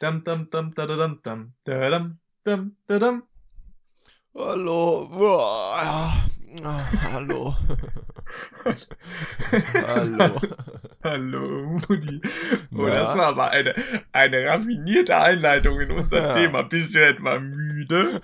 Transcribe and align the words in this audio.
Dam, 0.00 0.20
dam, 0.24 0.44
dam, 0.52 0.70
da, 0.76 0.84
da, 0.84 0.96
dam, 0.96 1.20
dam, 1.24 1.54
da, 1.64 1.88
dam, 1.88 2.18
dam, 2.44 2.76
da, 2.86 2.98
dam. 2.98 3.22
Hallo. 4.36 5.08
Boah. 5.08 6.35
Ah, 6.64 6.80
hallo. 7.12 7.54
hallo. 9.86 10.40
Hallo, 11.04 11.66
Mutti. 11.88 12.20
Oh, 12.74 12.86
das 12.86 13.16
war 13.16 13.26
aber 13.26 13.50
eine, 13.50 13.74
eine 14.12 14.44
raffinierte 14.46 15.16
Einleitung 15.16 15.80
in 15.80 15.92
unser 15.92 16.18
Ja. 16.28 16.32
Thema. 16.34 16.62
Bist 16.62 16.94
du 16.94 17.04
etwa 17.06 17.38
müde? 17.38 18.20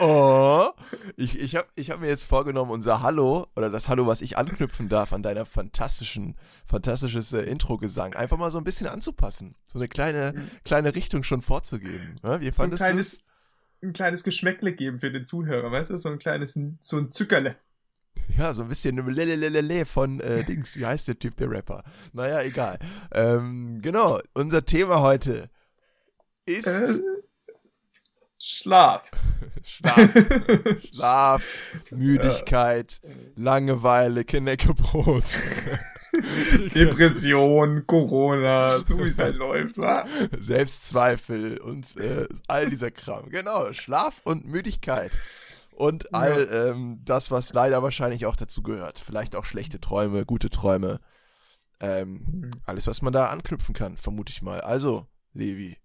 Oh. 0.00 0.68
Ich, 1.16 1.38
ich 1.38 1.56
habe 1.56 1.68
ich 1.74 1.90
hab 1.90 2.00
mir 2.00 2.08
jetzt 2.08 2.26
vorgenommen, 2.26 2.70
unser 2.70 3.02
Hallo 3.02 3.46
oder 3.56 3.70
das 3.70 3.88
Hallo, 3.88 4.06
was 4.06 4.20
ich 4.20 4.36
anknüpfen 4.36 4.88
darf 4.88 5.12
an 5.12 5.22
deiner 5.22 5.46
fantastischen, 5.46 6.36
fantastisches 6.66 7.32
äh, 7.32 7.42
Intro-Gesang, 7.42 8.14
einfach 8.14 8.36
mal 8.36 8.50
so 8.50 8.58
ein 8.58 8.64
bisschen 8.64 8.86
anzupassen. 8.88 9.54
So 9.66 9.78
eine 9.78 9.88
kleine, 9.88 10.34
kleine 10.64 10.94
Richtung 10.94 11.22
schon 11.22 11.40
vorzugeben. 11.42 12.16
Ja, 12.22 12.40
wie 12.40 12.52
So 12.54 12.64
ein 12.64 12.70
kleines? 12.72 13.20
Ein 13.82 13.92
kleines 13.92 14.22
Geschmäckle 14.24 14.72
geben 14.72 14.98
für 14.98 15.10
den 15.10 15.24
Zuhörer, 15.24 15.70
weißt 15.70 15.90
du? 15.90 15.96
So 15.96 16.08
ein 16.08 16.18
kleines, 16.18 16.58
so 16.80 16.98
ein 16.98 17.10
Zückerle. 17.10 17.56
Ja, 18.36 18.52
so 18.52 18.62
ein 18.62 18.68
bisschen 18.68 18.96
Lelelelele 18.96 19.84
von 19.84 20.20
äh, 20.20 20.44
Dings, 20.44 20.76
wie 20.76 20.86
heißt 20.86 21.08
der 21.08 21.18
Typ, 21.18 21.36
der 21.36 21.50
Rapper? 21.50 21.82
Naja, 22.12 22.42
egal. 22.42 22.78
Ähm, 23.12 23.80
genau, 23.82 24.20
unser 24.34 24.64
Thema 24.64 25.00
heute 25.00 25.50
ist 26.46 26.66
Äh, 26.66 27.00
Schlaf. 28.38 29.10
Schlaf. 29.62 30.10
Schlaf, 30.92 31.44
Müdigkeit, 31.90 33.00
Langeweile, 33.36 34.24
Knäckebrot. 34.24 35.38
Depression, 36.74 37.86
Corona, 37.86 38.78
so 38.78 38.98
wie 38.98 39.08
es 39.08 39.18
halt 39.18 39.36
läuft, 39.36 39.78
wa? 39.78 40.06
Selbstzweifel 40.38 41.58
und 41.58 41.96
äh, 41.98 42.26
all 42.48 42.68
dieser 42.70 42.90
Kram. 42.90 43.30
Genau, 43.30 43.72
Schlaf 43.72 44.20
und 44.24 44.46
Müdigkeit. 44.46 45.12
Und 45.72 46.14
all 46.14 46.48
ähm, 46.52 47.00
das, 47.04 47.30
was 47.30 47.54
leider 47.54 47.82
wahrscheinlich 47.82 48.26
auch 48.26 48.36
dazu 48.36 48.62
gehört. 48.62 48.98
Vielleicht 48.98 49.34
auch 49.34 49.44
schlechte 49.44 49.80
Träume, 49.80 50.26
gute 50.26 50.50
Träume. 50.50 51.00
Ähm, 51.80 52.50
alles, 52.64 52.86
was 52.86 53.02
man 53.02 53.12
da 53.12 53.26
anknüpfen 53.26 53.74
kann, 53.74 53.96
vermute 53.96 54.30
ich 54.32 54.42
mal. 54.42 54.60
Also, 54.60 55.06
Levi, 55.32 55.78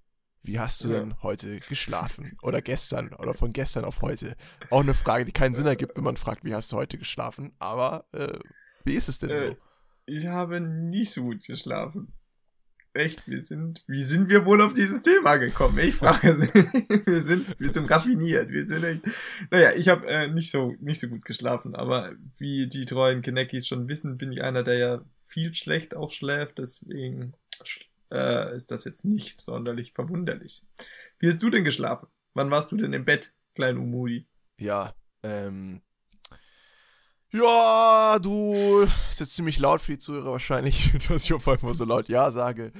wie 0.43 0.59
hast 0.59 0.83
du 0.83 0.89
Ja. 0.89 0.99
denn 0.99 1.15
heute 1.23 1.59
geschlafen? 1.61 2.37
Oder 2.43 2.61
gestern? 2.61 3.13
Oder 3.13 3.33
von 3.33 3.53
gestern 3.53 3.85
auf 3.85 4.01
heute? 4.01 4.35
Auch 4.69 4.81
eine 4.81 4.93
Frage, 4.93 5.25
die 5.25 5.31
keinen 5.31 5.55
Sinn 5.55 5.65
ergibt, 5.65 5.95
wenn 5.95 6.03
man 6.03 6.17
fragt, 6.17 6.43
wie 6.43 6.53
hast 6.53 6.71
du 6.71 6.75
heute 6.75 6.97
geschlafen? 6.97 7.53
Aber 7.57 8.05
äh, 8.11 8.37
wie 8.83 8.93
ist 8.93 9.09
es 9.09 9.19
denn 9.19 9.29
Äh, 9.29 9.47
so? 9.47 9.57
Ich 10.07 10.25
habe 10.25 10.61
nicht 10.61 11.11
so 11.11 11.23
gut 11.23 11.43
geschlafen. 11.43 12.13
Echt, 12.93 13.27
wir 13.27 13.43
sind, 13.43 13.83
wie 13.87 14.01
sind 14.01 14.29
wir 14.29 14.45
wohl 14.45 14.61
auf 14.61 14.73
dieses 14.73 15.03
Thema 15.03 15.35
gekommen? 15.35 15.77
Ich 15.79 15.95
frage 15.95 16.29
es. 16.29 16.39
wir 17.05 17.21
sind, 17.21 17.59
wir 17.59 17.69
sind 17.69 17.91
raffiniert. 17.91 18.49
Wir 18.49 18.65
sind 18.65 18.85
echt, 18.85 19.01
naja, 19.51 19.73
ich 19.73 19.89
habe 19.89 20.07
äh, 20.07 20.27
nicht 20.29 20.49
so, 20.49 20.73
nicht 20.79 21.01
so 21.01 21.09
gut 21.09 21.25
geschlafen, 21.25 21.75
aber 21.75 22.15
wie 22.37 22.67
die 22.67 22.85
treuen 22.85 23.21
Kenneckis 23.21 23.67
schon 23.67 23.89
wissen, 23.89 24.17
bin 24.17 24.31
ich 24.31 24.41
einer, 24.43 24.63
der 24.63 24.77
ja 24.77 25.05
viel 25.27 25.53
schlecht 25.53 25.93
auch 25.93 26.09
schläft, 26.09 26.57
deswegen 26.57 27.33
äh, 28.09 28.55
ist 28.55 28.71
das 28.71 28.85
jetzt 28.85 29.03
nicht 29.03 29.41
sonderlich 29.41 29.91
verwunderlich. 29.91 30.65
Wie 31.19 31.27
hast 31.27 31.43
du 31.43 31.49
denn 31.49 31.65
geschlafen? 31.65 32.07
Wann 32.33 32.49
warst 32.49 32.71
du 32.71 32.77
denn 32.77 32.93
im 32.93 33.03
Bett, 33.03 33.33
klein 33.55 33.77
Umudi? 33.77 34.25
Ja, 34.57 34.95
ähm. 35.21 35.81
Ja, 37.29 37.41
du. 38.19 38.87
Ist 39.09 39.19
jetzt 39.19 39.35
ziemlich 39.35 39.59
laut 39.59 39.81
für 39.81 39.93
die 39.93 39.99
Zuhörer 39.99 40.31
wahrscheinlich, 40.31 40.93
dass 41.07 41.23
ich 41.23 41.33
auf 41.33 41.47
einmal 41.47 41.73
so 41.73 41.85
laut 41.85 42.09
Ja 42.09 42.31
sage. 42.31 42.71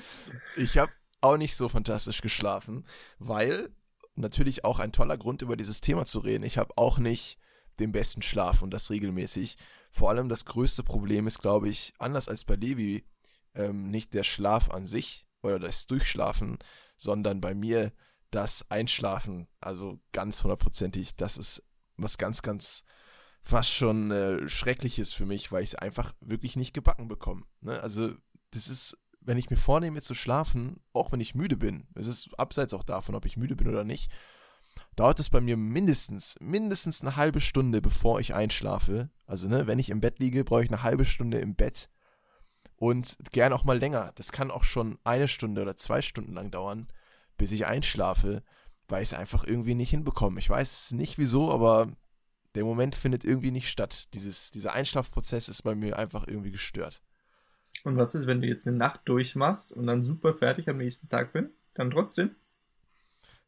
Ich 0.56 0.78
habe 0.78 0.92
auch 1.22 1.38
nicht 1.38 1.56
so 1.56 1.70
fantastisch 1.70 2.22
geschlafen, 2.22 2.86
weil 3.20 3.70
natürlich 4.16 4.66
auch 4.66 4.80
ein 4.80 4.92
toller 4.92 5.18
Grund, 5.18 5.42
über 5.42 5.56
dieses 5.56 5.82
Thema 5.82 6.06
zu 6.06 6.20
reden. 6.20 6.44
Ich 6.44 6.58
habe 6.58 6.74
auch 6.78 6.98
nicht 7.00 7.38
den 7.80 7.92
besten 7.92 8.22
Schlaf 8.22 8.62
und 8.62 8.72
das 8.72 8.90
regelmäßig. 8.90 9.58
Vor 9.92 10.10
allem 10.10 10.30
das 10.30 10.46
größte 10.46 10.84
Problem 10.84 11.28
ist, 11.28 11.40
glaube 11.40 11.70
ich, 11.70 11.94
anders 12.00 12.28
als 12.28 12.44
bei 12.44 12.56
Levi, 12.56 13.06
ähm, 13.54 13.90
nicht 13.90 14.14
der 14.14 14.24
Schlaf 14.24 14.70
an 14.72 14.88
sich 14.88 15.26
oder 15.42 15.60
das 15.60 15.88
Durchschlafen, 15.88 16.58
sondern 16.98 17.42
bei 17.42 17.54
mir 17.54 17.94
das 18.32 18.70
Einschlafen. 18.70 19.48
Also 19.62 20.00
ganz 20.12 20.44
hundertprozentig, 20.44 21.16
das 21.16 21.38
ist 21.38 21.64
was 21.96 22.18
ganz, 22.18 22.42
ganz 22.42 22.84
fast 23.48 23.72
schon 23.72 24.12
äh, 24.12 24.48
Schreckliches 24.50 25.14
für 25.14 25.26
mich, 25.26 25.52
weil 25.52 25.64
ich 25.64 25.70
es 25.70 25.76
einfach 25.76 26.14
wirklich 26.20 26.56
nicht 26.56 26.74
gebacken 26.74 27.08
bekomme. 27.08 27.44
Ne? 27.62 27.80
Also 27.82 28.12
das 28.52 28.68
ist, 28.68 28.98
wenn 29.22 29.38
ich 29.38 29.50
mir 29.50 29.58
vornehme 29.58 30.02
zu 30.02 30.14
schlafen, 30.14 30.82
auch 30.94 31.12
wenn 31.12 31.22
ich 31.22 31.36
müde 31.36 31.56
bin, 31.56 31.88
es 31.96 32.08
ist 32.08 32.30
abseits 32.38 32.74
auch 32.74 32.84
davon, 32.84 33.16
ob 33.16 33.26
ich 33.26 33.38
müde 33.38 33.56
bin 33.56 33.68
oder 33.68 33.84
nicht, 33.84 34.12
dauert 34.96 35.20
es 35.20 35.30
bei 35.30 35.40
mir 35.40 35.56
mindestens, 35.56 36.38
mindestens 36.42 37.02
eine 37.02 37.16
halbe 37.16 37.40
Stunde, 37.40 37.82
bevor 37.82 38.20
ich 38.20 38.36
einschlafe. 38.36 39.10
Also, 39.26 39.48
ne, 39.48 39.66
wenn 39.66 39.80
ich 39.80 39.90
im 39.90 40.02
Bett 40.02 40.20
liege, 40.20 40.44
brauche 40.44 40.64
ich 40.64 40.70
eine 40.70 40.84
halbe 40.84 41.06
Stunde 41.06 41.40
im 41.40 41.56
Bett. 41.56 41.90
Und 42.76 43.18
gern 43.32 43.54
auch 43.54 43.64
mal 43.64 43.80
länger. 43.80 44.12
Das 44.16 44.32
kann 44.32 44.52
auch 44.52 44.64
schon 44.64 45.00
eine 45.04 45.28
Stunde 45.28 45.62
oder 45.62 45.78
zwei 45.78 46.02
Stunden 46.02 46.34
lang 46.34 46.52
dauern, 46.52 46.88
bis 47.38 47.52
ich 47.52 47.66
einschlafe, 47.66 48.44
weil 48.88 49.02
ich 49.02 49.10
es 49.10 49.18
einfach 49.18 49.46
irgendwie 49.46 49.74
nicht 49.74 49.90
hinbekomme. 49.90 50.40
Ich 50.40 50.50
weiß 50.50 50.92
nicht 50.92 51.18
wieso, 51.18 51.52
aber 51.52 51.92
der 52.56 52.64
Moment 52.64 52.96
findet 52.96 53.24
irgendwie 53.24 53.52
nicht 53.52 53.70
statt. 53.70 54.14
Dieses, 54.14 54.52
dieser 54.52 54.74
Einschlafprozess 54.74 55.50
ist 55.50 55.62
bei 55.64 55.76
mir 55.76 55.98
einfach 55.98 56.28
irgendwie 56.28 56.52
gestört. 56.52 57.02
Und 57.84 57.98
was 57.98 58.16
ist, 58.16 58.28
wenn 58.28 58.42
du 58.42 58.48
jetzt 58.48 58.68
eine 58.68 58.78
Nacht 58.78 59.02
durchmachst 59.06 59.72
und 59.72 59.88
dann 59.88 60.04
super 60.04 60.34
fertig 60.34 60.70
am 60.70 60.78
nächsten 60.78 61.10
Tag 61.10 61.34
bin? 61.34 61.52
Dann 61.74 61.92
trotzdem? 61.92 62.36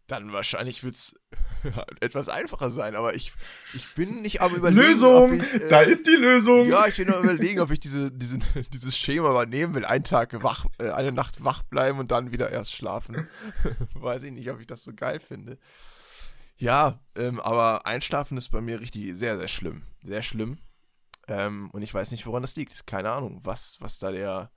Dann 0.07 0.31
wahrscheinlich 0.33 0.83
wird 0.83 0.95
es 0.95 1.15
etwas 1.99 2.29
einfacher 2.29 2.71
sein, 2.71 2.95
aber 2.95 3.15
ich, 3.15 3.31
ich 3.73 3.93
bin 3.95 4.21
nicht 4.21 4.41
am 4.41 4.55
überlegen, 4.55 4.87
Lösung! 4.87 5.33
ich, 5.39 5.53
äh, 5.53 5.67
da 5.69 5.81
ist 5.81 6.07
die 6.07 6.16
Lösung! 6.16 6.67
Ja, 6.67 6.87
ich 6.87 6.97
bin 6.97 7.07
nur 7.07 7.19
überlegen, 7.19 7.59
ob 7.59 7.71
ich 7.71 7.79
diese, 7.79 8.11
diese, 8.11 8.39
dieses 8.73 8.97
Schema 8.97 9.29
übernehmen 9.29 9.73
will. 9.75 9.85
Einen 9.85 10.03
Tag 10.03 10.41
wach, 10.43 10.66
äh, 10.79 10.89
eine 10.91 11.11
Nacht 11.11 11.43
wach 11.43 11.63
bleiben 11.63 11.99
und 11.99 12.11
dann 12.11 12.31
wieder 12.31 12.49
erst 12.49 12.73
schlafen. 12.73 13.27
Weiß 13.93 14.23
ich 14.23 14.31
nicht, 14.31 14.49
ob 14.49 14.59
ich 14.59 14.67
das 14.67 14.83
so 14.83 14.93
geil 14.93 15.19
finde. 15.19 15.57
Ja, 16.59 17.00
ähm, 17.16 17.40
aber 17.40 17.86
Einschlafen 17.86 18.38
ist 18.38 18.50
bei 18.50 18.59
mir 18.59 18.81
richtig 18.81 19.16
sehr, 19.16 19.38
sehr 19.38 19.47
schlimm. 19.47 19.84
Sehr 20.03 20.22
schlimm. 20.22 20.58
Ähm, 21.28 21.70
und 21.72 21.81
ich 21.81 21.94
weiß 21.94 22.12
nicht, 22.12 22.25
woran 22.25 22.42
das 22.44 22.56
liegt. 22.58 22.86
Keine 22.86 23.12
Ahnung, 23.12 23.40
was, 23.44 23.78
was 23.80 23.97
da 23.97 24.12
der, 24.12 24.52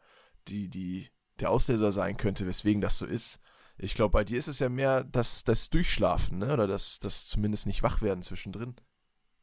die, 0.49 0.69
die, 0.69 1.09
der 1.39 1.51
Auslöser 1.51 1.93
sein 1.93 2.17
könnte, 2.17 2.47
weswegen 2.47 2.81
das 2.81 2.99
so 2.99 3.07
ist. 3.07 3.39
Ich 3.79 3.95
glaube, 3.95 4.13
bei 4.13 4.25
dir 4.25 4.39
ist 4.39 4.49
es 4.49 4.59
ja 4.59 4.69
mehr 4.69 5.05
das, 5.05 5.45
das 5.45 5.71
Durchschlafen, 5.71 6.39
ne? 6.39 6.53
Oder 6.53 6.67
das, 6.67 6.99
das 6.99 7.27
zumindest 7.27 7.67
nicht 7.67 7.83
wach 7.83 8.03
werden 8.03 8.23
zwischendrin. 8.23 8.75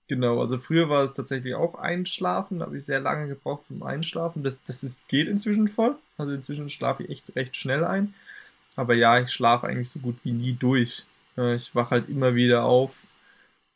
Genau, 0.08 0.42
also 0.42 0.58
früher 0.58 0.90
war 0.90 1.04
es 1.04 1.14
tatsächlich 1.14 1.54
auch 1.56 1.76
Einschlafen, 1.76 2.60
da 2.60 2.66
habe 2.66 2.78
ich 2.78 2.84
sehr 2.86 3.00
lange 3.00 3.28
gebraucht 3.28 3.64
zum 3.64 3.84
Einschlafen. 3.84 4.44
Das, 4.44 4.62
das 4.64 4.84
ist, 4.84 5.08
geht 5.08 5.28
inzwischen 5.28 5.68
voll. 5.68 5.96
Also 6.18 6.34
inzwischen 6.34 6.70
schlafe 6.70 7.04
ich 7.04 7.10
echt 7.10 7.36
recht 7.36 7.56
schnell 7.56 7.86
ein. 7.86 8.14
Aber 8.76 8.96
ja, 8.96 9.20
ich 9.20 9.30
schlafe 9.30 9.68
eigentlich 9.68 9.90
so 9.90 10.00
gut 10.00 10.18
wie 10.24 10.32
nie 10.32 10.54
durch. 10.54 11.06
Äh, 11.40 11.56
Ich 11.56 11.76
wache 11.76 11.92
halt 11.92 12.10
immer 12.10 12.36
wieder 12.36 12.66
auf 12.66 13.00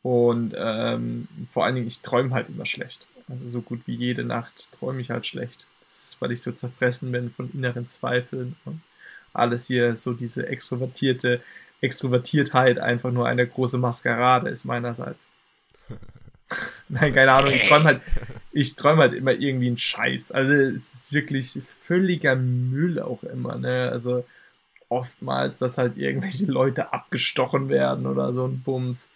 und 0.02 0.54
ähm, 0.56 1.28
vor 1.50 1.64
allen 1.64 1.76
Dingen, 1.76 1.86
ich 1.88 2.02
träume 2.02 2.34
halt 2.34 2.48
immer 2.50 2.66
schlecht. 2.66 3.06
Also 3.28 3.48
so 3.48 3.62
gut 3.62 3.82
wie 3.86 3.94
jede 3.96 4.24
Nacht 4.24 4.72
träume 4.72 5.00
ich 5.00 5.10
halt 5.10 5.26
schlecht. 5.26 5.66
Das 5.84 5.98
ist, 5.98 6.20
weil 6.20 6.32
ich 6.32 6.42
so 6.42 6.52
zerfressen 6.52 7.12
bin 7.12 7.30
von 7.30 7.50
inneren 7.52 7.88
Zweifeln 7.88 8.56
und 8.66 8.82
alles 9.34 9.66
hier 9.66 9.96
so 9.96 10.12
diese 10.14 10.46
extrovertierte 10.48 11.42
Extrovertiertheit 11.80 12.78
einfach 12.78 13.12
nur 13.12 13.28
eine 13.28 13.46
große 13.46 13.78
Maskerade 13.78 14.50
ist 14.50 14.64
meinerseits. 14.64 15.26
Nein, 16.88 17.12
keine 17.12 17.32
Ahnung, 17.32 17.52
ich 17.52 17.62
träume 17.62 17.84
halt, 17.84 18.00
ich 18.52 18.74
halt 18.82 19.14
immer 19.14 19.32
irgendwie 19.32 19.68
einen 19.68 19.78
Scheiß. 19.78 20.32
Also 20.32 20.52
es 20.52 20.94
ist 20.94 21.12
wirklich 21.12 21.58
völliger 21.62 22.36
Müll 22.36 23.00
auch 23.00 23.22
immer, 23.24 23.56
ne? 23.56 23.88
Also 23.90 24.24
oftmals, 24.94 25.58
dass 25.58 25.76
halt 25.76 25.96
irgendwelche 25.96 26.46
Leute 26.50 26.92
abgestochen 26.92 27.68
werden 27.68 28.06
oder 28.06 28.32
so 28.32 28.46
ein 28.46 28.62
Bums. 28.62 29.10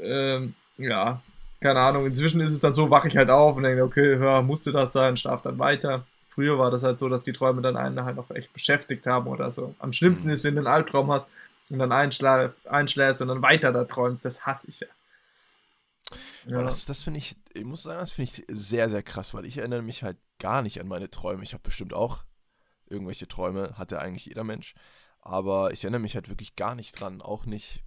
Ähm, 0.00 0.54
ja, 0.78 1.20
keine 1.60 1.80
Ahnung. 1.80 2.06
Inzwischen 2.06 2.40
ist 2.40 2.52
es 2.52 2.60
dann 2.60 2.74
so, 2.74 2.90
wache 2.90 3.08
ich 3.08 3.16
halt 3.16 3.30
auf 3.30 3.56
und 3.56 3.64
denke, 3.64 3.82
okay, 3.82 4.16
hör, 4.16 4.42
musste 4.42 4.72
das 4.72 4.92
sein, 4.92 5.16
schlaf 5.16 5.42
dann 5.42 5.58
weiter. 5.58 6.06
Früher 6.28 6.58
war 6.58 6.70
das 6.70 6.82
halt 6.82 6.98
so, 6.98 7.08
dass 7.08 7.24
die 7.24 7.32
Träume 7.32 7.60
dann 7.60 7.76
einen 7.76 8.04
halt 8.04 8.18
auch 8.18 8.30
echt 8.30 8.52
beschäftigt 8.52 9.06
haben 9.06 9.26
oder 9.26 9.50
so. 9.50 9.74
Am 9.78 9.92
schlimmsten 9.92 10.30
ist, 10.30 10.44
wenn 10.44 10.54
du 10.54 10.60
einen 10.60 10.66
Albtraum 10.66 11.10
hast 11.10 11.26
und 11.68 11.78
dann 11.78 11.92
einschla 11.92 12.52
einschläfst 12.64 13.20
und 13.20 13.28
dann 13.28 13.42
weiter 13.42 13.72
da 13.72 13.84
träumst. 13.84 14.24
Das 14.24 14.46
hasse 14.46 14.68
ich 14.68 14.80
ja. 14.80 14.86
Ja. 16.46 16.62
Das, 16.62 16.84
das 16.84 17.02
finde 17.02 17.18
ich, 17.18 17.36
ich 17.54 17.64
muss 17.64 17.82
sagen, 17.82 18.00
das 18.00 18.10
finde 18.10 18.30
ich 18.30 18.44
sehr, 18.48 18.88
sehr 18.88 19.02
krass, 19.02 19.34
weil 19.34 19.44
ich 19.44 19.58
erinnere 19.58 19.82
mich 19.82 20.02
halt 20.02 20.16
gar 20.38 20.62
nicht 20.62 20.80
an 20.80 20.88
meine 20.88 21.10
Träume. 21.10 21.42
Ich 21.42 21.52
habe 21.52 21.62
bestimmt 21.62 21.94
auch 21.94 22.24
irgendwelche 22.92 23.28
Träume, 23.28 23.74
hatte 23.78 24.00
eigentlich 24.00 24.26
jeder 24.26 24.44
Mensch. 24.44 24.74
Aber 25.22 25.72
ich 25.72 25.84
erinnere 25.84 26.00
mich 26.00 26.14
halt 26.14 26.28
wirklich 26.28 26.56
gar 26.56 26.74
nicht 26.74 26.92
dran. 27.00 27.22
Auch 27.22 27.46
nicht, 27.46 27.84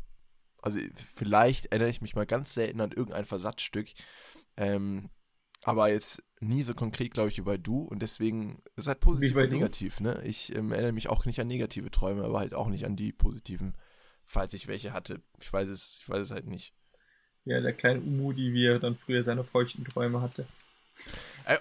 also 0.62 0.80
vielleicht 0.96 1.68
erinnere 1.68 1.90
ich 1.90 2.02
mich 2.02 2.16
mal 2.16 2.26
ganz 2.26 2.54
selten 2.54 2.82
an 2.82 2.92
irgendein 2.92 3.26
Versatzstück. 3.26 3.90
Ähm, 4.58 5.10
aber 5.64 5.90
jetzt 5.90 6.24
nie 6.40 6.62
so 6.62 6.74
konkret, 6.74 7.14
glaube 7.14 7.30
ich, 7.30 7.38
wie 7.38 7.42
bei 7.42 7.58
du 7.58 7.82
und 7.82 8.00
deswegen 8.02 8.62
ist 8.76 8.88
halt 8.88 9.00
positiv 9.00 9.36
und 9.36 9.50
negativ. 9.50 10.00
Ne? 10.00 10.22
Ich 10.24 10.56
ähm, 10.56 10.72
erinnere 10.72 10.94
mich 10.94 11.10
auch 11.10 11.26
nicht 11.26 11.40
an 11.40 11.48
negative 11.48 11.92
Träume, 11.92 12.24
aber 12.24 12.40
halt 12.40 12.54
auch 12.54 12.68
nicht 12.68 12.86
an 12.86 12.96
die 12.96 13.12
positiven, 13.12 13.76
falls 14.26 14.54
ich 14.54 14.68
welche 14.68 14.94
hatte. 14.94 15.22
Ich 15.42 15.52
weiß 15.52 15.68
es, 15.70 16.00
ich 16.02 16.10
weiß 16.10 16.20
es 16.20 16.32
halt 16.32 16.48
nicht. 16.48 16.74
Ja, 17.46 17.60
der 17.62 17.74
kleine 17.74 18.00
Umudi, 18.00 18.54
wie 18.54 18.66
er 18.66 18.80
dann 18.80 18.96
früher 18.96 19.24
seine 19.24 19.44
feuchten 19.44 19.86
Träume 19.86 20.22
hatte. 20.22 20.48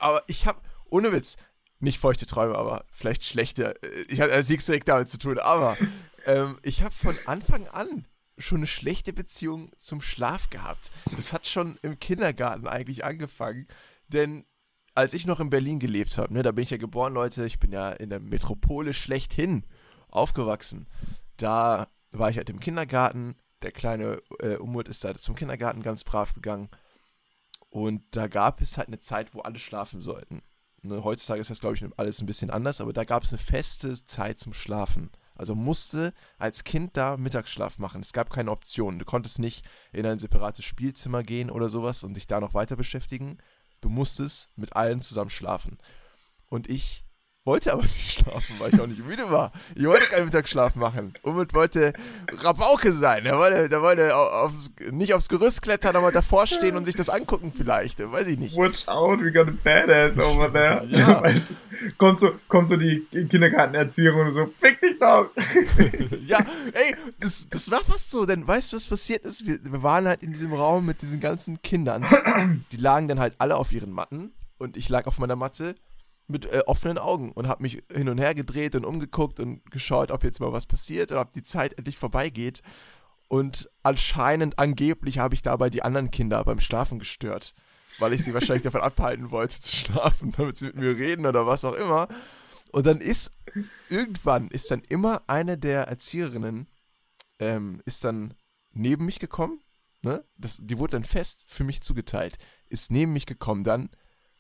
Aber 0.00 0.23
ich 0.26 0.47
habe, 0.47 0.61
ohne 0.88 1.12
Witz, 1.12 1.37
nicht 1.81 1.99
feuchte 1.99 2.26
Träume, 2.26 2.56
aber 2.56 2.85
vielleicht 2.93 3.25
schlechte. 3.25 3.75
Äh, 3.82 4.05
ich 4.09 4.21
hatte 4.21 4.37
nichts 4.49 4.67
direkt 4.67 4.88
damit 4.88 5.09
zu 5.09 5.19
tun, 5.19 5.38
aber 5.38 5.76
ähm, 6.26 6.59
ich 6.62 6.82
habe 6.82 6.93
von 6.93 7.17
Anfang 7.26 7.67
an 7.69 8.06
schon 8.38 8.59
eine 8.59 8.67
schlechte 8.67 9.12
Beziehung 9.12 9.71
zum 9.79 10.00
Schlaf 10.00 10.50
gehabt. 10.50 10.91
Das 11.15 11.32
hat 11.32 11.47
schon 11.47 11.79
im 11.82 11.99
Kindergarten 11.99 12.67
eigentlich 12.67 13.05
angefangen, 13.05 13.69
denn 14.09 14.44
als 14.94 15.15
ich 15.15 15.26
noch 15.26 15.41
in 15.41 15.50
Berlin 15.50 15.79
gelebt 15.81 16.19
habe, 16.19 16.32
ne, 16.32 16.43
da 16.43 16.53
bin 16.53 16.62
ich 16.62 16.71
ja 16.71 16.76
geboren, 16.76 17.15
Leute, 17.15 17.44
ich 17.47 17.59
bin 17.59 17.73
ja 17.73 17.91
in 17.91 18.11
der 18.11 18.21
Metropole 18.21 18.93
schlechthin 18.93 19.65
aufgewachsen. 20.09 20.87
Da 21.37 21.88
war 22.12 22.31
ich 22.31 22.37
halt 22.37 22.50
im 22.50 22.61
Kindergarten, 22.61 23.37
der 23.62 23.73
kleine 23.73 24.23
äh, 24.38 24.56
Umut 24.56 24.88
ist 24.88 25.03
da 25.05 25.15
zum 25.15 25.35
Kindergarten 25.35 25.82
ganz 25.82 26.05
brav 26.05 26.35
gegangen. 26.35 26.69
Und 27.71 28.05
da 28.12 28.29
gab 28.29 28.61
es 28.61 28.79
halt 28.79 28.88
eine 28.88 29.00
Zeit, 29.00 29.35
wo 29.35 29.41
alle 29.41 29.59
schlafen 29.59 29.99
sollten. 29.99 30.43
Ne, 30.84 31.02
heutzutage 31.02 31.40
ist 31.40 31.50
das, 31.50 31.60
glaube 31.60 31.76
ich, 31.76 31.84
alles 31.96 32.20
ein 32.20 32.26
bisschen 32.26 32.50
anders, 32.50 32.82
aber 32.82 32.92
da 32.92 33.04
gab 33.04 33.22
es 33.22 33.32
eine 33.32 33.38
feste 33.38 33.94
Zeit 34.04 34.38
zum 34.38 34.52
Schlafen. 34.52 35.10
Also 35.34 35.54
musste 35.54 36.12
als 36.38 36.62
Kind 36.62 36.98
da 36.98 37.16
Mittagsschlaf 37.16 37.78
machen. 37.78 38.02
Es 38.02 38.12
gab 38.12 38.28
keine 38.28 38.50
Option. 38.50 38.98
Du 38.98 39.06
konntest 39.06 39.38
nicht 39.38 39.66
in 39.92 40.04
ein 40.04 40.19
separates 40.19 40.64
Spielzimmer 40.66 41.22
gehen 41.22 41.50
oder 41.50 41.70
sowas 41.70 42.04
und 42.04 42.19
dich 42.19 42.26
da 42.26 42.38
noch 42.38 42.52
weiter 42.52 42.76
beschäftigen. 42.76 43.38
Du 43.81 43.88
musstest 43.88 44.50
mit 44.56 44.76
allen 44.76 45.00
zusammen 45.00 45.31
schlafen. 45.31 45.78
Und 46.50 46.69
ich 46.69 47.03
wollte 47.44 47.75
aber 47.75 47.82
nicht 47.82 48.12
schlafen, 48.12 48.56
weil 48.58 48.73
ich 48.73 48.81
auch 48.81 48.87
nicht 48.87 49.06
müde 49.06 49.31
war. 49.31 49.52
Ich 49.75 49.85
wollte 49.85 50.06
keinen 50.06 50.25
Mittagsschlaf 50.25 50.76
machen. 50.76 51.12
Umut 51.23 51.52
wollte 51.52 51.93
Rabauke 52.38 52.91
sein. 52.91 53.26
Er 53.26 53.38
wollte, 53.38 53.69
der 53.69 53.82
wollte 53.82 54.17
aufs, 54.17 54.73
nicht 54.91 55.12
aufs 55.12 55.29
Gerüst 55.29 55.61
klettern, 55.61 55.94
aber 55.96 56.11
davor 56.11 56.46
stehen 56.46 56.76
und 56.76 56.87
sich 56.87 56.94
das 56.94 57.11
angucken 57.11 57.52
vielleicht. 57.55 58.00
Weiß 58.00 58.29
ich 58.29 58.38
nicht. 58.38 58.56
Watch 58.56 58.88
out, 58.88 59.20
we 59.20 59.31
got 59.31 59.49
a 59.49 59.52
badass 59.62 60.19
over 60.19 60.50
there. 60.50 60.87
Ja. 60.88 61.23
Weißt 61.23 61.50
du, 61.50 61.55
kommt, 61.99 62.20
so, 62.20 62.32
kommt 62.49 62.69
so 62.69 62.76
die 62.76 63.05
Kindergartenerzieherin 63.11 64.26
und 64.26 64.32
so, 64.32 64.50
fick 64.58 64.81
dich 64.81 64.99
doch. 64.99 65.29
ja, 66.26 66.38
ey, 66.73 66.97
das, 67.20 67.47
das 67.50 67.70
war 67.70 67.85
fast 67.85 68.11
so, 68.11 68.25
denn 68.25 68.47
weißt 68.47 68.73
du, 68.73 68.76
was 68.76 68.87
passiert 68.87 69.25
ist? 69.25 69.47
Wir, 69.47 69.58
wir 69.62 69.82
waren 69.82 70.06
halt 70.06 70.23
in 70.23 70.32
diesem 70.32 70.52
Raum 70.55 70.87
mit 70.87 71.02
diesen 71.02 71.20
ganzen 71.20 71.61
Kindern. 71.61 72.06
Die 72.73 72.76
lagen 72.76 73.08
dann 73.08 73.20
halt 73.20 73.35
alle 73.38 73.56
auf 73.56 73.73
ihren 73.73 73.93
Matten 73.93 74.32
und 74.58 74.76
ich 74.76 74.88
lag 74.88 75.06
auf 75.06 75.19
meiner 75.19 75.37
Matte 75.37 75.75
mit 76.26 76.47
äh, 76.47 76.62
offenen 76.67 76.99
Augen 76.99 77.32
und 77.32 77.49
habe 77.49 77.62
mich 77.62 77.82
hin 77.93 78.09
und 78.09 78.19
her 78.19 78.35
gedreht 78.35 78.75
und 78.75 78.85
umgeguckt 78.85 79.41
und 79.41 79.71
geschaut, 79.71 80.11
ob 80.11 80.25
jetzt 80.25 80.41
mal 80.41 80.53
was 80.53 80.67
passiert 80.67 81.11
oder 81.12 81.21
ob 81.23 81.32
die 81.32 81.43
Zeit 81.43 81.75
endlich 81.75 81.99
vorbeigeht. 81.99 82.62
Und 83.29 83.71
anscheinend, 83.82 84.59
angeblich, 84.59 85.19
habe 85.19 85.35
ich 85.35 85.43
dabei 85.43 85.71
die 85.71 85.82
anderen 85.82 86.11
Kinder 86.11 86.43
beim 86.44 86.61
Schlafen 86.61 86.99
gestört, 86.99 87.55
weil 87.99 88.12
ich 88.12 88.25
sie 88.25 88.35
wahrscheinlich 88.35 88.62
davon 88.62 88.81
abhalten 88.81 89.31
wollte 89.31 89.61
zu 89.61 89.76
schlafen, 89.76 90.32
damit 90.37 90.59
sie 90.59 90.67
mit 90.67 90.76
mir 90.76 90.97
reden 90.97 91.26
oder 91.26 91.47
was 91.47 91.65
auch 91.65 91.75
immer. 91.75 92.09
Und 92.73 92.87
dann 92.87 93.00
ist 93.00 93.31
irgendwann 93.88 94.49
ist 94.49 94.71
dann 94.71 94.82
immer 94.88 95.23
eine 95.29 95.56
der 95.56 95.85
Erzieherinnen 95.85 96.67
ähm, 97.38 97.82
ist 97.85 98.05
dann 98.05 98.35
neben 98.73 99.05
mich 99.05 99.19
gekommen. 99.19 99.61
Ne? 100.03 100.25
Das, 100.37 100.59
die 100.61 100.79
wurde 100.79 100.93
dann 100.93 101.05
fest 101.05 101.47
für 101.49 101.65
mich 101.65 101.82
zugeteilt. 101.82 102.37
Ist 102.69 102.91
neben 102.91 103.12
mich 103.12 103.26
gekommen 103.26 103.65
dann 103.65 103.91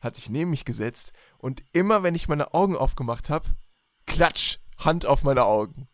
hat 0.04 0.16
sich 0.16 0.28
neben 0.28 0.50
mich 0.50 0.64
gesetzt 0.64 1.12
und 1.38 1.62
immer 1.72 2.02
wenn 2.02 2.14
ich 2.14 2.28
meine 2.28 2.54
Augen 2.54 2.76
aufgemacht 2.76 3.30
habe, 3.30 3.48
klatsch, 4.06 4.58
Hand 4.78 5.06
auf 5.06 5.22
meine 5.22 5.44
Augen. 5.44 5.88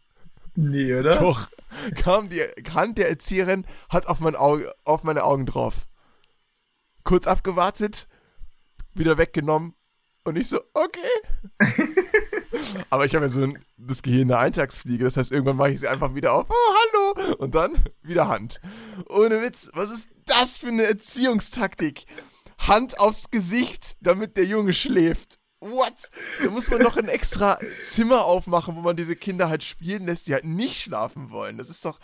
Nee, 0.56 0.94
oder? 0.94 1.12
Doch. 1.12 1.48
Kam 1.94 2.28
die 2.28 2.40
Hand 2.74 2.98
der 2.98 3.08
Erzieherin, 3.08 3.64
hat 3.88 4.06
auf, 4.06 4.20
mein 4.20 4.34
Auge, 4.34 4.72
auf 4.84 5.04
meine 5.04 5.24
Augen 5.24 5.46
drauf. 5.46 5.86
Kurz 7.04 7.26
abgewartet, 7.26 8.08
wieder 8.94 9.16
weggenommen 9.16 9.74
und 10.24 10.36
ich 10.36 10.48
so, 10.48 10.60
okay. 10.74 11.00
Aber 12.90 13.04
ich 13.04 13.14
habe 13.14 13.24
ja 13.24 13.28
so 13.28 13.42
ein, 13.42 13.64
das 13.78 14.02
Gehirn 14.02 14.28
der 14.28 14.40
Eintagsfliege, 14.40 15.04
das 15.04 15.16
heißt, 15.16 15.32
irgendwann 15.32 15.56
mache 15.56 15.70
ich 15.70 15.80
sie 15.80 15.88
einfach 15.88 16.14
wieder 16.14 16.34
auf. 16.34 16.46
Oh, 16.48 17.14
hallo! 17.14 17.34
Und 17.36 17.54
dann 17.54 17.82
wieder 18.02 18.28
Hand. 18.28 18.60
Ohne 19.08 19.40
Witz, 19.42 19.70
was 19.72 19.90
ist 19.90 20.10
das 20.26 20.58
für 20.58 20.68
eine 20.68 20.84
Erziehungstaktik? 20.84 22.04
Hand 22.60 22.98
aufs 23.00 23.30
Gesicht, 23.30 23.96
damit 24.00 24.36
der 24.36 24.44
Junge 24.44 24.72
schläft. 24.72 25.38
What? 25.60 26.10
Da 26.42 26.50
muss 26.50 26.70
man 26.70 26.80
noch 26.80 26.96
ein 26.96 27.08
extra 27.08 27.58
Zimmer 27.84 28.24
aufmachen, 28.24 28.76
wo 28.76 28.80
man 28.80 28.96
diese 28.96 29.14
Kinder 29.14 29.48
halt 29.50 29.62
spielen 29.62 30.06
lässt, 30.06 30.26
die 30.28 30.32
halt 30.32 30.44
nicht 30.44 30.80
schlafen 30.80 31.30
wollen. 31.30 31.58
Das 31.58 31.68
ist 31.68 31.84
doch 31.84 31.98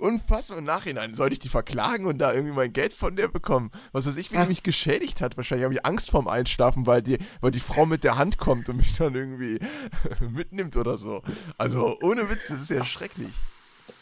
unfassbar 0.00 0.58
im 0.58 0.64
Nachhinein. 0.64 1.14
Sollte 1.14 1.34
ich 1.34 1.38
die 1.38 1.48
verklagen 1.48 2.06
und 2.06 2.18
da 2.18 2.32
irgendwie 2.32 2.54
mein 2.54 2.72
Geld 2.72 2.92
von 2.92 3.14
der 3.14 3.28
bekommen? 3.28 3.70
Was 3.92 4.06
weiß 4.06 4.16
ich, 4.16 4.32
wie 4.32 4.38
die 4.38 4.48
mich 4.48 4.62
geschädigt 4.62 5.20
hat. 5.20 5.36
Wahrscheinlich 5.36 5.64
habe 5.64 5.74
ich 5.74 5.86
Angst 5.86 6.10
vorm 6.10 6.26
Einschlafen, 6.26 6.86
weil 6.86 7.02
die, 7.02 7.18
weil 7.40 7.52
die 7.52 7.60
Frau 7.60 7.86
mit 7.86 8.02
der 8.02 8.18
Hand 8.18 8.38
kommt 8.38 8.68
und 8.68 8.78
mich 8.78 8.96
dann 8.96 9.14
irgendwie 9.14 9.60
mitnimmt 10.20 10.76
oder 10.76 10.98
so. 10.98 11.22
Also 11.58 11.98
ohne 12.02 12.28
Witz, 12.30 12.48
das 12.48 12.62
ist 12.62 12.70
ja 12.70 12.84
schrecklich. 12.84 13.32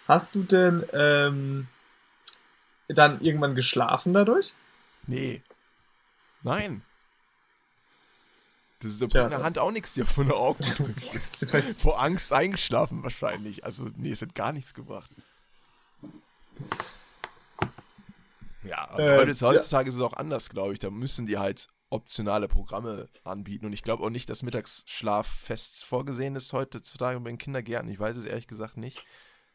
Hast 0.06 0.34
du 0.34 0.42
denn 0.44 0.84
ähm, 0.94 1.66
dann 2.88 3.20
irgendwann 3.20 3.54
geschlafen 3.54 4.14
dadurch? 4.14 4.54
Nee. 5.06 5.42
Nein. 6.42 6.82
Das 8.80 8.92
ist 8.92 9.12
ja 9.12 9.24
in 9.24 9.30
der 9.30 9.42
Hand 9.42 9.58
auch 9.58 9.72
nichts 9.72 9.94
dir 9.94 10.06
von 10.06 10.28
der 10.28 10.36
Augen. 10.36 10.62
Vor 11.78 12.00
Angst 12.00 12.32
eingeschlafen 12.32 13.02
wahrscheinlich. 13.02 13.64
Also, 13.64 13.90
nee, 13.96 14.10
es 14.10 14.22
hat 14.22 14.34
gar 14.36 14.52
nichts 14.52 14.72
gebracht. 14.72 15.10
Ja, 18.62 18.84
also 18.84 19.08
äh, 19.08 19.18
heutzutage 19.42 19.86
ja. 19.86 19.88
ist 19.88 19.94
es 19.96 20.00
auch 20.00 20.12
anders, 20.12 20.48
glaube 20.50 20.74
ich. 20.74 20.78
Da 20.78 20.90
müssen 20.90 21.26
die 21.26 21.38
halt 21.38 21.66
optionale 21.90 22.46
Programme 22.46 23.08
anbieten. 23.24 23.66
Und 23.66 23.72
ich 23.72 23.82
glaube 23.82 24.04
auch 24.04 24.10
nicht, 24.10 24.30
dass 24.30 24.44
Mittagsschlaf 24.44 25.26
fest 25.26 25.84
vorgesehen 25.84 26.36
ist 26.36 26.52
heutzutage 26.52 27.18
bei 27.18 27.30
den 27.30 27.38
Kindergärten. 27.38 27.90
Ich 27.90 27.98
weiß 27.98 28.14
es 28.14 28.26
ehrlich 28.26 28.46
gesagt 28.46 28.76
nicht 28.76 29.02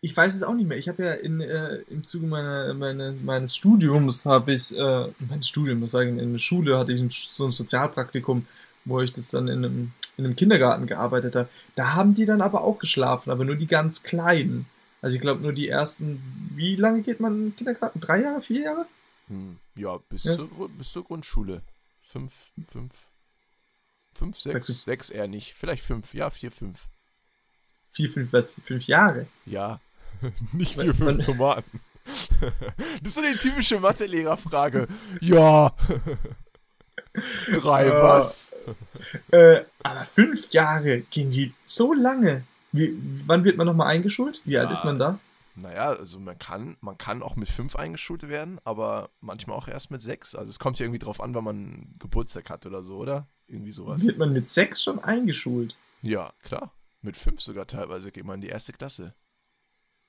ich 0.03 0.15
weiß 0.15 0.35
es 0.35 0.43
auch 0.43 0.53
nicht 0.53 0.67
mehr. 0.67 0.77
Ich 0.77 0.89
habe 0.89 1.01
ja 1.01 1.13
in, 1.13 1.39
äh, 1.39 1.77
im 1.89 2.03
Zuge 2.03 2.27
meiner, 2.27 2.73
meine, 2.73 3.13
meines 3.23 3.55
Studiums 3.55 4.25
habe 4.25 4.53
ich, 4.53 4.77
äh, 4.77 5.07
mein 5.29 5.41
Studium, 5.41 5.79
muss 5.79 5.91
sagen, 5.91 6.19
in 6.19 6.33
der 6.33 6.39
Schule 6.39 6.77
hatte 6.77 6.91
ich 6.91 6.99
ein, 6.99 7.09
so 7.09 7.45
ein 7.45 7.53
Sozialpraktikum, 7.53 8.45
wo 8.83 8.99
ich 8.99 9.13
das 9.13 9.29
dann 9.29 9.47
in 9.47 9.63
einem, 9.63 9.91
in 10.17 10.25
einem 10.25 10.35
Kindergarten 10.35 10.87
gearbeitet 10.87 11.37
habe. 11.37 11.47
Da 11.75 11.93
haben 11.93 12.15
die 12.15 12.25
dann 12.25 12.41
aber 12.41 12.65
auch 12.65 12.79
geschlafen, 12.79 13.31
aber 13.31 13.45
nur 13.45 13.55
die 13.55 13.65
ganz 13.65 14.03
Kleinen. 14.03 14.65
Also 15.01 15.15
ich 15.15 15.21
glaube 15.21 15.41
nur 15.41 15.53
die 15.53 15.69
ersten, 15.69 16.21
wie 16.53 16.75
lange 16.75 17.01
geht 17.01 17.21
man 17.21 17.33
in 17.35 17.43
den 17.45 17.55
Kindergarten? 17.55 18.01
Drei 18.01 18.23
Jahre, 18.23 18.41
vier 18.41 18.61
Jahre? 18.61 18.85
Hm, 19.29 19.57
ja, 19.77 19.97
bis, 20.09 20.25
ja. 20.25 20.33
Zur, 20.33 20.67
bis 20.67 20.91
zur 20.91 21.05
Grundschule. 21.05 21.61
Fünf, 22.01 22.51
fünf, 22.69 22.91
fünf, 24.13 24.37
sechs, 24.37 24.67
sechs, 24.67 24.83
sechs 24.83 25.09
eher 25.09 25.29
nicht. 25.29 25.53
Vielleicht 25.53 25.83
fünf, 25.83 26.13
ja, 26.13 26.29
vier, 26.29 26.51
fünf. 26.51 26.89
Vier, 27.93 28.09
fünf, 28.09 28.33
was? 28.33 28.55
Fünf 28.65 28.85
Jahre? 28.85 29.27
Ja, 29.45 29.79
Nicht 30.53 30.75
vier, 30.79 30.93
fünf 30.93 31.25
Tomaten. 31.25 31.79
Das 33.01 33.09
ist 33.09 33.15
so 33.15 33.21
eine 33.21 33.33
typische 33.35 33.79
Mathe-Lehrerfrage. 33.79 34.87
Ja. 35.21 35.73
Drei, 37.53 37.89
was? 37.89 38.53
Äh, 39.31 39.61
aber 39.83 40.03
fünf 40.03 40.51
Jahre 40.51 41.01
gehen 41.01 41.29
die 41.29 41.53
so 41.65 41.93
lange. 41.93 42.43
Wie, 42.71 42.97
wann 43.25 43.43
wird 43.43 43.55
man 43.55 43.67
nochmal 43.67 43.87
eingeschult? 43.87 44.41
Wie 44.45 44.53
ja, 44.53 44.63
alt 44.63 44.71
ist 44.71 44.83
man 44.83 44.99
da? 44.99 45.19
Naja, 45.55 45.91
also 45.91 46.19
man 46.19 46.37
kann, 46.39 46.75
man 46.81 46.97
kann 46.97 47.21
auch 47.21 47.35
mit 47.35 47.47
fünf 47.47 47.75
eingeschult 47.75 48.27
werden, 48.27 48.59
aber 48.63 49.09
manchmal 49.21 49.55
auch 49.55 49.67
erst 49.67 49.91
mit 49.91 50.01
sechs. 50.01 50.33
Also 50.33 50.49
es 50.49 50.57
kommt 50.57 50.79
ja 50.79 50.85
irgendwie 50.85 50.99
drauf 50.99 51.21
an, 51.21 51.35
wann 51.35 51.43
man 51.43 51.93
Geburtstag 51.99 52.49
hat 52.49 52.65
oder 52.65 52.81
so, 52.81 52.97
oder? 52.97 53.27
Irgendwie 53.47 53.71
sowas. 53.71 54.03
Wird 54.03 54.17
man 54.17 54.33
mit 54.33 54.49
sechs 54.49 54.81
schon 54.81 54.99
eingeschult? 54.99 55.75
Ja, 56.01 56.33
klar. 56.41 56.73
Mit 57.01 57.17
fünf 57.17 57.41
sogar 57.41 57.67
teilweise 57.67 58.11
geht 58.11 58.25
man 58.25 58.35
in 58.35 58.41
die 58.41 58.47
erste 58.47 58.73
Klasse. 58.73 59.13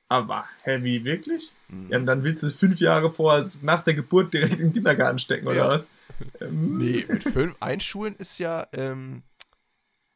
Aber 0.08 0.46
heavy, 0.62 1.04
wirklich? 1.04 1.54
Mhm. 1.68 1.90
Ja, 1.90 1.98
und 1.98 2.06
dann 2.06 2.22
willst 2.24 2.42
du 2.42 2.46
es 2.46 2.52
fünf 2.52 2.78
Jahre 2.80 3.10
vor, 3.10 3.42
nach 3.62 3.82
der 3.82 3.94
Geburt 3.94 4.32
direkt 4.34 4.60
in 4.60 4.68
den 4.68 4.72
Kindergarten 4.72 5.18
stecken, 5.18 5.46
oder 5.46 5.56
ja. 5.56 5.68
was? 5.68 5.90
Ähm. 6.40 6.78
Nee, 6.78 7.04
mit 7.08 7.22
fünf 7.24 7.56
Einschulen 7.60 8.14
ist 8.16 8.38
ja 8.38 8.66
ähm, 8.72 9.22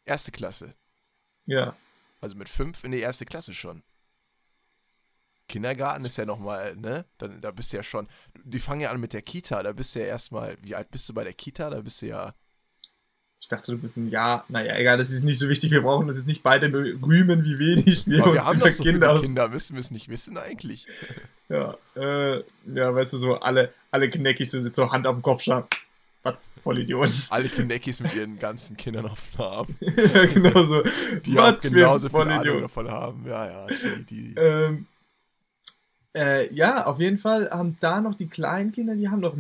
erste 0.05 0.31
Klasse. 0.31 0.75
Ja. 1.47 1.75
Also 2.21 2.37
mit 2.37 2.49
fünf 2.49 2.85
in 2.85 2.93
die 2.93 3.01
erste 3.01 3.25
Klasse 3.25 3.55
schon. 3.55 3.83
Kindergarten 5.49 6.05
ist 6.05 6.19
ja 6.19 6.27
nochmal, 6.27 6.77
ne? 6.77 7.07
Da, 7.17 7.29
da 7.29 7.51
bist 7.51 7.73
du 7.73 7.79
ja 7.79 7.83
schon. 7.83 8.07
Die 8.45 8.59
fangen 8.59 8.83
ja 8.83 8.91
an 8.91 9.01
mit 9.01 9.15
der 9.15 9.23
Kita, 9.23 9.63
da 9.63 9.73
bist 9.73 9.95
du 9.95 10.01
ja 10.01 10.07
erstmal, 10.07 10.59
wie 10.61 10.75
alt 10.75 10.91
bist 10.91 11.09
du 11.09 11.15
bei 11.15 11.25
der 11.25 11.33
Kita? 11.33 11.71
Da 11.71 11.81
bist 11.81 12.03
du 12.03 12.07
ja 12.07 12.35
ich 13.41 13.49
dachte, 13.49 13.73
du 13.73 13.79
bist 13.79 13.97
ein 13.97 14.11
Ja. 14.11 14.45
Naja, 14.49 14.77
egal, 14.77 14.99
das 14.99 15.11
ist 15.11 15.25
nicht 15.25 15.39
so 15.39 15.49
wichtig. 15.49 15.71
Wir 15.71 15.83
brauchen 15.83 16.09
uns 16.09 16.19
jetzt 16.19 16.27
nicht 16.27 16.43
beide 16.43 16.73
rühmen, 16.73 17.45
wie 17.45 17.59
wenig 17.59 18.07
wir 18.07 18.23
Aber 18.23 18.33
uns 18.33 18.35
wir 18.35 18.45
haben 18.45 18.59
doch 18.61 18.71
so 18.71 18.83
Kinder, 18.83 19.11
viele 19.15 19.27
Kinder. 19.27 19.49
Müssen 19.49 19.75
wir 19.75 19.81
es 19.81 19.91
nicht 19.91 20.09
wissen 20.09 20.37
eigentlich? 20.39 20.87
Ja, 21.51 21.79
äh, 21.97 22.43
ja, 22.67 22.95
weißt 22.95 23.15
du, 23.15 23.19
so 23.19 23.41
alle, 23.41 23.73
alle 23.91 24.11
Kneckis 24.11 24.51
so, 24.51 24.61
so 24.71 24.93
Hand 24.93 25.07
auf 25.07 25.17
dem 25.17 25.23
Kopf 25.23 25.41
schauen. 25.41 25.65
Was 26.23 26.39
Vollidioten. 26.63 27.15
Alle 27.31 27.49
Kineckies 27.49 28.01
mit 28.01 28.15
ihren 28.15 28.39
ganzen 28.39 28.77
Kindern 28.77 29.07
auf 29.07 29.21
dem 29.33 29.41
Arm. 29.41 29.67
ja, 29.81 30.27
genau 30.27 30.63
so. 30.65 30.83
Die 31.25 31.39
auch 31.39 31.59
genauso 31.61 32.09
viel. 32.09 32.21
Ahnung 32.21 32.61
davon 32.61 32.91
haben. 32.91 33.25
Ja, 33.27 33.47
ja. 33.47 33.67
Die, 34.11 34.35
die, 34.35 34.35
Ähm, 34.37 34.87
äh, 36.15 36.53
ja, 36.53 36.87
auf 36.87 36.99
jeden 36.99 37.19
Fall 37.19 37.49
haben 37.51 37.77
da 37.81 38.01
noch 38.01 38.15
die 38.15 38.29
kleinen 38.29 38.73
Kinder, 38.73 38.95
die 38.95 39.09
haben 39.09 39.21
noch 39.21 39.37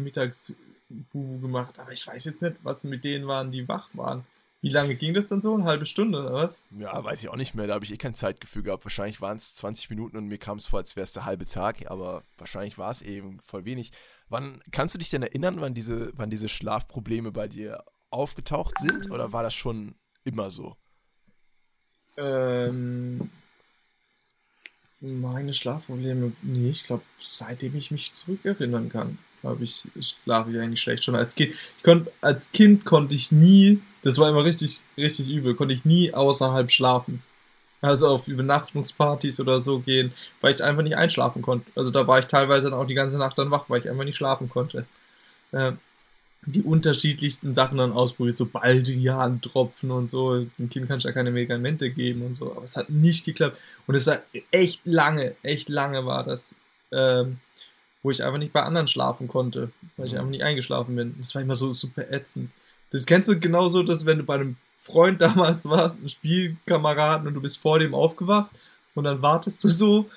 Mittagsbubu 0.88 1.40
gemacht. 1.40 1.78
Aber 1.78 1.92
ich 1.92 2.06
weiß 2.06 2.24
jetzt 2.24 2.42
nicht, 2.42 2.56
was 2.62 2.84
mit 2.84 3.04
denen 3.04 3.26
waren, 3.26 3.50
die 3.50 3.68
wach 3.68 3.88
waren. 3.94 4.24
Wie 4.60 4.70
lange 4.70 4.96
ging 4.96 5.14
das 5.14 5.28
dann 5.28 5.40
so? 5.40 5.54
Eine 5.54 5.64
halbe 5.64 5.86
Stunde 5.86 6.18
oder 6.18 6.32
was? 6.32 6.64
ja, 6.76 7.04
weiß 7.04 7.22
ich 7.22 7.28
auch 7.28 7.36
nicht 7.36 7.54
mehr. 7.54 7.68
Da 7.68 7.74
habe 7.74 7.84
ich 7.84 7.92
eh 7.92 7.96
kein 7.96 8.16
Zeitgefühl 8.16 8.64
gehabt. 8.64 8.84
Wahrscheinlich 8.84 9.20
waren 9.20 9.36
es 9.36 9.54
20 9.54 9.88
Minuten 9.90 10.16
und 10.16 10.26
mir 10.26 10.38
kam 10.38 10.56
es 10.56 10.66
vor, 10.66 10.80
als 10.80 10.96
wäre 10.96 11.04
es 11.04 11.12
der 11.12 11.24
halbe 11.24 11.46
Tag. 11.46 11.88
Aber 11.88 12.24
wahrscheinlich 12.38 12.76
war 12.76 12.90
es 12.90 13.02
eben 13.02 13.38
voll 13.44 13.64
wenig. 13.64 13.92
Wann 14.28 14.60
kannst 14.72 14.94
du 14.94 14.98
dich 14.98 15.10
denn 15.10 15.22
erinnern, 15.22 15.60
wann 15.60 15.74
diese, 15.74 16.12
wann 16.16 16.28
diese 16.28 16.48
Schlafprobleme 16.48 17.30
bei 17.30 17.46
dir 17.46 17.84
aufgetaucht 18.10 18.78
sind? 18.78 19.12
Oder 19.12 19.32
war 19.32 19.44
das 19.44 19.54
schon 19.54 19.94
immer 20.24 20.50
so? 20.50 20.74
Ähm, 22.16 23.30
meine 25.00 25.52
Schlafprobleme, 25.52 26.32
nee, 26.42 26.70
ich 26.70 26.82
glaube, 26.82 27.04
seitdem 27.20 27.76
ich 27.76 27.92
mich 27.92 28.12
zurückerinnern 28.12 28.88
kann, 28.88 29.18
habe 29.42 29.64
ich, 29.64 29.84
schlafe 30.00 30.50
ich 30.50 30.58
eigentlich 30.58 30.80
schlecht 30.80 31.04
schon 31.04 31.14
als 31.14 31.34
Kind. 31.34 31.52
Ich 31.52 31.82
konnte, 31.82 32.10
als 32.20 32.52
Kind 32.52 32.84
konnte 32.84 33.14
ich 33.14 33.32
nie, 33.32 33.80
das 34.02 34.18
war 34.18 34.28
immer 34.28 34.44
richtig, 34.44 34.80
richtig 34.96 35.28
übel, 35.30 35.54
konnte 35.54 35.74
ich 35.74 35.84
nie 35.84 36.12
außerhalb 36.12 36.70
schlafen. 36.70 37.22
Also 37.80 38.08
auf 38.08 38.26
Übernachtungspartys 38.26 39.38
oder 39.38 39.60
so 39.60 39.78
gehen, 39.78 40.12
weil 40.40 40.54
ich 40.54 40.64
einfach 40.64 40.82
nicht 40.82 40.96
einschlafen 40.96 41.42
konnte. 41.42 41.70
Also 41.76 41.90
da 41.90 42.06
war 42.06 42.18
ich 42.18 42.26
teilweise 42.26 42.70
dann 42.70 42.78
auch 42.78 42.86
die 42.86 42.94
ganze 42.94 43.18
Nacht 43.18 43.38
dann 43.38 43.52
wach, 43.52 43.66
weil 43.68 43.80
ich 43.80 43.88
einfach 43.88 44.04
nicht 44.04 44.16
schlafen 44.16 44.48
konnte. 44.48 44.84
Ähm, 45.52 45.78
die 46.46 46.62
unterschiedlichsten 46.62 47.54
Sachen 47.54 47.78
dann 47.78 47.92
ausprobiert, 47.92 48.36
so 48.36 48.46
Baldrian-Tropfen 48.46 49.90
und 49.90 50.08
so. 50.08 50.44
Dem 50.58 50.70
Kind 50.70 50.88
kannst 50.88 51.04
du 51.04 51.08
ja 51.08 51.12
keine 51.12 51.30
Medikamente 51.30 51.90
geben 51.90 52.22
und 52.22 52.34
so, 52.34 52.52
aber 52.52 52.64
es 52.64 52.76
hat 52.76 52.90
nicht 52.90 53.24
geklappt. 53.24 53.58
Und 53.86 53.94
es 53.94 54.06
war 54.06 54.18
echt 54.50 54.80
lange, 54.84 55.34
echt 55.42 55.68
lange 55.68 56.06
war 56.06 56.24
das, 56.24 56.54
ähm, 56.92 57.38
wo 58.08 58.10
ich 58.10 58.24
einfach 58.24 58.38
nicht 58.38 58.54
bei 58.54 58.62
anderen 58.62 58.88
schlafen 58.88 59.28
konnte, 59.28 59.70
weil 59.98 60.06
ich 60.06 60.12
Mhm. 60.12 60.18
einfach 60.20 60.30
nicht 60.30 60.42
eingeschlafen 60.42 60.96
bin. 60.96 61.14
Das 61.18 61.34
war 61.34 61.42
immer 61.42 61.54
so 61.54 61.74
super 61.74 62.10
ätzend. 62.10 62.50
Das 62.90 63.04
kennst 63.04 63.28
du 63.28 63.38
genauso, 63.38 63.82
dass 63.82 64.06
wenn 64.06 64.16
du 64.16 64.24
bei 64.24 64.36
einem 64.36 64.56
Freund 64.82 65.20
damals 65.52 65.66
warst, 65.66 65.98
ein 66.02 66.08
Spielkameraden 66.08 67.28
und 67.28 67.34
du 67.34 67.42
bist 67.42 67.58
vor 67.58 67.78
dem 67.78 67.94
aufgewacht 67.94 68.48
und 68.94 69.04
dann 69.04 69.20
wartest 69.20 69.62
du 69.62 69.68
so, 69.68 70.08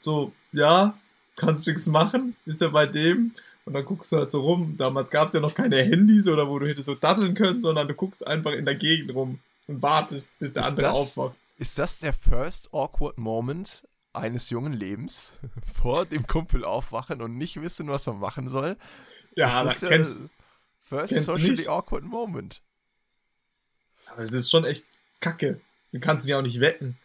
so, 0.00 0.32
ja, 0.50 0.98
kannst 1.36 1.64
nichts 1.68 1.86
machen, 1.86 2.34
ist 2.44 2.60
er 2.60 2.70
bei 2.70 2.86
dem 2.86 3.30
und 3.66 3.74
dann 3.74 3.84
guckst 3.84 4.10
du 4.10 4.16
halt 4.16 4.32
so 4.32 4.40
rum. 4.40 4.74
Damals 4.76 5.10
gab 5.12 5.28
es 5.28 5.34
ja 5.34 5.38
noch 5.40 5.54
keine 5.54 5.76
Handys 5.82 6.26
oder 6.26 6.48
wo 6.48 6.58
du 6.58 6.66
hättest 6.66 6.86
so 6.86 6.96
daddeln 6.96 7.34
können, 7.34 7.60
sondern 7.60 7.86
du 7.86 7.94
guckst 7.94 8.26
einfach 8.26 8.50
in 8.52 8.64
der 8.64 8.74
Gegend 8.74 9.14
rum 9.14 9.38
und 9.68 9.80
wartest, 9.80 10.28
bis 10.40 10.52
der 10.52 10.62
Ist 10.64 10.70
andere 10.70 10.86
das- 10.88 10.98
aufwacht. 10.98 11.36
Ist 11.60 11.78
das 11.78 11.98
der 12.00 12.12
first 12.12 12.68
awkward 12.72 13.16
moment 13.18 13.84
eines 14.12 14.50
jungen 14.50 14.72
Lebens? 14.72 15.34
Vor 15.80 16.06
dem 16.06 16.26
Kumpel 16.26 16.64
aufwachen 16.64 17.22
und 17.22 17.36
nicht 17.36 17.60
wissen, 17.60 17.88
was 17.88 18.06
man 18.06 18.18
machen 18.18 18.48
soll? 18.48 18.76
Ja, 19.34 19.46
ist 19.46 19.64
das 19.64 19.80
der 19.80 19.88
kennst, 19.90 20.24
first 20.84 21.12
kennst 21.12 21.26
socially 21.26 21.50
nicht? 21.50 21.68
awkward 21.68 22.04
moment? 22.04 22.62
aber 24.10 24.22
das 24.22 24.32
ist 24.32 24.50
schon 24.50 24.64
echt 24.64 24.86
kacke. 25.20 25.60
Du 25.92 26.00
kannst 26.00 26.26
ihn 26.26 26.30
ja 26.30 26.38
auch 26.38 26.42
nicht 26.42 26.60
wecken. 26.60 26.98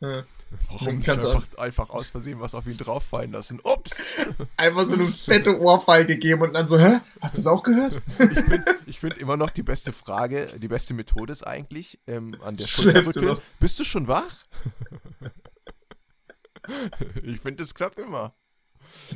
Ja. 0.00 0.24
Warum 0.68 0.96
nicht 0.96 1.06
kannst 1.06 1.24
du 1.24 1.30
einfach, 1.30 1.58
einfach 1.58 1.90
aus 1.90 2.10
Versehen 2.10 2.40
was 2.40 2.54
auf 2.54 2.66
ihn 2.66 2.78
drauffallen 2.78 3.30
lassen? 3.32 3.60
Ups! 3.62 4.14
Einfach 4.56 4.84
so 4.84 4.94
eine 4.94 5.06
fette 5.06 5.60
Ohrfeige 5.60 6.16
geben 6.16 6.42
und 6.42 6.54
dann 6.54 6.66
so, 6.66 6.78
hä? 6.78 7.00
Hast 7.20 7.36
du 7.36 7.40
es 7.40 7.46
auch 7.46 7.62
gehört? 7.62 8.02
Ich 8.86 8.98
finde 8.98 9.14
find 9.16 9.18
immer 9.18 9.36
noch 9.36 9.50
die 9.50 9.62
beste 9.62 9.92
Frage, 9.92 10.48
die 10.58 10.66
beste 10.66 10.94
Methode 10.94 11.32
ist 11.32 11.46
eigentlich 11.46 12.00
ähm, 12.08 12.36
an 12.42 12.56
der 12.56 12.66
noch? 13.22 13.40
Bist 13.60 13.78
du 13.78 13.84
schon 13.84 14.08
wach? 14.08 14.44
ich 17.22 17.40
finde, 17.40 17.62
es 17.62 17.74
klappt 17.74 17.98
immer. 17.98 18.34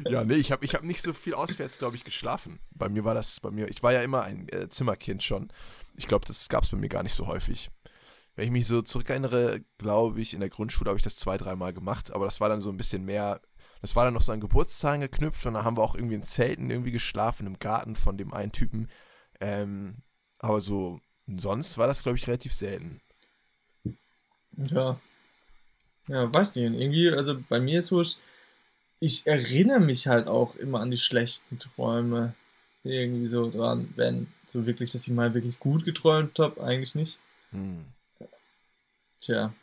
Ja, 0.06 0.24
nee, 0.24 0.34
ich 0.34 0.52
habe 0.52 0.64
ich 0.64 0.74
hab 0.74 0.84
nicht 0.84 1.02
so 1.02 1.12
viel 1.12 1.34
auswärts, 1.34 1.78
glaube 1.78 1.96
ich, 1.96 2.04
geschlafen. 2.04 2.60
Bei 2.70 2.88
mir 2.88 3.04
war 3.04 3.14
das, 3.14 3.40
bei 3.40 3.50
mir, 3.50 3.68
ich 3.68 3.82
war 3.82 3.92
ja 3.92 4.02
immer 4.02 4.22
ein 4.22 4.48
äh, 4.50 4.68
Zimmerkind 4.68 5.22
schon. 5.22 5.52
Ich 5.96 6.06
glaube, 6.06 6.26
das 6.26 6.48
gab 6.48 6.64
es 6.64 6.70
bei 6.70 6.76
mir 6.76 6.88
gar 6.88 7.02
nicht 7.02 7.14
so 7.14 7.26
häufig. 7.26 7.70
Wenn 8.36 8.46
ich 8.46 8.50
mich 8.50 8.66
so 8.66 8.82
zurückerinnere, 8.82 9.60
glaube 9.78 10.20
ich, 10.20 10.34
in 10.34 10.40
der 10.40 10.50
Grundschule 10.50 10.90
habe 10.90 10.98
ich 10.98 11.04
das 11.04 11.16
zwei, 11.16 11.36
dreimal 11.38 11.72
gemacht, 11.72 12.12
aber 12.12 12.24
das 12.24 12.40
war 12.40 12.48
dann 12.48 12.60
so 12.60 12.70
ein 12.70 12.76
bisschen 12.76 13.04
mehr, 13.04 13.40
das 13.80 13.94
war 13.94 14.04
dann 14.04 14.14
noch 14.14 14.22
so 14.22 14.32
an 14.32 14.40
Geburtstagen 14.40 15.02
geknüpft 15.02 15.46
und 15.46 15.54
dann 15.54 15.64
haben 15.64 15.76
wir 15.76 15.82
auch 15.82 15.94
irgendwie 15.94 16.16
in 16.16 16.24
Zelten 16.24 16.70
irgendwie 16.70 16.90
geschlafen, 16.90 17.46
im 17.46 17.58
Garten 17.58 17.94
von 17.94 18.18
dem 18.18 18.34
einen 18.34 18.52
Typen. 18.52 18.88
Ähm, 19.40 19.98
aber 20.38 20.60
so, 20.60 21.00
sonst 21.26 21.78
war 21.78 21.86
das, 21.86 22.02
glaube 22.02 22.18
ich, 22.18 22.26
relativ 22.26 22.54
selten. 22.54 23.00
Ja. 24.56 25.00
Ja, 26.08 26.32
weiß 26.32 26.56
nicht. 26.56 26.64
Irgendwie, 26.80 27.10
also 27.10 27.38
bei 27.48 27.60
mir 27.60 27.78
ist 27.80 27.86
so, 27.88 28.00
ich- 28.00 28.18
ich 29.00 29.26
erinnere 29.26 29.80
mich 29.80 30.06
halt 30.06 30.26
auch 30.28 30.54
immer 30.56 30.80
an 30.80 30.90
die 30.90 30.98
schlechten 30.98 31.58
Träume. 31.58 32.34
Irgendwie 32.84 33.26
so 33.26 33.48
dran, 33.50 33.88
wenn 33.96 34.26
so 34.46 34.66
wirklich, 34.66 34.92
dass 34.92 35.06
ich 35.06 35.12
mal 35.14 35.32
wirklich 35.32 35.58
gut 35.58 35.84
geträumt 35.86 36.38
habe, 36.38 36.62
eigentlich 36.62 36.94
nicht. 36.94 37.18
Hm. 37.50 37.84
Tja. 39.20 39.54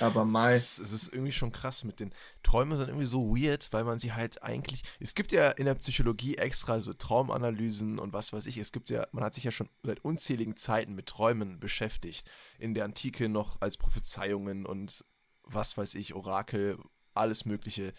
Aber 0.00 0.24
Mai. 0.24 0.54
Es, 0.54 0.78
es 0.78 0.92
ist 0.92 1.12
irgendwie 1.12 1.32
schon 1.32 1.50
krass 1.50 1.82
mit 1.82 1.98
den 1.98 2.12
Träumen 2.42 2.76
sind 2.76 2.88
irgendwie 2.88 3.06
so 3.06 3.34
weird, 3.34 3.68
weil 3.72 3.84
man 3.84 3.98
sie 3.98 4.12
halt 4.12 4.42
eigentlich. 4.42 4.82
Es 5.00 5.14
gibt 5.14 5.32
ja 5.32 5.50
in 5.50 5.64
der 5.64 5.74
Psychologie 5.76 6.36
extra 6.36 6.78
so 6.80 6.92
Traumanalysen 6.92 7.98
und 7.98 8.12
was 8.12 8.32
weiß 8.32 8.46
ich. 8.46 8.58
Es 8.58 8.70
gibt 8.72 8.90
ja, 8.90 9.06
man 9.12 9.24
hat 9.24 9.34
sich 9.34 9.44
ja 9.44 9.50
schon 9.50 9.68
seit 9.82 10.04
unzähligen 10.04 10.56
Zeiten 10.56 10.94
mit 10.94 11.06
Träumen 11.06 11.58
beschäftigt. 11.58 12.28
In 12.58 12.74
der 12.74 12.84
Antike 12.84 13.28
noch 13.28 13.60
als 13.60 13.76
Prophezeiungen 13.76 14.66
und 14.66 15.04
was 15.48 15.76
weiß 15.76 15.94
ich, 15.94 16.14
Orakel, 16.14 16.78
alles 17.14 17.44
Mögliche. 17.44 17.92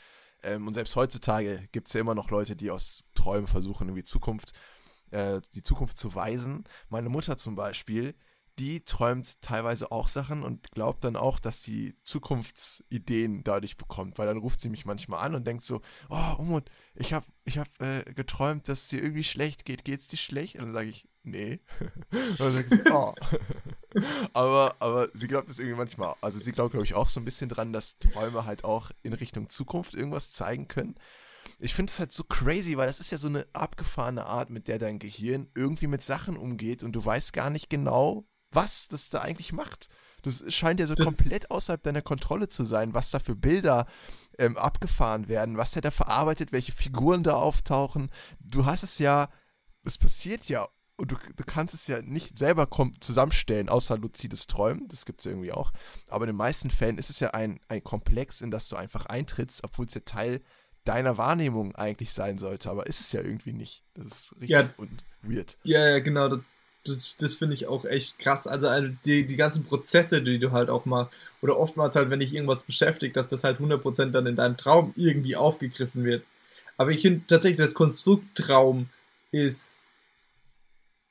Ähm, 0.43 0.67
und 0.67 0.73
selbst 0.73 0.95
heutzutage 0.95 1.67
gibt 1.71 1.87
es 1.87 1.93
ja 1.93 2.01
immer 2.01 2.15
noch 2.15 2.29
Leute, 2.29 2.55
die 2.55 2.71
aus 2.71 3.03
Träumen 3.13 3.47
versuchen, 3.47 3.87
irgendwie 3.87 4.03
Zukunft, 4.03 4.53
äh, 5.11 5.41
die 5.53 5.63
Zukunft 5.63 5.97
zu 5.97 6.15
weisen. 6.15 6.63
Meine 6.89 7.09
Mutter 7.09 7.37
zum 7.37 7.55
Beispiel, 7.55 8.15
die 8.59 8.81
träumt 8.81 9.41
teilweise 9.41 9.91
auch 9.91 10.09
Sachen 10.09 10.43
und 10.43 10.71
glaubt 10.71 11.03
dann 11.05 11.15
auch, 11.15 11.39
dass 11.39 11.63
sie 11.63 11.95
Zukunftsideen 12.03 13.43
dadurch 13.43 13.77
bekommt, 13.77 14.17
weil 14.17 14.27
dann 14.27 14.37
ruft 14.37 14.59
sie 14.59 14.69
mich 14.69 14.85
manchmal 14.85 15.25
an 15.25 15.33
und 15.33 15.47
denkt 15.47 15.63
so, 15.63 15.81
oh 16.09 16.35
Umut, 16.37 16.69
ich 16.95 17.13
habe 17.13 17.25
ich 17.45 17.57
hab, 17.57 17.67
äh, 17.81 18.03
geträumt, 18.13 18.67
dass 18.67 18.81
es 18.81 18.87
dir 18.89 19.01
irgendwie 19.01 19.23
schlecht 19.23 19.65
geht, 19.65 19.85
geht's 19.85 20.09
dir 20.09 20.17
schlecht? 20.17 20.55
Und 20.55 20.65
dann 20.65 20.73
sage 20.73 20.89
ich, 20.89 21.07
nee. 21.23 21.61
Und 22.11 22.39
dann 22.39 22.53
sagt 22.53 22.73
sie, 22.73 22.81
oh. 22.91 23.13
aber, 24.33 24.75
aber 24.79 25.07
sie 25.13 25.27
glaubt 25.27 25.49
es 25.49 25.59
irgendwie 25.59 25.77
manchmal, 25.77 26.15
also 26.21 26.37
sie 26.37 26.51
glaubt, 26.51 26.71
glaube 26.71 26.85
ich, 26.85 26.93
auch 26.93 27.07
so 27.07 27.19
ein 27.19 27.25
bisschen 27.25 27.49
dran, 27.49 27.71
dass 27.73 27.97
Träume 27.97 28.45
halt 28.45 28.65
auch 28.65 28.91
in 29.01 29.13
Richtung 29.13 29.49
Zukunft 29.49 29.95
irgendwas 29.95 30.31
zeigen 30.31 30.67
können. 30.67 30.95
Ich 31.61 31.73
finde 31.73 31.91
es 31.91 31.99
halt 31.99 32.11
so 32.11 32.23
crazy, 32.23 32.77
weil 32.77 32.87
das 32.87 32.99
ist 32.99 33.11
ja 33.11 33.17
so 33.17 33.27
eine 33.27 33.47
abgefahrene 33.53 34.25
Art, 34.25 34.49
mit 34.49 34.67
der 34.67 34.79
dein 34.79 34.99
Gehirn 34.99 35.49
irgendwie 35.55 35.87
mit 35.87 36.01
Sachen 36.01 36.37
umgeht 36.37 36.83
und 36.83 36.91
du 36.93 37.03
weißt 37.03 37.33
gar 37.33 37.49
nicht 37.49 37.69
genau, 37.69 38.28
was 38.51 38.87
das 38.87 39.09
da 39.09 39.21
eigentlich 39.21 39.53
macht. 39.53 39.89
Das 40.23 40.43
scheint 40.53 40.79
ja 40.79 40.87
so 40.87 40.95
Das- 40.95 41.05
komplett 41.05 41.49
außerhalb 41.51 41.81
deiner 41.81 42.01
Kontrolle 42.01 42.49
zu 42.49 42.63
sein, 42.63 42.93
was 42.93 43.11
da 43.11 43.19
für 43.19 43.35
Bilder 43.35 43.85
ähm, 44.37 44.57
abgefahren 44.57 45.27
werden, 45.27 45.57
was 45.57 45.71
der 45.71 45.81
da 45.81 45.91
verarbeitet, 45.91 46.51
welche 46.51 46.71
Figuren 46.71 47.23
da 47.23 47.33
auftauchen. 47.33 48.09
Du 48.39 48.65
hast 48.65 48.83
es 48.83 48.99
ja, 48.99 49.29
es 49.83 49.97
passiert 49.97 50.45
ja 50.49 50.65
und 50.97 51.11
du, 51.11 51.15
du 51.35 51.43
kannst 51.45 51.73
es 51.73 51.87
ja 51.87 52.01
nicht 52.01 52.37
selber 52.37 52.67
zusammenstellen, 52.99 53.69
außer 53.69 53.97
luzides 53.97 54.47
Träumen, 54.47 54.87
das 54.89 55.05
gibt 55.05 55.19
es 55.21 55.25
ja 55.25 55.31
irgendwie 55.31 55.51
auch. 55.53 55.71
Aber 56.09 56.25
in 56.25 56.29
den 56.31 56.35
meisten 56.37 56.69
Fällen 56.69 56.97
ist 56.97 57.09
es 57.09 57.19
ja 57.21 57.29
ein, 57.31 57.59
ein 57.69 57.83
Komplex, 57.83 58.41
in 58.41 58.51
das 58.51 58.67
du 58.67 58.75
einfach 58.75 59.05
eintrittst, 59.05 59.63
obwohl 59.63 59.85
es 59.85 59.93
ja 59.93 60.01
Teil 60.01 60.41
deiner 60.83 61.17
Wahrnehmung 61.17 61.75
eigentlich 61.75 62.11
sein 62.11 62.37
sollte, 62.37 62.69
aber 62.69 62.87
ist 62.87 62.99
es 62.99 63.11
ja 63.13 63.21
irgendwie 63.21 63.53
nicht. 63.53 63.83
Das 63.93 64.07
ist 64.07 64.31
richtig 64.33 64.49
Ja. 64.49 64.69
und 64.77 65.03
weird. 65.21 65.57
Ja, 65.63 65.85
ja, 65.87 65.99
genau. 65.99 66.27
Das, 66.29 66.39
das, 66.85 67.15
das 67.17 67.35
finde 67.35 67.55
ich 67.55 67.67
auch 67.67 67.85
echt 67.85 68.19
krass. 68.19 68.47
Also, 68.47 68.67
also 68.67 68.89
die, 69.05 69.25
die 69.25 69.35
ganzen 69.35 69.65
Prozesse, 69.65 70.21
die 70.21 70.39
du 70.39 70.51
halt 70.51 70.69
auch 70.69 70.85
machst, 70.85 71.13
oder 71.41 71.57
oftmals 71.57 71.95
halt, 71.95 72.09
wenn 72.09 72.19
dich 72.19 72.33
irgendwas 72.33 72.63
beschäftigt, 72.63 73.15
dass 73.15 73.27
das 73.27 73.43
halt 73.43 73.59
100% 73.59 74.11
dann 74.11 74.25
in 74.25 74.35
deinem 74.35 74.57
Traum 74.57 74.93
irgendwie 74.95 75.35
aufgegriffen 75.35 76.03
wird. 76.03 76.23
Aber 76.77 76.91
ich 76.91 77.01
finde 77.01 77.21
tatsächlich, 77.27 77.57
das 77.57 77.73
Konstrukt 77.73 78.35
Traum 78.35 78.89
ist 79.31 79.67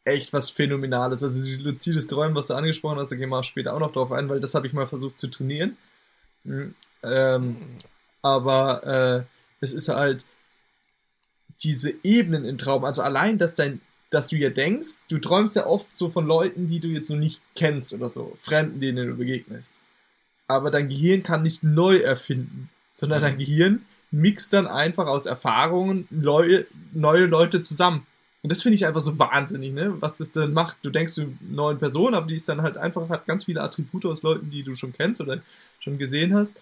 echt 0.04 0.32
was 0.32 0.50
Phänomenales. 0.50 1.22
Also, 1.22 1.42
dieses 1.42 1.60
luzides 1.60 2.06
Träumen, 2.06 2.34
was 2.34 2.46
du 2.46 2.54
angesprochen 2.54 2.98
hast, 2.98 3.10
da 3.10 3.16
gehen 3.16 3.28
wir 3.28 3.42
später 3.44 3.75
auch 3.75 3.80
noch 3.80 3.92
drauf 3.92 4.12
ein, 4.12 4.28
weil 4.28 4.40
das 4.40 4.54
habe 4.54 4.66
ich 4.66 4.72
mal 4.72 4.87
versucht 4.87 5.18
zu 5.18 5.28
trainieren. 5.28 5.76
Mhm. 6.44 6.75
Ähm, 7.02 7.56
aber 8.22 8.84
äh, 9.20 9.25
es 9.60 9.72
ist 9.72 9.88
halt 9.88 10.25
diese 11.62 11.92
Ebenen 12.02 12.44
im 12.44 12.58
Traum, 12.58 12.84
also 12.84 13.02
allein, 13.02 13.38
dass 13.38 13.54
dein, 13.54 13.80
dass 14.11 14.29
du 14.29 14.37
ja 14.37 14.50
denkst, 14.50 14.99
du 15.09 15.19
träumst 15.19 15.57
ja 15.57 15.67
oft 15.67 15.97
so 15.97 16.11
von 16.11 16.27
Leuten, 16.27 16.69
die 16.69 16.81
du 16.81 16.88
jetzt 16.88 17.11
noch 17.11 17.19
nicht 17.19 17.41
kennst 17.55 17.93
oder 17.93 18.09
so, 18.09 18.37
Fremden, 18.41 18.81
denen 18.81 19.09
du 19.09 19.15
begegnest. 19.17 19.75
Aber 20.47 20.71
dein 20.71 20.88
Gehirn 20.88 21.23
kann 21.23 21.43
nicht 21.43 21.62
neu 21.62 21.99
erfinden, 21.99 22.71
sondern 22.95 23.23
dein 23.23 23.38
Gehirn 23.38 23.85
mixt 24.11 24.53
dann 24.53 24.67
einfach 24.67 25.07
aus 25.07 25.27
Erfahrungen 25.27 26.09
neue, 26.11 26.67
neue 26.93 27.27
Leute 27.27 27.61
zusammen. 27.61 28.07
Und 28.43 28.50
das 28.50 28.62
finde 28.62 28.77
ich 28.77 28.87
einfach 28.87 29.00
so 29.00 29.19
wahnsinnig, 29.19 29.75
ne? 29.75 29.95
Was 30.00 30.17
das 30.17 30.33
denn 30.33 30.53
macht. 30.53 30.77
Du 30.83 30.91
denkst, 30.91 31.17
du 31.17 31.23
eine 31.23 31.37
neue 31.50 31.77
Person, 31.77 32.15
aber 32.15 32.27
die 32.27 32.37
ist 32.37 32.49
dann 32.49 32.62
halt 32.62 32.77
einfach, 32.77 33.09
hat 33.09 33.27
ganz 33.27 33.45
viele 33.45 33.62
Attribute 33.62 34.07
aus 34.07 34.23
Leuten, 34.23 34.50
die 34.50 34.62
du 34.62 34.75
schon 34.77 34.93
kennst 34.93 35.21
oder 35.21 35.43
schon 35.81 35.99
gesehen 35.99 36.35
hast. 36.35 36.57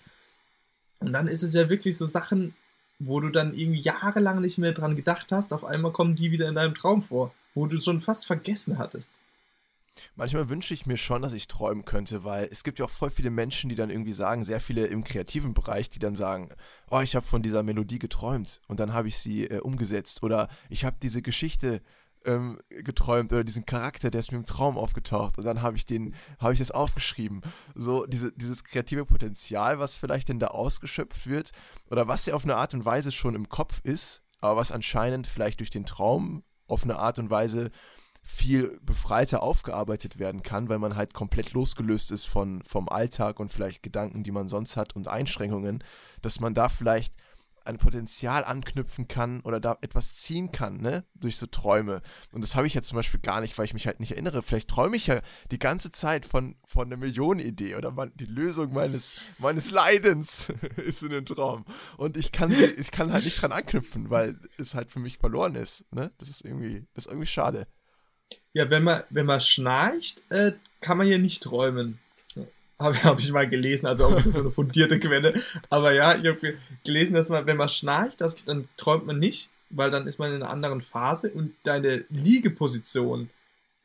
Und 0.99 1.12
dann 1.12 1.29
ist 1.29 1.43
es 1.43 1.53
ja 1.53 1.69
wirklich 1.69 1.97
so 1.97 2.07
Sachen, 2.07 2.55
wo 2.99 3.21
du 3.21 3.31
dann 3.31 3.55
irgendwie 3.55 3.81
jahrelang 3.81 4.41
nicht 4.41 4.59
mehr 4.59 4.73
dran 4.73 4.97
gedacht 4.97 5.31
hast, 5.31 5.53
auf 5.53 5.65
einmal 5.65 5.93
kommen 5.93 6.17
die 6.17 6.31
wieder 6.31 6.49
in 6.49 6.55
deinem 6.55 6.75
Traum 6.75 7.03
vor, 7.03 7.33
wo 7.55 7.67
du 7.67 7.81
schon 7.81 8.00
fast 8.00 8.26
vergessen 8.26 8.79
hattest. 8.79 9.12
Manchmal 10.15 10.49
wünsche 10.49 10.75
ich 10.75 10.87
mir 10.87 10.97
schon, 10.97 11.23
dass 11.23 11.33
ich 11.33 11.49
träumen 11.49 11.85
könnte, 11.85 12.25
weil 12.25 12.49
es 12.50 12.65
gibt 12.65 12.79
ja 12.79 12.85
auch 12.85 12.91
voll 12.91 13.11
viele 13.11 13.31
Menschen, 13.31 13.71
die 13.71 13.76
dann 13.76 13.91
irgendwie 13.91 14.12
sagen, 14.12 14.45
sehr 14.45 14.61
viele 14.61 14.87
im 14.87 15.05
kreativen 15.05 15.55
Bereich, 15.55 15.88
die 15.88 15.99
dann 15.99 16.15
sagen, 16.15 16.50
oh, 16.91 17.00
ich 17.00 17.17
habe 17.17 17.26
von 17.26 17.43
dieser 17.43 17.62
Melodie 17.62 17.99
geträumt 17.99 18.61
und 18.69 18.81
dann 18.81 18.93
habe 18.93 19.09
ich 19.09 19.19
sie 19.19 19.47
äh, 19.47 19.61
umgesetzt 19.61 20.23
oder 20.23 20.49
ich 20.69 20.85
habe 20.85 20.97
diese 21.03 21.23
Geschichte 21.23 21.81
ähm, 22.26 22.59
geträumt 22.68 23.33
oder 23.33 23.45
diesen 23.45 23.64
Charakter, 23.64 24.11
der 24.11 24.21
ist 24.21 24.33
mir 24.33 24.38
im 24.38 24.45
Traum 24.45 24.76
aufgetaucht 24.76 25.38
und 25.38 25.45
dann 25.45 25.62
habe 25.62 25.76
ich 25.76 25.85
den, 25.85 26.14
habe 26.40 26.52
ich 26.52 26.59
das 26.59 26.71
aufgeschrieben. 26.71 27.40
So 27.75 28.06
diese, 28.06 28.33
dieses 28.33 28.64
kreative 28.64 29.06
Potenzial, 29.06 29.78
was 29.78 29.97
vielleicht 29.97 30.28
denn 30.28 30.38
da 30.38 30.49
ausgeschöpft 30.49 31.26
wird 31.26 31.52
oder 31.90 32.09
was 32.09 32.26
ja 32.26 32.35
auf 32.35 32.45
eine 32.45 32.56
Art 32.56 32.75
und 32.75 32.85
Weise 32.85 33.12
schon 33.12 33.35
im 33.35 33.49
Kopf 33.49 33.80
ist, 33.85 34.23
aber 34.40 34.56
was 34.56 34.73
anscheinend 34.73 35.26
vielleicht 35.26 35.61
durch 35.61 35.71
den 35.71 35.87
Traum 35.87 36.42
auf 36.66 36.83
eine 36.85 36.99
Art 36.99 37.18
und 37.18 37.30
Weise 37.30 37.71
viel 38.23 38.80
befreiter 38.83 39.40
aufgearbeitet 39.40 40.18
werden 40.18 40.42
kann, 40.42 40.68
weil 40.68 40.80
man 40.80 40.97
halt 40.97 41.14
komplett 41.14 41.52
losgelöst 41.52 42.11
ist 42.11 42.25
von, 42.25 42.61
vom 42.64 42.88
Alltag 42.88 43.38
und 43.38 43.52
vielleicht 43.52 43.85
Gedanken, 43.85 44.25
die 44.25 44.33
man 44.33 44.49
sonst 44.49 44.76
hat 44.76 44.97
und 44.97 45.06
Einschränkungen, 45.06 45.85
dass 46.23 46.40
man 46.40 46.52
da 46.52 46.68
vielleicht 46.68 47.14
ein 47.66 47.78
Potenzial 47.78 48.44
anknüpfen 48.44 49.08
kann 49.08 49.40
oder 49.42 49.61
da 49.61 49.76
etwas 49.80 50.16
ziehen 50.16 50.52
kann, 50.52 50.78
ne, 50.78 51.04
durch 51.14 51.37
so 51.37 51.46
Träume. 51.46 52.02
Und 52.32 52.42
das 52.42 52.54
habe 52.54 52.66
ich 52.66 52.75
jetzt 52.75 52.88
zum 52.88 52.96
Beispiel 52.96 53.20
gar 53.20 53.40
nicht, 53.40 53.56
weil 53.58 53.64
ich 53.64 53.75
mich 53.75 53.87
halt 53.87 54.00
nicht 54.00 54.12
erinnere. 54.12 54.42
Vielleicht 54.42 54.68
träume 54.68 54.96
ich 54.96 55.06
ja 55.06 55.20
die 55.50 55.58
ganze 55.58 55.90
Zeit 55.92 56.26
von, 56.26 56.56
von 56.66 56.87
einer 56.87 56.96
Millionenidee 56.96 57.76
oder 57.76 57.92
man, 57.92 58.12
die 58.16 58.26
Lösung 58.26 58.73
meines, 58.73 59.16
meines 59.38 59.70
Leidens 59.70 60.52
ist 60.76 61.02
in 61.02 61.11
den 61.11 61.26
Traum. 61.26 61.64
Und 61.96 62.16
ich 62.16 62.32
kann 62.32 62.50
sie, 62.50 62.64
ich 62.64 62.90
kann 62.90 63.12
halt 63.12 63.25
nicht 63.25 63.40
dran 63.40 63.52
anknüpfen, 63.52 64.11
weil 64.11 64.38
es 64.58 64.75
halt 64.75 64.90
für 64.90 65.00
mich 65.00 65.18
verloren 65.18 65.54
ist, 65.54 65.92
ne. 65.92 66.12
Das 66.18 66.28
ist 66.28 66.44
irgendwie, 66.44 66.87
das 66.94 67.06
ist 67.06 67.12
irgendwie 67.12 67.26
schade. 67.26 67.66
Ja, 68.52 68.70
wenn 68.70 68.85
man, 68.85 69.02
wenn 69.11 69.26
man 69.26 69.40
schnarcht, 69.40 70.25
äh, 70.30 70.52
kann 70.80 70.99
man 70.99 71.08
ja 71.08 71.18
nicht 71.18 71.42
träumen. 71.42 71.99
Habe 72.78 73.02
hab 73.04 73.18
ich 73.18 73.33
mal 73.33 73.49
gelesen, 73.49 73.87
also 73.87 74.06
auch 74.06 74.21
so 74.26 74.40
eine 74.40 74.50
fundierte 74.50 75.00
Quelle. 75.00 75.40
Aber 75.71 75.92
ja, 75.92 76.16
ich 76.16 76.26
habe 76.26 76.56
gelesen, 76.85 77.14
dass 77.14 77.28
man, 77.28 77.47
wenn 77.47 77.56
man 77.56 77.68
schnarcht, 77.68 78.21
das, 78.21 78.45
dann 78.45 78.68
träumt 78.76 79.06
man 79.06 79.18
nicht, 79.18 79.49
weil 79.71 79.90
dann 79.90 80.06
ist 80.06 80.18
man 80.18 80.30
in 80.30 80.42
einer 80.42 80.50
anderen 80.50 80.83
Phase 80.83 81.30
und 81.30 81.54
deine 81.64 82.04
Liegeposition 82.11 83.30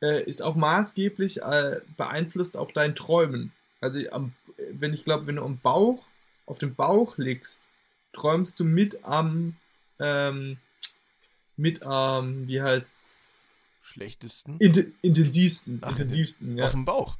äh, 0.02 0.22
ist 0.24 0.42
auch 0.42 0.56
maßgeblich 0.56 1.42
äh, 1.42 1.80
beeinflusst 1.96 2.56
auf 2.56 2.72
dein 2.72 2.94
Träumen. 2.94 3.52
Also 3.80 4.00
am, 4.10 4.34
wenn 4.70 4.92
ich 4.92 5.04
glaube, 5.04 5.26
wenn 5.26 5.36
du 5.36 5.42
am 5.42 5.58
Bauch, 5.58 6.08
auf 6.44 6.58
dem 6.58 6.74
Bauch 6.74 7.16
liegst, 7.16 7.68
träumst 8.12 8.60
du 8.60 8.64
mit 8.64 9.04
am, 9.04 9.56
ähm, 10.00 10.58
mit 11.56 11.82
am, 11.82 12.46
wie 12.46 12.60
heißt's, 12.60 13.46
schlechtesten? 13.80 14.58
Int 14.58 14.86
intensivsten. 15.02 15.78
Ach, 15.82 15.90
intensivsten, 15.90 16.58
ja. 16.58 16.66
Auf 16.66 16.72
dem 16.72 16.84
Bauch? 16.84 17.16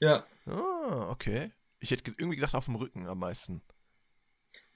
Ja. 0.00 0.24
Ah, 0.46 1.08
okay. 1.10 1.50
Ich 1.80 1.90
hätte 1.90 2.12
irgendwie 2.16 2.36
gedacht, 2.36 2.54
auf 2.54 2.66
dem 2.66 2.76
Rücken 2.76 3.06
am 3.08 3.18
meisten. 3.18 3.62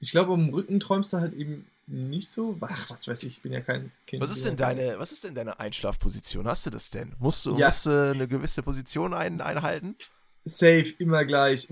Ich 0.00 0.10
glaube, 0.10 0.32
am 0.32 0.48
Rücken 0.50 0.80
träumst 0.80 1.12
du 1.12 1.18
halt 1.18 1.34
eben 1.34 1.66
nicht 1.86 2.30
so. 2.30 2.56
Ach, 2.60 2.90
was 2.90 3.06
weiß 3.06 3.22
ich, 3.22 3.36
ich 3.36 3.42
bin 3.42 3.52
ja 3.52 3.60
kein 3.60 3.92
Kind. 4.06 4.22
Was 4.22 4.30
ist 4.30 4.44
denn 4.44 4.56
deine, 4.56 4.98
was 4.98 5.12
ist 5.12 5.24
denn 5.24 5.34
deine 5.34 5.60
Einschlafposition? 5.60 6.46
Hast 6.46 6.66
du 6.66 6.70
das 6.70 6.90
denn? 6.90 7.14
Musst 7.18 7.46
du, 7.46 7.56
ja. 7.56 7.66
musst 7.66 7.86
du 7.86 8.12
eine 8.12 8.26
gewisse 8.26 8.62
Position 8.62 9.14
ein, 9.14 9.40
einhalten? 9.40 9.96
Safe, 10.44 10.94
immer 10.98 11.24
gleich. 11.24 11.68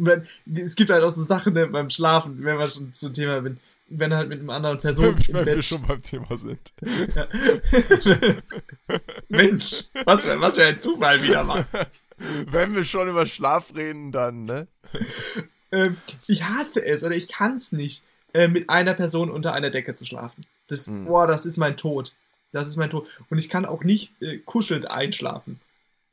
Es 0.53 0.75
gibt 0.75 0.91
halt 0.91 1.05
auch 1.05 1.11
so 1.11 1.23
Sachen 1.23 1.55
ne, 1.55 1.67
beim 1.69 1.91
Schlafen, 1.91 2.43
wenn 2.45 2.59
wir 2.59 2.67
schon 2.67 2.93
zum 2.93 3.13
Thema 3.13 3.41
bin 3.41 3.59
wenn 3.89 4.15
halt 4.15 4.29
mit 4.29 4.41
einem 4.41 4.51
anderen 4.51 4.79
Person 4.79 5.17
wenn, 5.29 5.47
wenn 5.47 5.57
wir 5.57 5.63
schon 5.63 5.83
beim 5.83 6.03
Thema 6.03 6.37
sind. 6.37 6.73
Ja. 7.15 7.29
Mensch, 9.28 9.85
was 10.04 10.23
für, 10.23 10.41
was 10.41 10.54
für 10.57 10.65
ein 10.65 10.78
Zufall 10.78 11.23
wieder 11.23 11.45
mal. 11.45 11.67
Wenn 12.47 12.75
wir 12.75 12.84
schon 12.84 13.08
über 13.08 13.26
Schlaf 13.26 13.75
reden, 13.75 14.13
dann, 14.13 14.45
ne? 14.45 14.69
Ähm, 15.73 15.97
ich 16.26 16.45
hasse 16.45 16.84
es 16.84 17.02
oder 17.04 17.17
ich 17.17 17.28
kann 17.28 17.56
es 17.56 17.73
nicht, 17.73 18.04
äh, 18.32 18.49
mit 18.49 18.71
einer 18.71 18.95
Person 18.95 19.30
unter 19.30 19.52
einer 19.54 19.71
Decke 19.71 19.95
zu 19.95 20.04
schlafen. 20.04 20.47
Das, 20.69 20.87
mhm. 20.87 21.06
boah, 21.06 21.26
das 21.26 21.47
ist 21.47 21.56
mein 21.56 21.76
Tod. 21.76 22.15
Das 22.52 22.69
ist 22.69 22.76
mein 22.76 22.91
Tod. 22.91 23.08
Und 23.30 23.39
ich 23.39 23.49
kann 23.49 23.67
auch 23.67 23.82
nicht 23.82 24.21
äh, 24.23 24.39
kuschelnd 24.39 24.91
einschlafen. 24.91 25.60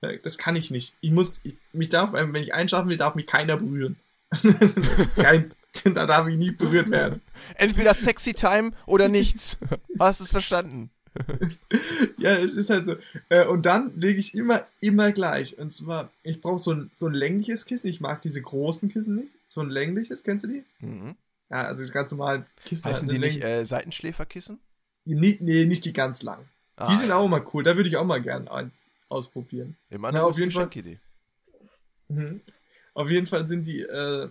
Äh, 0.02 0.18
das 0.18 0.38
kann 0.38 0.56
ich 0.56 0.72
nicht. 0.72 0.96
Ich 1.02 1.12
muss, 1.12 1.40
ich, 1.44 1.56
mich 1.74 1.90
darf, 1.90 2.14
wenn 2.14 2.36
ich 2.36 2.54
einschlafen 2.54 2.90
will, 2.90 2.98
darf 2.98 3.16
mich 3.16 3.28
keiner 3.28 3.58
berühren. 3.58 3.98
das 4.32 5.00
ist 5.00 5.18
kein, 5.18 5.54
da 5.84 6.06
darf 6.06 6.28
ich 6.28 6.38
nie 6.38 6.52
berührt 6.52 6.90
werden. 6.90 7.22
Entweder 7.56 7.94
Sexy 7.94 8.34
Time 8.34 8.72
oder 8.88 9.08
nichts. 9.08 9.58
Hast 10.00 10.20
du 10.20 10.24
es 10.24 10.32
verstanden? 10.32 10.90
ja, 12.18 12.32
es 12.32 12.56
ist 12.56 12.70
halt 12.70 12.86
so. 12.86 12.96
Äh, 13.30 13.46
und 13.48 13.66
dann 13.66 14.00
lege 14.00 14.20
ich 14.20 14.34
immer, 14.34 14.66
immer 14.80 15.12
gleich. 15.12 15.58
Und 15.58 15.72
zwar, 15.72 16.12
ich 16.24 16.42
brauche 16.42 16.60
so 16.60 16.72
ein, 16.72 16.92
so 16.94 17.08
ein 17.08 17.14
längliches 17.14 17.66
Kissen. 17.66 17.88
Ich 17.88 18.02
mag 18.02 18.22
diese 18.22 18.42
großen 18.42 18.90
Kissen 18.90 19.16
nicht. 19.16 19.32
So 19.48 19.62
ein 19.62 19.70
längliches, 19.70 20.24
kennst 20.24 20.46
du 20.46 20.50
die? 20.50 20.64
Mhm. 20.80 21.16
Ja, 21.50 21.64
also 21.64 21.84
ganz 21.92 22.12
normalen 22.12 22.46
Kissen. 22.64 22.86
Heißen 22.86 23.10
halt 23.10 23.12
die 23.12 23.20
nicht 23.20 23.44
äh, 23.44 23.66
Seitenschläferkissen? 23.66 24.60
Nee, 25.06 25.38
nee, 25.42 25.66
nicht 25.66 25.84
die 25.84 25.94
ganz 25.94 26.22
lang. 26.22 26.46
Ah, 26.78 26.90
die 26.90 26.98
sind 26.98 27.10
ja. 27.10 27.18
auch 27.18 27.28
mal 27.28 27.46
cool. 27.54 27.64
Da 27.64 27.76
würde 27.76 27.90
ich 27.90 27.98
auch 27.98 28.06
mal 28.06 28.22
gerne 28.22 28.50
eins 28.50 28.92
ausprobieren. 29.10 29.76
Immer 29.90 30.10
eine 30.10 30.24
auf 30.24 30.40
jeden 30.40 30.52
Fall. 30.52 30.70
Mhm. 32.08 32.42
Auf 32.94 33.10
jeden 33.10 33.28
Fall 33.28 33.48
sind 33.48 33.66
die, 33.66 33.82
äh, 33.82 34.30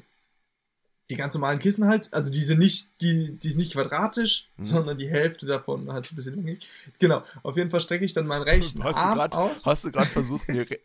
die 1.10 1.16
ganz 1.16 1.34
normalen 1.34 1.58
Kissen 1.58 1.86
halt, 1.88 2.14
also 2.14 2.30
die 2.30 2.40
sind 2.40 2.60
nicht, 2.60 2.90
die, 3.00 3.36
die 3.36 3.48
ist 3.48 3.58
nicht 3.58 3.72
quadratisch, 3.72 4.48
mhm. 4.56 4.64
sondern 4.64 4.96
die 4.96 5.08
Hälfte 5.08 5.44
davon 5.44 5.92
halt 5.92 6.10
ein 6.10 6.14
bisschen 6.14 6.36
länglich. 6.36 6.66
Genau, 7.00 7.22
auf 7.42 7.56
jeden 7.56 7.70
Fall 7.70 7.80
strecke 7.80 8.04
ich 8.04 8.14
dann 8.14 8.26
meinen 8.26 8.42
rechten 8.42 8.82
hast 8.84 8.98
Arm 8.98 9.18
grad, 9.18 9.34
aus. 9.34 9.66
Hast 9.66 9.84
du 9.84 9.90
gerade 9.90 10.06
versucht, 10.06 10.48
mir 10.48 10.70
re 10.70 10.78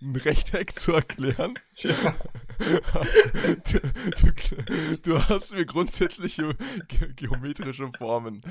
ein 0.00 0.16
Rechteck 0.16 0.74
zu 0.74 0.92
erklären? 0.92 1.58
Ja. 1.76 2.14
Du, 2.60 3.80
du, 4.20 4.96
du, 5.02 5.28
hast 5.28 5.54
mir 5.54 5.64
grundsätzliche 5.64 6.54
ge 6.88 7.12
geometrische 7.16 7.90
Formen. 7.96 8.42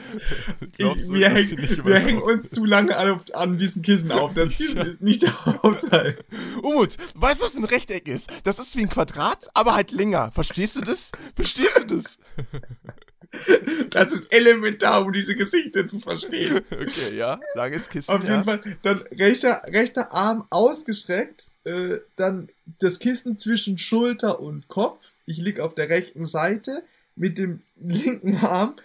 Ich, 0.77 0.85
wir, 1.09 1.29
häng, 1.29 1.85
wir 1.85 1.99
hängen 1.99 2.21
uns 2.21 2.49
zu 2.49 2.65
lange 2.65 2.97
an, 2.97 3.21
an, 3.33 3.57
diesem 3.57 3.81
Kissen 3.81 4.11
auf. 4.11 4.33
Das 4.33 4.57
Kissen 4.57 4.81
ist 4.81 5.01
nicht 5.01 5.21
der 5.21 5.45
Hauptteil. 5.45 6.17
Umut, 6.63 6.97
weißt 7.15 7.41
du, 7.41 7.45
was 7.45 7.55
ein 7.55 7.65
Rechteck 7.65 8.07
ist? 8.07 8.31
Das 8.43 8.59
ist 8.59 8.75
wie 8.75 8.81
ein 8.81 8.89
Quadrat, 8.89 9.47
aber 9.53 9.75
halt 9.75 9.91
länger. 9.91 10.31
Verstehst 10.31 10.75
du 10.77 10.81
das? 10.81 11.11
Verstehst 11.35 11.79
du 11.79 11.95
das? 11.95 12.19
Das 13.89 14.13
ist 14.13 14.31
elementar, 14.31 15.03
um 15.03 15.11
diese 15.11 15.35
Geschichte 15.35 15.85
zu 15.85 15.99
verstehen. 15.99 16.61
Okay, 16.71 17.17
ja. 17.17 17.39
Langes 17.55 17.89
Kissen. 17.89 18.13
Auf 18.13 18.21
jeden 18.21 18.35
ja. 18.35 18.43
Fall. 18.43 18.61
Dann 18.81 18.99
rechter, 19.11 19.61
rechter 19.65 20.11
Arm 20.11 20.45
ausgestreckt. 20.49 21.51
Äh, 21.63 21.99
dann 22.15 22.47
das 22.79 22.99
Kissen 22.99 23.37
zwischen 23.37 23.77
Schulter 23.77 24.39
und 24.39 24.67
Kopf. 24.67 25.13
Ich 25.25 25.37
liege 25.37 25.63
auf 25.63 25.75
der 25.75 25.89
rechten 25.89 26.25
Seite. 26.25 26.83
Mit 27.15 27.37
dem 27.37 27.61
linken 27.79 28.37
Arm 28.37 28.75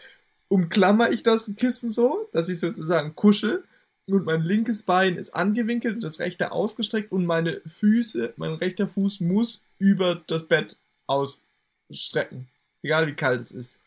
umklammer 0.49 1.11
ich 1.11 1.23
das 1.23 1.51
Kissen 1.57 1.91
so, 1.91 2.29
dass 2.33 2.49
ich 2.49 2.59
sozusagen 2.59 3.15
kuschel. 3.15 3.65
Und 4.07 4.27
mein 4.27 4.43
linkes 4.43 4.83
Bein 4.83 5.17
ist 5.17 5.35
angewinkelt 5.35 5.95
und 5.95 6.05
das 6.05 6.21
rechte 6.21 6.53
ausgestreckt. 6.53 7.11
Und 7.11 7.25
meine 7.25 7.61
Füße, 7.67 8.35
mein 8.37 8.55
rechter 8.55 8.87
Fuß 8.89 9.21
muss 9.21 9.63
über 9.79 10.23
das 10.27 10.47
Bett 10.47 10.77
ausstrecken. 11.07 12.49
Egal 12.83 13.07
wie 13.07 13.15
kalt 13.15 13.41
es 13.41 13.51
ist. 13.51 13.81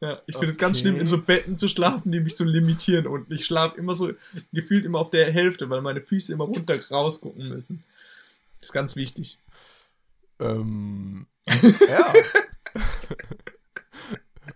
Ja, 0.00 0.22
ich 0.26 0.34
finde 0.34 0.46
okay. 0.46 0.50
es 0.52 0.58
ganz 0.58 0.80
schlimm, 0.80 0.98
in 0.98 1.06
so 1.06 1.20
Betten 1.20 1.56
zu 1.56 1.68
schlafen, 1.68 2.10
die 2.10 2.20
mich 2.20 2.34
so 2.34 2.44
limitieren. 2.44 3.06
Und 3.06 3.30
ich 3.30 3.44
schlafe 3.44 3.76
immer 3.76 3.92
so, 3.92 4.12
gefühlt 4.50 4.86
immer 4.86 4.98
auf 4.98 5.10
der 5.10 5.30
Hälfte, 5.30 5.68
weil 5.68 5.82
meine 5.82 6.00
Füße 6.00 6.32
immer 6.32 6.44
runter 6.44 6.80
rausgucken 6.90 7.48
müssen. 7.48 7.84
Das 8.60 8.70
ist 8.70 8.72
ganz 8.72 8.96
wichtig. 8.96 9.38
Ähm. 10.38 11.26
Ja. 11.88 12.12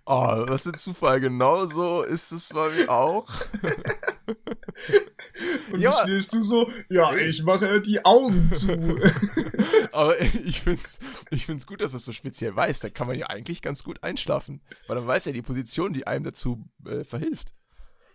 Oh, 0.07 0.45
was 0.49 0.63
für 0.63 0.71
ein 0.71 0.77
Zufall. 0.77 1.21
Genauso 1.21 2.03
ist 2.03 2.33
es 2.33 2.51
bei 2.51 2.71
mir 2.71 2.91
auch. 2.91 3.27
Und 5.73 5.81
ja. 5.81 5.93
stehst 6.03 6.33
du 6.33 6.43
so? 6.43 6.71
Ja, 6.89 7.15
ich 7.15 7.43
mache 7.43 7.81
die 7.81 8.05
Augen 8.05 8.51
zu. 8.53 8.73
Aber 9.93 10.21
ich 10.45 10.61
find's, 10.61 10.99
ich 11.31 11.47
find's 11.47 11.67
gut, 11.67 11.81
dass 11.81 11.93
du 11.93 11.99
es 11.99 12.05
so 12.05 12.13
speziell 12.13 12.55
weißt. 12.55 12.85
Da 12.85 12.91
kann 12.91 13.07
man 13.07 13.19
ja 13.19 13.29
eigentlich 13.29 13.63
ganz 13.63 13.85
gut 13.85 14.03
einschlafen. 14.03 14.61
Weil 14.87 14.97
dann 14.97 15.07
weiß 15.07 15.27
ja 15.27 15.33
die 15.33 15.43
Position, 15.43 15.93
die 15.93 16.07
einem 16.07 16.25
dazu 16.25 16.65
äh, 16.87 17.05
verhilft. 17.05 17.55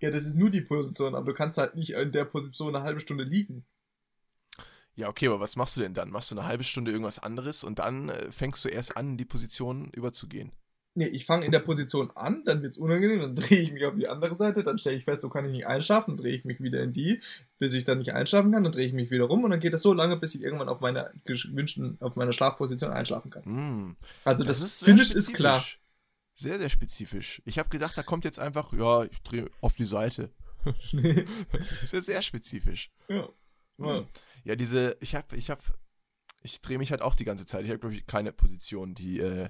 Ja, 0.02 0.12
das 0.12 0.24
ist 0.24 0.36
nur 0.36 0.50
die 0.50 0.62
Position, 0.62 1.16
aber 1.16 1.26
du 1.26 1.34
kannst 1.34 1.58
halt 1.58 1.76
nicht 1.76 1.92
in 1.92 2.12
der 2.12 2.26
Position 2.26 2.76
eine 2.76 2.86
halbe 2.86 3.00
Stunde 3.00 3.24
liegen. 3.24 3.66
Ja, 4.96 5.08
okay, 5.08 5.28
aber 5.28 5.40
was 5.40 5.56
machst 5.56 5.78
du 5.78 5.82
denn 5.82 5.94
dann? 5.94 6.10
Machst 6.10 6.32
du 6.32 6.36
eine 6.36 6.46
halbe 6.46 6.64
Stunde 6.64 6.92
irgendwas 6.92 7.20
anderes 7.20 7.64
und 7.64 7.80
dann 7.80 8.10
äh, 8.10 8.32
fängst 8.32 8.64
du 8.66 8.70
erst 8.70 8.98
an, 8.98 9.12
in 9.12 9.18
die 9.18 9.26
Position 9.26 9.90
überzugehen? 9.92 10.52
Nee, 11.00 11.08
ich 11.08 11.24
fange 11.26 11.46
in 11.46 11.54
der 11.54 11.60
Position 11.60 12.12
an, 12.16 12.44
dann 12.44 12.62
wird's 12.62 12.76
unangenehm, 12.76 13.22
dann 13.22 13.34
drehe 13.34 13.60
ich 13.60 13.72
mich 13.72 13.86
auf 13.86 13.96
die 13.96 14.10
andere 14.10 14.36
Seite, 14.36 14.66
dann 14.66 14.78
stelle 14.78 14.98
ich 14.98 15.06
fest, 15.06 15.22
so 15.22 15.30
kann 15.30 15.46
ich 15.46 15.52
nicht 15.54 15.66
einschlafen, 15.66 16.18
dann 16.18 16.26
drehe 16.26 16.36
ich 16.36 16.44
mich 16.44 16.60
wieder 16.60 16.84
in 16.84 16.92
die, 16.92 17.22
bis 17.58 17.74
ich 17.74 17.86
dann 17.86 18.00
nicht 18.00 18.12
einschlafen 18.12 18.52
kann, 18.52 18.66
dann 18.66 18.74
drehe 18.74 18.86
ich 18.86 18.92
mich 18.92 19.10
wieder 19.10 19.24
rum 19.24 19.46
und 19.46 19.52
dann 19.52 19.62
geht 19.62 19.72
das 19.72 19.82
so 19.82 19.94
lange, 19.94 20.18
bis 20.18 20.36
ich 20.36 20.42
irgendwann 20.42 20.68
auf 20.68 20.82
meiner 20.82 21.10
gewünschten, 21.24 21.96
auf 22.02 22.18
meiner 22.18 22.34
Schlafposition 22.34 22.92
einschlafen 22.92 23.32
kann. 23.32 23.44
Mm. 23.46 23.96
Also 24.26 24.44
das, 24.44 24.62
ist 24.62 24.82
sehr 24.82 24.94
Finish 24.94 25.14
ist 25.14 25.34
klar. 25.34 25.64
Sehr, 26.36 26.60
sehr 26.60 26.70
spezifisch. 26.70 27.42
Ich 27.46 27.60
habe 27.60 27.70
gedacht, 27.70 27.98
da 27.98 28.04
kommt 28.04 28.26
jetzt 28.26 28.40
einfach, 28.40 28.74
ja, 28.74 29.06
ich 29.06 29.22
drehe 29.22 29.50
auf 29.62 29.76
die 29.76 29.86
Seite. 29.86 30.32
Das 30.92 31.84
ist 31.84 31.94
ja 31.94 32.02
sehr 32.02 32.22
spezifisch. 32.22 32.92
ja. 33.08 33.30
Ja. 33.78 34.06
Ja, 34.44 34.58
diese, 34.58 34.98
ich 35.00 35.16
habe, 35.16 35.38
ich 35.38 35.50
habe, 35.50 35.62
ich 36.42 36.60
drehe 36.60 36.78
mich 36.78 36.92
halt 36.92 37.02
auch 37.02 37.16
die 37.16 37.24
ganze 37.24 37.46
Zeit. 37.46 37.64
Ich 37.64 37.70
habe, 37.70 37.80
glaube 37.80 37.96
ich, 37.96 38.06
keine 38.06 38.34
Position, 38.34 38.94
die, 38.94 39.22
äh, 39.22 39.48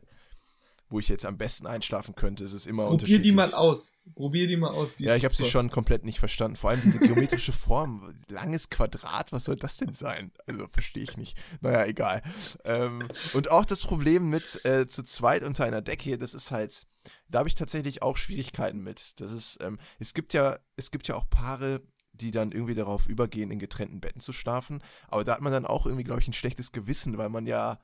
wo 0.90 1.00
ich 1.00 1.08
jetzt 1.08 1.26
am 1.26 1.38
besten 1.38 1.68
einschlafen 1.68 2.16
könnte. 2.16 2.44
Es 2.44 2.54
ist 2.54 2.66
immer 2.66 2.84
Probier 2.84 2.94
unterschiedlich. 2.94 3.22
die 3.24 3.32
mal 3.32 3.54
aus. 3.54 3.92
Probier 4.16 4.48
die 4.48 4.58
mal 4.58 4.72
aus. 4.72 4.96
Die 4.96 5.04
Ja, 5.04 5.16
ich 5.16 5.24
habe 5.24 5.36
sie 5.36 5.46
schon 5.46 5.70
komplett 5.70 6.04
nicht 6.04 6.20
verstanden. 6.20 6.56
Vor 6.56 6.72
allem 6.72 6.82
diese 6.82 7.00
geometrische 7.00 7.52
Form, 7.54 8.14
langes 8.28 8.70
Quadrat, 8.70 9.32
was 9.32 9.44
soll 9.46 9.56
das 9.56 9.78
denn 9.78 9.94
sein? 9.94 10.32
Also 10.48 10.68
verstehe 10.72 11.04
ich 11.04 11.16
nicht. 11.16 11.38
Naja, 11.62 11.86
egal. 11.86 12.24
Ähm, 12.64 13.08
und 13.34 13.52
auch 13.52 13.66
das 13.66 13.82
Problem 13.82 14.30
mit 14.30 14.66
äh, 14.66 14.88
zu 14.88 15.04
zweit 15.04 15.44
unter 15.44 15.64
einer 15.66 15.82
Decke, 15.82 16.18
das 16.18 16.34
ist 16.34 16.50
halt, 16.52 16.88
da 17.28 17.40
habe 17.40 17.50
ich 17.50 17.56
tatsächlich 17.56 18.02
auch 18.02 18.18
Schwierigkeiten 18.18 18.82
mit. 18.82 19.20
Das 19.22 19.32
ist, 19.32 19.60
ähm, 19.62 19.78
es 20.00 20.14
gibt 20.16 20.34
ja, 20.34 20.58
es 20.76 20.90
gibt 20.90 21.08
ja 21.08 21.16
auch 21.16 21.30
Paare, 21.30 21.82
die 22.14 22.32
dann 22.32 22.52
irgendwie 22.52 22.74
darauf 22.74 23.08
übergehen, 23.08 23.52
in 23.52 23.60
getrennten 23.60 24.02
Betten 24.02 24.22
zu 24.22 24.34
schlafen. 24.34 24.82
Aber 25.08 25.24
da 25.24 25.34
hat 25.34 25.42
man 25.42 25.54
dann 25.54 25.66
auch 25.66 25.86
irgendwie, 25.86 26.04
glaube 26.04 26.22
ich, 26.22 26.28
ein 26.28 26.34
schlechtes 26.34 26.72
Gewissen, 26.72 27.18
weil 27.18 27.30
man 27.30 27.46
ja, 27.46 27.80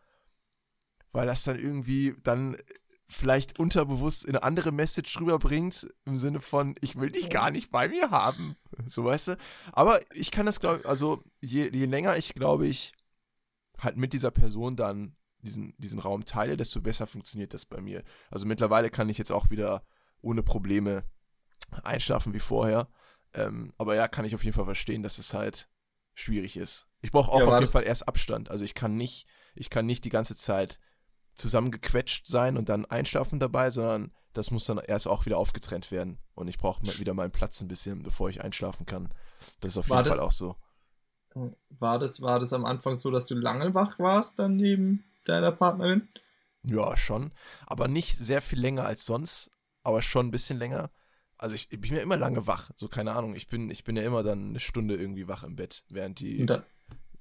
weil 1.12 1.28
das 1.28 1.44
dann 1.44 1.58
irgendwie 1.58 2.16
dann 2.24 2.58
vielleicht 3.08 3.60
unterbewusst 3.60 4.28
eine 4.28 4.44
andere 4.44 4.72
Message 4.72 5.20
rüberbringt, 5.20 5.88
im 6.06 6.18
Sinne 6.18 6.42
von, 6.42 6.76
ich 6.82 6.96
will 6.96 7.12
dich 7.12 7.30
gar 7.30 7.52
nicht 7.52 7.72
bei 7.72 7.88
mir 7.88 8.12
haben. 8.12 8.56
So 8.88 9.06
weißt 9.06 9.30
du. 9.30 9.38
Aber 9.74 10.00
ich 10.14 10.32
kann 10.32 10.46
das, 10.46 10.60
glaube 10.60 10.88
also 10.88 11.24
je, 11.42 11.70
je 11.72 11.86
länger 11.86 12.18
ich, 12.18 12.34
glaube 12.34 12.68
ich, 12.68 12.94
halt 13.80 13.98
mit 13.98 14.14
dieser 14.14 14.32
Person 14.32 14.76
dann 14.76 15.16
diesen, 15.40 15.76
diesen 15.78 16.00
Raum 16.00 16.26
teile, 16.26 16.58
desto 16.58 16.82
besser 16.82 17.08
funktioniert 17.08 17.54
das 17.54 17.66
bei 17.66 17.80
mir. 17.80 18.04
Also 18.32 18.46
mittlerweile 18.48 18.90
kann 18.90 19.10
ich 19.10 19.18
jetzt 19.18 19.32
auch 19.32 19.50
wieder 19.50 19.84
ohne 20.22 20.44
Probleme 20.44 21.04
einschlafen 21.84 22.34
wie 22.34 22.40
vorher. 22.40 22.88
Ähm, 23.34 23.72
aber 23.78 23.96
ja, 23.96 24.08
kann 24.08 24.26
ich 24.26 24.34
auf 24.34 24.44
jeden 24.44 24.56
Fall 24.56 24.66
verstehen, 24.66 25.04
dass 25.04 25.20
es 25.20 25.34
halt 25.34 25.70
schwierig 26.14 26.58
ist. 26.58 26.88
Ich 27.02 27.12
brauche 27.12 27.32
auch 27.32 27.40
Ja, 27.40 27.48
auf 27.48 27.60
jeden 27.60 27.72
Fall 27.72 27.84
erst 27.84 28.08
Abstand. 28.08 28.50
Also 28.50 28.64
ich 28.64 28.74
kann 28.74 28.96
nicht, 28.96 29.28
ich 29.54 29.70
kann 29.70 29.86
nicht 29.86 30.06
die 30.06 30.10
ganze 30.10 30.36
Zeit 30.36 30.80
zusammengequetscht 31.36 32.28
sein 32.28 32.58
und 32.58 32.70
dann 32.70 32.86
einschlafen 32.86 33.40
dabei, 33.40 33.70
sondern 33.70 34.12
das 34.34 34.52
muss 34.52 34.66
dann 34.66 34.78
erst 34.80 35.08
auch 35.08 35.26
wieder 35.26 35.38
aufgetrennt 35.38 35.92
werden. 35.92 36.18
Und 36.34 36.48
ich 36.48 36.58
brauche 36.58 36.82
wieder 37.00 37.14
meinen 37.14 37.32
Platz 37.32 37.62
ein 37.62 37.68
bisschen, 37.68 38.04
bevor 38.04 38.30
ich 38.30 38.44
einschlafen 38.44 38.86
kann. 38.86 39.10
Das 39.62 39.74
ist 39.74 39.78
auf 39.78 39.90
War 39.90 40.00
jeden 40.00 40.10
das- 40.10 40.18
Fall 40.18 40.26
auch 40.26 40.32
so. 40.32 40.56
War 41.70 42.00
das, 42.00 42.22
war 42.22 42.40
das 42.40 42.54
am 42.54 42.64
Anfang 42.64 42.96
so, 42.96 43.12
dass 43.12 43.28
du 43.28 43.36
lange 43.36 43.74
wach 43.74 44.00
warst 44.00 44.40
dann 44.40 44.56
neben 44.56 45.04
deiner 45.26 45.52
Partnerin? 45.52 46.08
Ja, 46.64 46.96
schon. 46.96 47.32
Aber 47.68 47.88
nicht 47.90 48.18
sehr 48.18 48.42
viel 48.42 48.60
länger 48.60 48.86
als 48.86 49.06
sonst, 49.06 49.52
aber 49.84 50.02
schon 50.02 50.28
ein 50.28 50.32
bisschen 50.32 50.58
länger. 50.58 50.92
Also 51.38 51.54
ich, 51.54 51.70
ich 51.72 51.82
bin 51.82 51.94
ja 51.94 52.02
immer 52.02 52.16
lange 52.16 52.48
wach. 52.48 52.72
So, 52.78 52.88
keine 52.88 53.12
Ahnung. 53.12 53.36
Ich 53.36 53.50
bin, 53.50 53.70
ich 53.70 53.84
bin 53.84 53.98
ja 53.98 54.04
immer 54.04 54.24
dann 54.24 54.50
eine 54.50 54.60
Stunde 54.62 54.96
irgendwie 54.96 55.28
wach 55.28 55.44
im 55.44 55.58
Bett, 55.58 55.84
während 55.90 56.20
die 56.22 56.40
Und 56.40 56.48
dann, 56.48 56.64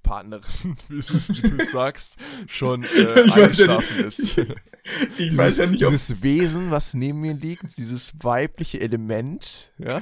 Partnerin, 0.04 0.76
wie 0.88 1.00
du 1.00 1.56
es 1.58 1.70
sagst, 1.72 2.16
schon 2.46 2.84
äh, 2.96 3.22
Ich 3.22 3.36
weiß 3.36 3.58
ja 3.58 3.76
eingeschlafen 3.76 4.04
ist. 4.04 4.38
ich 4.38 5.16
dieses, 5.18 5.38
weiß 5.38 5.58
ja 5.58 5.66
nicht, 5.66 5.84
ob 5.84 5.90
dieses 5.90 6.22
Wesen, 6.22 6.70
was 6.70 6.94
neben 6.94 7.20
mir 7.22 7.34
liegt, 7.34 7.76
dieses 7.76 8.12
weibliche 8.22 8.80
Element, 8.80 9.72
ja, 9.78 10.00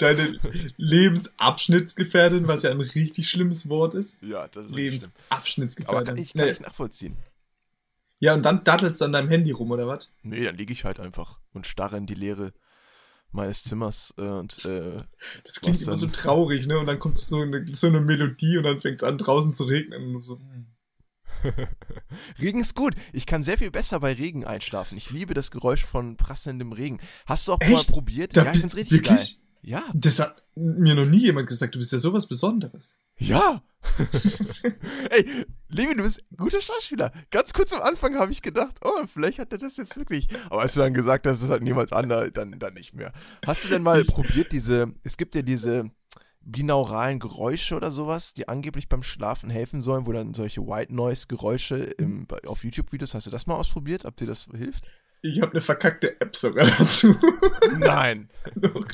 deine 0.00 0.38
Lebensabschnittsgefährtin, 0.76 2.46
was 2.48 2.62
ja 2.62 2.70
ein 2.70 2.80
richtig 2.80 3.30
schlimmes 3.30 3.68
Wort 3.68 3.94
ist. 3.94 4.22
ja, 4.22 4.48
das 4.48 4.66
ist 4.66 4.74
schlimm. 4.74 5.00
Aber 5.86 6.02
kann 6.04 6.18
ich, 6.18 6.34
kann 6.34 6.44
Nee. 6.46 6.52
ich 6.52 6.60
nachvollziehen. 6.60 7.16
Ja, 8.20 8.34
und 8.34 8.42
dann 8.42 8.64
dattelst 8.64 9.00
du 9.00 9.04
an 9.06 9.12
deinem 9.12 9.28
Handy 9.28 9.50
rum, 9.50 9.70
oder 9.70 9.86
was? 9.86 10.14
Nee, 10.22 10.44
dann 10.44 10.56
liege 10.56 10.72
ich 10.72 10.84
halt 10.84 11.00
einfach 11.00 11.38
und 11.52 11.66
starre 11.66 11.96
in 11.96 12.06
die 12.06 12.14
Leere 12.14 12.52
meines 13.34 13.64
Zimmers 13.64 14.14
äh, 14.16 14.22
und 14.22 14.64
äh, 14.64 15.02
Das 15.44 15.60
klingt 15.60 15.76
immer 15.80 15.90
dann? 15.90 15.96
so 15.96 16.06
traurig, 16.06 16.66
ne? 16.66 16.78
Und 16.78 16.86
dann 16.86 16.98
kommt 16.98 17.18
so 17.18 17.40
eine, 17.40 17.66
so 17.74 17.88
eine 17.88 18.00
Melodie 18.00 18.56
und 18.56 18.64
dann 18.64 18.80
fängt 18.80 18.96
es 18.96 19.02
an 19.02 19.18
draußen 19.18 19.54
zu 19.54 19.64
regnen 19.64 20.14
und 20.14 20.20
so. 20.20 20.40
Regen 22.40 22.60
ist 22.60 22.74
gut. 22.74 22.94
Ich 23.12 23.26
kann 23.26 23.42
sehr 23.42 23.58
viel 23.58 23.70
besser 23.70 24.00
bei 24.00 24.12
Regen 24.14 24.44
einschlafen. 24.44 24.96
Ich 24.96 25.10
liebe 25.10 25.34
das 25.34 25.50
Geräusch 25.50 25.84
von 25.84 26.16
prasselndem 26.16 26.72
Regen. 26.72 27.00
Hast 27.26 27.48
du 27.48 27.52
auch 27.52 27.60
mal 27.60 27.74
Echt? 27.74 27.90
probiert? 27.92 28.36
Da 28.36 28.44
ja, 28.44 28.52
ich 28.52 28.60
find's 28.60 28.76
richtig 28.76 28.98
wirklich? 28.98 29.36
geil. 29.36 29.44
Ja. 29.62 29.82
Das 29.94 30.18
hat 30.20 30.42
mir 30.54 30.94
noch 30.94 31.06
nie 31.06 31.22
jemand 31.22 31.48
gesagt, 31.48 31.74
du 31.74 31.78
bist 31.78 31.92
ja 31.92 31.98
sowas 31.98 32.26
Besonderes. 32.28 33.00
Ja. 33.18 33.62
Ey, 35.10 35.46
Levi, 35.68 35.94
du 35.94 36.02
bist 36.02 36.22
ein 36.32 36.36
guter 36.36 36.60
Schauspieler. 36.60 37.12
Ganz 37.30 37.52
kurz 37.52 37.72
am 37.72 37.82
Anfang 37.82 38.16
habe 38.16 38.32
ich 38.32 38.42
gedacht, 38.42 38.76
oh, 38.84 39.06
vielleicht 39.06 39.38
hat 39.38 39.52
er 39.52 39.58
das 39.58 39.76
jetzt 39.76 39.96
wirklich. 39.96 40.28
Aber 40.50 40.62
als 40.62 40.74
du 40.74 40.80
dann 40.80 40.94
gesagt 40.94 41.26
hast, 41.26 41.42
das 41.42 41.50
hat 41.50 41.62
niemals 41.62 41.92
anders, 41.92 42.30
dann, 42.32 42.58
dann 42.58 42.74
nicht 42.74 42.94
mehr. 42.94 43.12
Hast 43.46 43.64
du 43.64 43.68
denn 43.68 43.82
mal 43.82 44.02
probiert, 44.04 44.52
diese, 44.52 44.92
es 45.02 45.16
gibt 45.16 45.34
ja 45.34 45.42
diese 45.42 45.90
binauralen 46.40 47.20
Geräusche 47.20 47.74
oder 47.76 47.90
sowas, 47.90 48.34
die 48.34 48.48
angeblich 48.48 48.88
beim 48.88 49.02
Schlafen 49.02 49.48
helfen 49.50 49.80
sollen, 49.80 50.06
wo 50.06 50.12
dann 50.12 50.34
solche 50.34 50.62
White 50.66 50.94
Noise 50.94 51.26
Geräusche 51.26 51.76
im, 51.76 52.26
bei- 52.26 52.40
auf 52.46 52.64
YouTube-Videos, 52.64 53.14
hast 53.14 53.26
du 53.26 53.30
das 53.30 53.46
mal 53.46 53.54
ausprobiert, 53.54 54.04
ob 54.04 54.16
dir 54.16 54.26
das 54.26 54.46
hilft? 54.54 54.84
Ich 55.24 55.40
habe 55.40 55.52
eine 55.52 55.62
verkackte 55.62 56.20
App 56.20 56.36
sogar 56.36 56.66
dazu. 56.78 57.16
Nein. 57.78 58.28
Doch. 58.56 58.86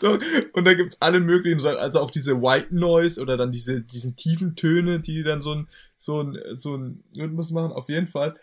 Doch. 0.00 0.18
Und 0.52 0.64
da 0.64 0.74
gibt's 0.74 1.00
alle 1.00 1.20
möglichen, 1.20 1.60
Sachen, 1.60 1.78
also 1.78 2.00
auch 2.00 2.10
diese 2.10 2.42
White 2.42 2.74
Noise 2.74 3.20
oder 3.22 3.36
dann 3.36 3.52
diese, 3.52 3.80
diesen 3.82 4.16
tiefen 4.16 4.56
Töne, 4.56 4.98
die 4.98 5.22
dann 5.22 5.42
so 5.42 5.54
ein, 5.54 5.68
so 5.96 6.20
ein, 6.20 6.36
so 6.56 6.76
ein 6.76 7.04
Rhythmus 7.16 7.52
machen. 7.52 7.70
Auf 7.70 7.88
jeden 7.88 8.08
Fall 8.08 8.36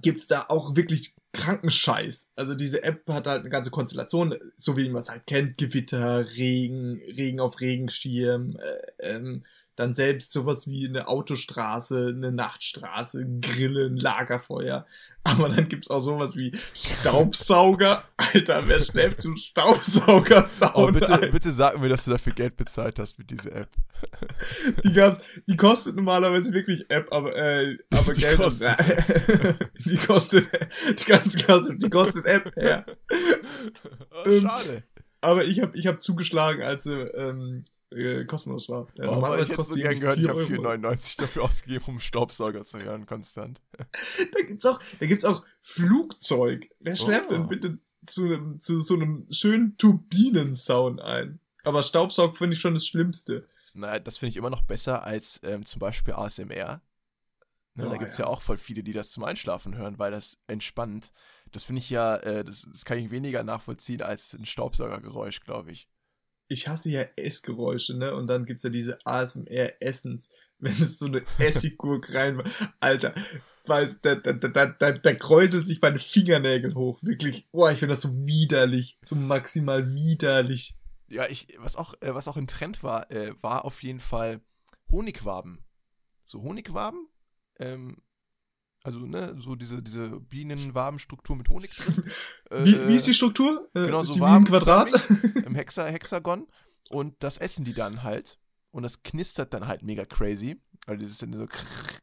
gibt's 0.00 0.28
da 0.28 0.46
auch 0.48 0.76
wirklich 0.76 1.16
kranken 1.32 1.72
Scheiß. 1.72 2.30
Also 2.36 2.54
diese 2.54 2.84
App 2.84 3.02
hat 3.08 3.26
halt 3.26 3.40
eine 3.40 3.50
ganze 3.50 3.72
Konstellation, 3.72 4.36
so 4.56 4.76
wie 4.76 4.88
man 4.88 5.00
es 5.00 5.10
halt 5.10 5.26
kennt, 5.26 5.58
Gewitter, 5.58 6.24
Regen, 6.36 7.00
Regen 7.16 7.40
auf 7.40 7.60
Regenschirm, 7.60 8.56
äh, 8.60 9.14
ähm, 9.14 9.44
dann 9.76 9.94
selbst 9.94 10.32
sowas 10.32 10.66
wie 10.66 10.88
eine 10.88 11.06
Autostraße, 11.06 12.12
eine 12.16 12.32
Nachtstraße, 12.32 13.26
Grillen, 13.40 13.96
Lagerfeuer. 13.96 14.86
Aber 15.22 15.48
dann 15.48 15.68
gibt's 15.68 15.90
auch 15.90 16.00
sowas 16.00 16.34
wie 16.36 16.52
Staubsauger. 16.74 18.04
Alter, 18.16 18.66
wer 18.68 18.80
schläft 18.80 19.20
zu 19.20 19.32
Oh, 19.32 19.36
Staubsauger-Sound? 19.36 20.92
bitte, 20.98 21.20
ein? 21.20 21.30
bitte 21.30 21.52
sag 21.52 21.78
mir, 21.80 21.88
dass 21.88 22.04
du 22.04 22.12
dafür 22.12 22.32
Geld 22.32 22.56
bezahlt 22.56 22.98
hast 22.98 23.18
mit 23.18 23.30
dieser 23.30 23.52
App. 23.54 23.68
Die, 24.84 24.92
gab's, 24.92 25.20
die 25.46 25.56
kostet 25.56 25.96
normalerweise 25.96 26.52
wirklich 26.52 26.88
App, 26.90 27.12
aber, 27.12 27.34
äh, 27.36 27.76
aber 27.90 28.14
Die 28.14 28.20
Geld. 28.20 28.36
kostet. 28.36 28.76
die 29.84 29.96
kostet, 29.96 30.48
die 31.00 31.04
ganz 31.04 31.36
klasse, 31.36 31.76
die 31.76 31.90
kostet 31.90 32.24
App, 32.26 32.52
ja. 32.56 32.84
Oh, 34.10 34.28
Ähm, 34.28 34.42
schade. 34.42 34.82
Aber 35.20 35.44
ich 35.44 35.60
habe 35.60 35.76
ich 35.76 35.86
hab 35.86 36.00
zugeschlagen, 36.02 36.62
als 36.62 36.84
sie 36.84 36.92
ähm, 37.00 37.64
äh, 37.90 38.24
kostenlos 38.24 38.68
war. 38.68 38.86
Ja, 38.96 39.08
Oh, 39.08 39.20
Mann, 39.20 39.38
ich 39.40 39.48
hätte 39.48 39.62
so 39.62 39.74
gern 39.74 39.98
gehört, 40.00 40.18
ich 40.18 40.24
4 40.24 40.30
habe 40.30 40.40
Euro. 40.40 40.50
4,99 40.72 41.18
dafür 41.20 41.42
ausgegeben, 41.44 41.84
um 41.88 42.00
Staubsauger 42.00 42.64
zu 42.64 42.80
hören, 42.80 43.06
konstant. 43.06 43.60
Da 44.32 44.42
gibt's 44.46 44.64
auch, 44.66 44.80
da 45.00 45.06
gibt's 45.06 45.24
auch 45.24 45.44
Flugzeug. 45.62 46.68
Wer 46.80 46.96
schläft 46.96 47.26
Oh. 47.28 47.32
denn 47.32 47.48
bitte 47.48 47.78
zu, 48.06 48.56
zu 48.58 48.80
so 48.80 48.94
einem 48.94 49.26
schönen 49.30 49.76
Turbinensound 49.76 51.00
ein? 51.00 51.40
Aber 51.64 51.82
Staubsaug 51.82 52.36
finde 52.36 52.54
ich 52.54 52.60
schon 52.60 52.74
das 52.74 52.86
Schlimmste. 52.86 53.48
Naja, 53.74 53.98
das 53.98 54.18
finde 54.18 54.30
ich 54.30 54.36
immer 54.36 54.50
noch 54.50 54.62
besser 54.62 55.02
als 55.04 55.40
ähm, 55.44 55.64
zum 55.64 55.80
Beispiel 55.80 56.14
ASMR. 56.14 56.80
Ne, 57.74 57.86
Oh, 57.86 57.90
da 57.90 57.96
gibt 57.98 58.10
es 58.12 58.18
ja. 58.18 58.24
ja. 58.24 58.30
auch 58.30 58.40
voll 58.40 58.56
viele, 58.56 58.82
die 58.82 58.92
das 58.94 59.10
zum 59.10 59.22
Einschlafen 59.24 59.76
hören, 59.76 59.98
weil 59.98 60.10
das 60.10 60.38
entspannt. 60.46 61.12
Das 61.52 61.64
finde 61.64 61.80
ich 61.80 61.90
ja, 61.90 62.16
äh, 62.16 62.42
das, 62.44 62.66
das 62.70 62.84
kann 62.86 62.98
ich 62.98 63.10
weniger 63.10 63.42
nachvollziehen 63.42 64.00
als 64.02 64.32
ein 64.32 64.46
Staubsaugergeräusch, 64.46 65.40
glaube 65.40 65.72
ich. 65.72 65.88
Ich 66.48 66.68
hasse 66.68 66.90
ja 66.90 67.02
Essgeräusche, 67.16 67.96
ne? 67.96 68.14
Und 68.14 68.28
dann 68.28 68.44
gibt's 68.44 68.62
ja 68.62 68.70
diese 68.70 68.98
ASMR-Essens. 69.04 70.30
Wenn 70.58 70.72
es 70.72 70.98
so 70.98 71.06
eine 71.06 71.22
Essiggurke 71.38 72.14
rein 72.14 72.42
Alter, 72.80 73.14
weiß, 73.66 74.00
da, 74.00 74.14
da, 74.14 74.32
da, 74.32 74.66
da, 74.66 74.92
da 74.92 75.14
kräuselt 75.14 75.66
sich 75.66 75.80
meine 75.82 75.98
Fingernägel 75.98 76.74
hoch. 76.74 76.98
Wirklich. 77.02 77.46
Boah, 77.50 77.70
ich 77.70 77.78
finde 77.78 77.94
das 77.94 78.02
so 78.02 78.10
widerlich. 78.26 78.98
So 79.02 79.16
maximal 79.16 79.92
widerlich. 79.94 80.76
Ja, 81.08 81.26
ich, 81.28 81.48
was 81.58 81.76
auch, 81.76 81.94
äh, 82.00 82.14
was 82.14 82.28
auch 82.28 82.36
ein 82.36 82.46
Trend 82.46 82.82
war, 82.82 83.10
äh, 83.10 83.34
war 83.42 83.64
auf 83.64 83.82
jeden 83.82 84.00
Fall 84.00 84.40
Honigwaben. 84.90 85.64
So 86.24 86.42
Honigwaben, 86.42 87.08
ähm, 87.60 88.02
also, 88.86 89.00
ne, 89.00 89.34
so 89.36 89.56
diese, 89.56 89.82
diese 89.82 90.20
Bienenwabenstruktur 90.20 91.34
mit 91.34 91.48
Honig 91.48 91.74
drin. 91.76 92.04
Wie, 92.64 92.74
Äh, 92.74 92.88
wie 92.88 92.94
ist 92.94 93.06
die 93.08 93.14
Struktur? 93.14 93.68
Äh, 93.74 93.86
genau 93.86 94.04
so 94.04 94.20
warm, 94.20 94.44
Quadrat? 94.44 94.90
im 95.44 95.56
Hexa 95.56 95.86
Hexagon 95.86 96.46
und 96.90 97.14
das 97.18 97.36
essen 97.38 97.64
die 97.64 97.74
dann 97.74 98.04
halt. 98.04 98.38
Und 98.76 98.82
das 98.82 99.02
knistert 99.02 99.54
dann 99.54 99.68
halt 99.68 99.82
mega 99.82 100.04
crazy. 100.04 100.60
Weil 100.84 100.98
dieses 100.98 101.16
dann 101.16 101.32
so 101.32 101.46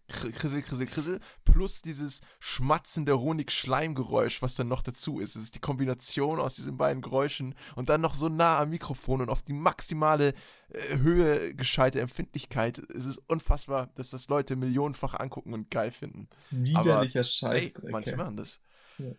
krissel, 0.07 0.31
krissel, 0.63 0.87
krissel, 0.87 1.19
plus 1.45 1.83
dieses 1.83 2.21
schmatzende 2.39 3.19
Honig-Schleimgeräusch, 3.19 4.41
was 4.41 4.55
dann 4.55 4.69
noch 4.69 4.81
dazu 4.81 5.19
ist. 5.19 5.35
Es 5.35 5.43
ist 5.43 5.55
die 5.55 5.59
Kombination 5.59 6.39
aus 6.39 6.55
diesen 6.55 6.75
beiden 6.75 7.03
Geräuschen 7.03 7.53
und 7.75 7.89
dann 7.89 8.01
noch 8.01 8.15
so 8.15 8.27
nah 8.27 8.59
am 8.59 8.71
Mikrofon 8.71 9.21
und 9.21 9.29
auf 9.29 9.43
die 9.43 9.53
maximale 9.53 10.33
äh, 10.69 10.97
Höhe 10.97 11.53
gescheite 11.53 12.01
Empfindlichkeit. 12.01 12.79
Es 12.79 13.05
ist 13.05 13.21
unfassbar, 13.27 13.91
dass 13.93 14.09
das 14.09 14.27
Leute 14.27 14.55
millionenfach 14.55 15.13
angucken 15.13 15.53
und 15.53 15.69
geil 15.69 15.91
finden. 15.91 16.27
Widerlicher 16.49 17.23
Scheiß. 17.23 17.75
Manche 17.83 18.17
machen 18.17 18.35
das. 18.35 18.59
Ja. 18.97 19.11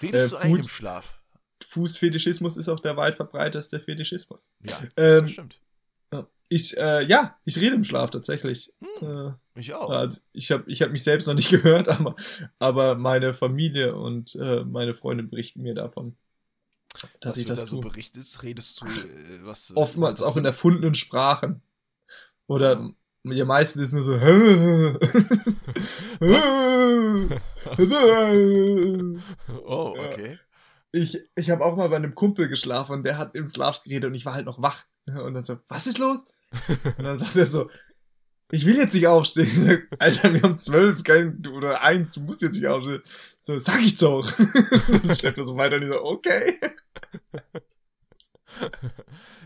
Redest 0.00 0.26
äh, 0.26 0.30
du 0.30 0.36
eigentlich 0.36 0.66
im 0.66 0.68
Schlaf? 0.68 1.20
Fußfetischismus 1.66 2.56
ist 2.56 2.68
auch 2.68 2.78
der 2.78 2.96
weit 2.96 3.16
verbreitetste 3.16 3.80
Fetischismus. 3.80 4.52
Ja, 4.62 4.80
das 4.94 5.22
ähm, 5.22 5.28
stimmt. 5.28 5.60
Ich, 6.48 6.76
äh, 6.76 7.04
ja, 7.06 7.36
ich 7.44 7.58
rede 7.58 7.74
im 7.74 7.84
Schlaf 7.84 8.10
tatsächlich. 8.10 8.72
Hm, 9.00 9.28
äh, 9.28 9.60
ich 9.60 9.74
auch. 9.74 9.90
Also 9.90 10.20
ich 10.32 10.52
habe 10.52 10.70
ich 10.70 10.80
hab 10.82 10.92
mich 10.92 11.02
selbst 11.02 11.26
noch 11.26 11.34
nicht 11.34 11.50
gehört, 11.62 11.88
aber, 11.88 12.14
aber 12.58 12.94
meine 12.94 13.34
Familie 13.34 13.96
und 13.96 14.34
äh, 14.36 14.64
meine 14.64 14.94
Freunde 14.94 15.24
berichten 15.24 15.62
mir 15.62 15.74
davon. 15.74 16.16
Dass 17.20 17.32
was 17.32 17.38
ich 17.38 17.46
das 17.46 17.60
da 17.60 17.66
so 17.66 17.80
berichtest, 17.80 18.42
redest 18.42 18.80
du 18.80 18.86
äh, 18.86 19.44
was? 19.44 19.76
Oftmals 19.76 20.20
was 20.20 20.28
auch 20.28 20.36
in 20.36 20.44
erfundenen 20.44 20.94
Sprachen. 20.94 21.62
Oder 22.46 22.94
ja. 23.24 23.32
ja 23.32 23.44
meistens 23.44 23.82
ist 23.82 23.92
nur 23.92 24.02
so. 24.02 24.12
oh, 29.64 29.94
okay. 29.98 30.38
Ich, 30.92 31.18
ich 31.34 31.50
habe 31.50 31.64
auch 31.64 31.76
mal 31.76 31.88
bei 31.88 31.96
einem 31.96 32.14
Kumpel 32.14 32.48
geschlafen 32.48 32.92
und 32.92 33.02
der 33.02 33.18
hat 33.18 33.34
im 33.34 33.50
Schlaf 33.50 33.82
geredet 33.82 34.08
und 34.08 34.14
ich 34.14 34.24
war 34.24 34.34
halt 34.34 34.46
noch 34.46 34.62
wach. 34.62 34.84
Und 35.06 35.34
dann 35.34 35.44
so, 35.44 35.58
was 35.68 35.86
ist 35.86 35.98
los? 35.98 36.24
Und 36.50 37.04
dann 37.04 37.16
sagt 37.16 37.36
er 37.36 37.46
so, 37.46 37.70
ich 38.50 38.64
will 38.64 38.76
jetzt 38.76 38.94
nicht 38.94 39.06
aufstehen. 39.06 39.46
Ich 39.46 39.58
sag, 39.58 39.88
Alter, 39.98 40.32
wir 40.32 40.42
haben 40.42 40.58
zwölf 40.58 41.02
kein, 41.02 41.44
oder 41.46 41.82
eins, 41.82 42.12
du 42.12 42.20
musst 42.20 42.42
jetzt 42.42 42.54
nicht 42.54 42.66
aufstehen. 42.66 43.02
So, 43.40 43.58
sag 43.58 43.80
ich 43.80 43.96
doch. 43.96 44.38
Und 44.38 45.04
dann 45.04 45.16
schleppt 45.16 45.38
er 45.38 45.44
so 45.44 45.56
weiter 45.56 45.76
und 45.76 45.82
ich 45.82 45.88
so, 45.88 46.02
okay. 46.02 46.60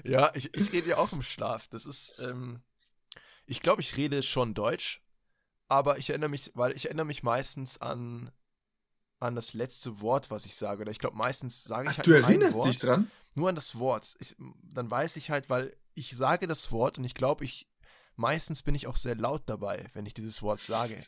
Ja, 0.04 0.30
ich, 0.34 0.54
ich 0.56 0.72
rede 0.72 0.90
ja 0.90 0.98
auch 0.98 1.12
im 1.12 1.22
Schlaf. 1.22 1.68
Das 1.68 1.86
ist, 1.86 2.14
ähm, 2.20 2.62
ich 3.46 3.60
glaube, 3.60 3.80
ich 3.80 3.96
rede 3.96 4.22
schon 4.22 4.54
Deutsch, 4.54 5.02
aber 5.68 5.98
ich 5.98 6.10
erinnere 6.10 6.30
mich, 6.30 6.50
weil 6.54 6.72
ich 6.72 6.86
erinnere 6.86 7.06
mich 7.06 7.22
meistens 7.22 7.80
an, 7.80 8.30
an 9.18 9.34
das 9.34 9.54
letzte 9.54 10.00
Wort, 10.00 10.30
was 10.30 10.46
ich 10.46 10.54
sage. 10.54 10.82
Oder 10.82 10.90
ich 10.90 10.98
glaube, 10.98 11.16
meistens 11.16 11.64
sage 11.64 11.84
ich 11.84 11.90
Ach, 11.90 11.98
halt 11.98 12.06
du 12.06 12.12
erinnerst 12.12 12.64
dich 12.64 12.78
dran? 12.78 13.10
Nur 13.34 13.48
an 13.48 13.54
das 13.54 13.78
Wort. 13.78 14.16
Ich, 14.18 14.36
dann 14.62 14.90
weiß 14.90 15.16
ich 15.16 15.30
halt, 15.30 15.48
weil 15.50 15.76
ich 15.94 16.16
sage 16.16 16.46
das 16.46 16.72
Wort 16.72 16.98
und 16.98 17.04
ich 17.04 17.14
glaube, 17.14 17.44
ich 17.44 17.68
meistens 18.16 18.62
bin 18.62 18.74
ich 18.74 18.86
auch 18.86 18.96
sehr 18.96 19.16
laut 19.16 19.42
dabei, 19.46 19.86
wenn 19.94 20.06
ich 20.06 20.14
dieses 20.14 20.42
Wort 20.42 20.62
sage. 20.62 21.02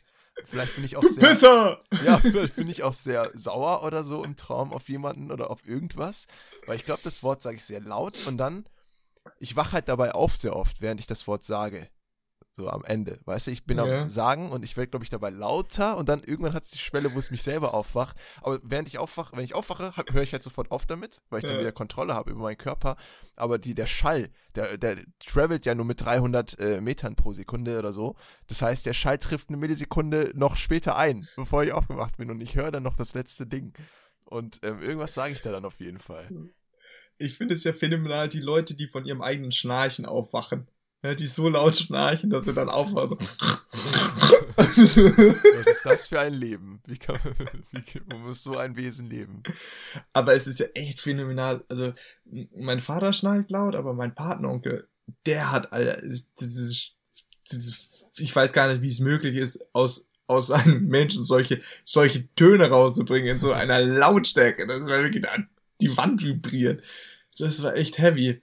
Vielleicht 0.45 0.75
bin 0.75 0.83
ich 0.83 0.97
auch 0.97 1.01
du 1.01 1.09
sehr. 1.09 1.29
Pisser! 1.29 1.81
Ja, 2.03 2.17
vielleicht 2.19 2.55
bin 2.55 2.67
ich 2.67 2.81
auch 2.81 2.93
sehr 2.93 3.31
sauer 3.35 3.83
oder 3.83 4.03
so 4.03 4.23
im 4.23 4.35
Traum 4.35 4.73
auf 4.73 4.89
jemanden 4.89 5.31
oder 5.31 5.51
auf 5.51 5.65
irgendwas. 5.65 6.27
Weil 6.65 6.77
ich 6.77 6.85
glaube, 6.85 7.01
das 7.03 7.21
Wort 7.21 7.41
sage 7.43 7.57
ich 7.57 7.65
sehr 7.65 7.81
laut 7.81 8.25
und 8.25 8.37
dann, 8.37 8.65
ich 9.39 9.55
wache 9.55 9.73
halt 9.73 9.89
dabei 9.89 10.13
auf 10.13 10.35
sehr 10.35 10.55
oft, 10.55 10.81
während 10.81 10.99
ich 10.99 11.07
das 11.07 11.27
Wort 11.27 11.43
sage. 11.43 11.87
So 12.55 12.69
am 12.69 12.85
Ende. 12.85 13.19
Weißt 13.25 13.47
du, 13.47 13.51
ich 13.51 13.65
bin 13.65 13.79
ja. 13.79 13.83
am 13.83 14.09
Sagen 14.09 14.51
und 14.51 14.63
ich 14.63 14.77
werde, 14.77 14.91
glaube 14.91 15.03
ich, 15.03 15.09
dabei 15.09 15.31
lauter 15.31 15.97
und 15.97 16.07
dann 16.07 16.21
irgendwann 16.21 16.53
hat 16.53 16.65
es 16.65 16.69
die 16.69 16.77
Schwelle, 16.77 17.11
wo 17.15 17.17
es 17.17 17.31
mich 17.31 17.41
selber 17.41 17.73
aufwacht. 17.73 18.15
Aber 18.43 18.59
während 18.61 18.87
ich 18.87 18.99
aufwache, 18.99 19.35
wenn 19.35 19.43
ich 19.43 19.55
aufwache, 19.55 19.91
höre 20.11 20.21
ich 20.21 20.33
halt 20.33 20.43
sofort 20.43 20.69
auf 20.69 20.85
damit, 20.85 21.23
weil 21.29 21.39
ich 21.39 21.45
ja. 21.45 21.49
dann 21.49 21.59
wieder 21.59 21.71
Kontrolle 21.71 22.13
habe 22.13 22.29
über 22.29 22.41
meinen 22.41 22.57
Körper. 22.57 22.95
Aber 23.35 23.57
die, 23.57 23.73
der 23.73 23.87
Schall, 23.87 24.29
der, 24.53 24.77
der 24.77 24.97
travelt 25.17 25.65
ja 25.65 25.73
nur 25.73 25.85
mit 25.85 26.05
300 26.05 26.59
äh, 26.59 26.79
Metern 26.79 27.15
pro 27.15 27.33
Sekunde 27.33 27.79
oder 27.79 27.91
so. 27.91 28.15
Das 28.45 28.61
heißt, 28.61 28.85
der 28.85 28.93
Schall 28.93 29.17
trifft 29.17 29.49
eine 29.49 29.57
Millisekunde 29.57 30.31
noch 30.35 30.55
später 30.55 30.95
ein, 30.95 31.27
bevor 31.35 31.63
ich 31.63 31.73
aufgewacht 31.73 32.17
bin 32.17 32.29
und 32.29 32.39
ich 32.41 32.55
höre 32.55 32.69
dann 32.69 32.83
noch 32.83 32.95
das 32.95 33.15
letzte 33.15 33.47
Ding. 33.47 33.73
Und 34.25 34.59
ähm, 34.61 34.79
irgendwas 34.79 35.15
sage 35.15 35.33
ich 35.33 35.41
da 35.41 35.51
dann 35.51 35.65
auf 35.65 35.79
jeden 35.79 35.99
Fall. 35.99 36.29
Ich 37.17 37.35
finde 37.35 37.55
es 37.55 37.63
ja 37.63 37.73
phänomenal, 37.73 38.29
die 38.29 38.41
Leute, 38.41 38.75
die 38.75 38.87
von 38.87 39.05
ihrem 39.05 39.23
eigenen 39.23 39.51
Schnarchen 39.51 40.05
aufwachen 40.05 40.67
ja, 41.03 41.15
die 41.15 41.27
so 41.27 41.49
laut 41.49 41.75
schnarchen, 41.75 42.29
dass 42.29 42.45
sie 42.45 42.53
dann 42.53 42.69
aufwachen. 42.69 43.17
Was 44.55 44.77
ist 44.77 45.85
das 45.85 46.07
für 46.07 46.21
ein 46.21 46.33
Leben? 46.33 46.81
Wie 46.85 46.97
kann 46.97 47.19
wie, 47.71 47.83
man 48.09 48.21
muss 48.21 48.43
so 48.43 48.55
ein 48.55 48.77
Wesen 48.77 49.09
leben? 49.09 49.43
Aber 50.13 50.33
es 50.33 50.47
ist 50.47 50.59
ja 50.59 50.67
echt 50.73 51.01
phänomenal. 51.01 51.63
Also, 51.67 51.93
mein 52.55 52.79
Vater 52.79 53.11
schnarcht 53.11 53.51
laut, 53.51 53.75
aber 53.75 53.93
mein 53.93 54.15
Partneronkel, 54.15 54.87
der 55.25 55.51
hat, 55.51 55.73
Alter, 55.73 56.01
dieses, 56.01 56.95
dieses, 57.51 58.07
ich 58.17 58.33
weiß 58.33 58.53
gar 58.53 58.71
nicht, 58.71 58.81
wie 58.81 58.87
es 58.87 58.99
möglich 58.99 59.35
ist, 59.35 59.65
aus, 59.73 60.07
aus 60.27 60.51
einem 60.51 60.87
Menschen 60.87 61.25
solche, 61.25 61.59
solche 61.83 62.33
Töne 62.35 62.69
rauszubringen 62.69 63.33
in 63.33 63.39
so 63.39 63.51
einer 63.51 63.81
Lautstärke. 63.81 64.67
Das 64.67 64.85
war 64.85 65.03
wirklich, 65.03 65.25
die 65.81 65.97
Wand 65.97 66.23
vibriert. 66.23 66.81
Das 67.37 67.61
war 67.61 67.75
echt 67.75 67.97
heavy 67.97 68.41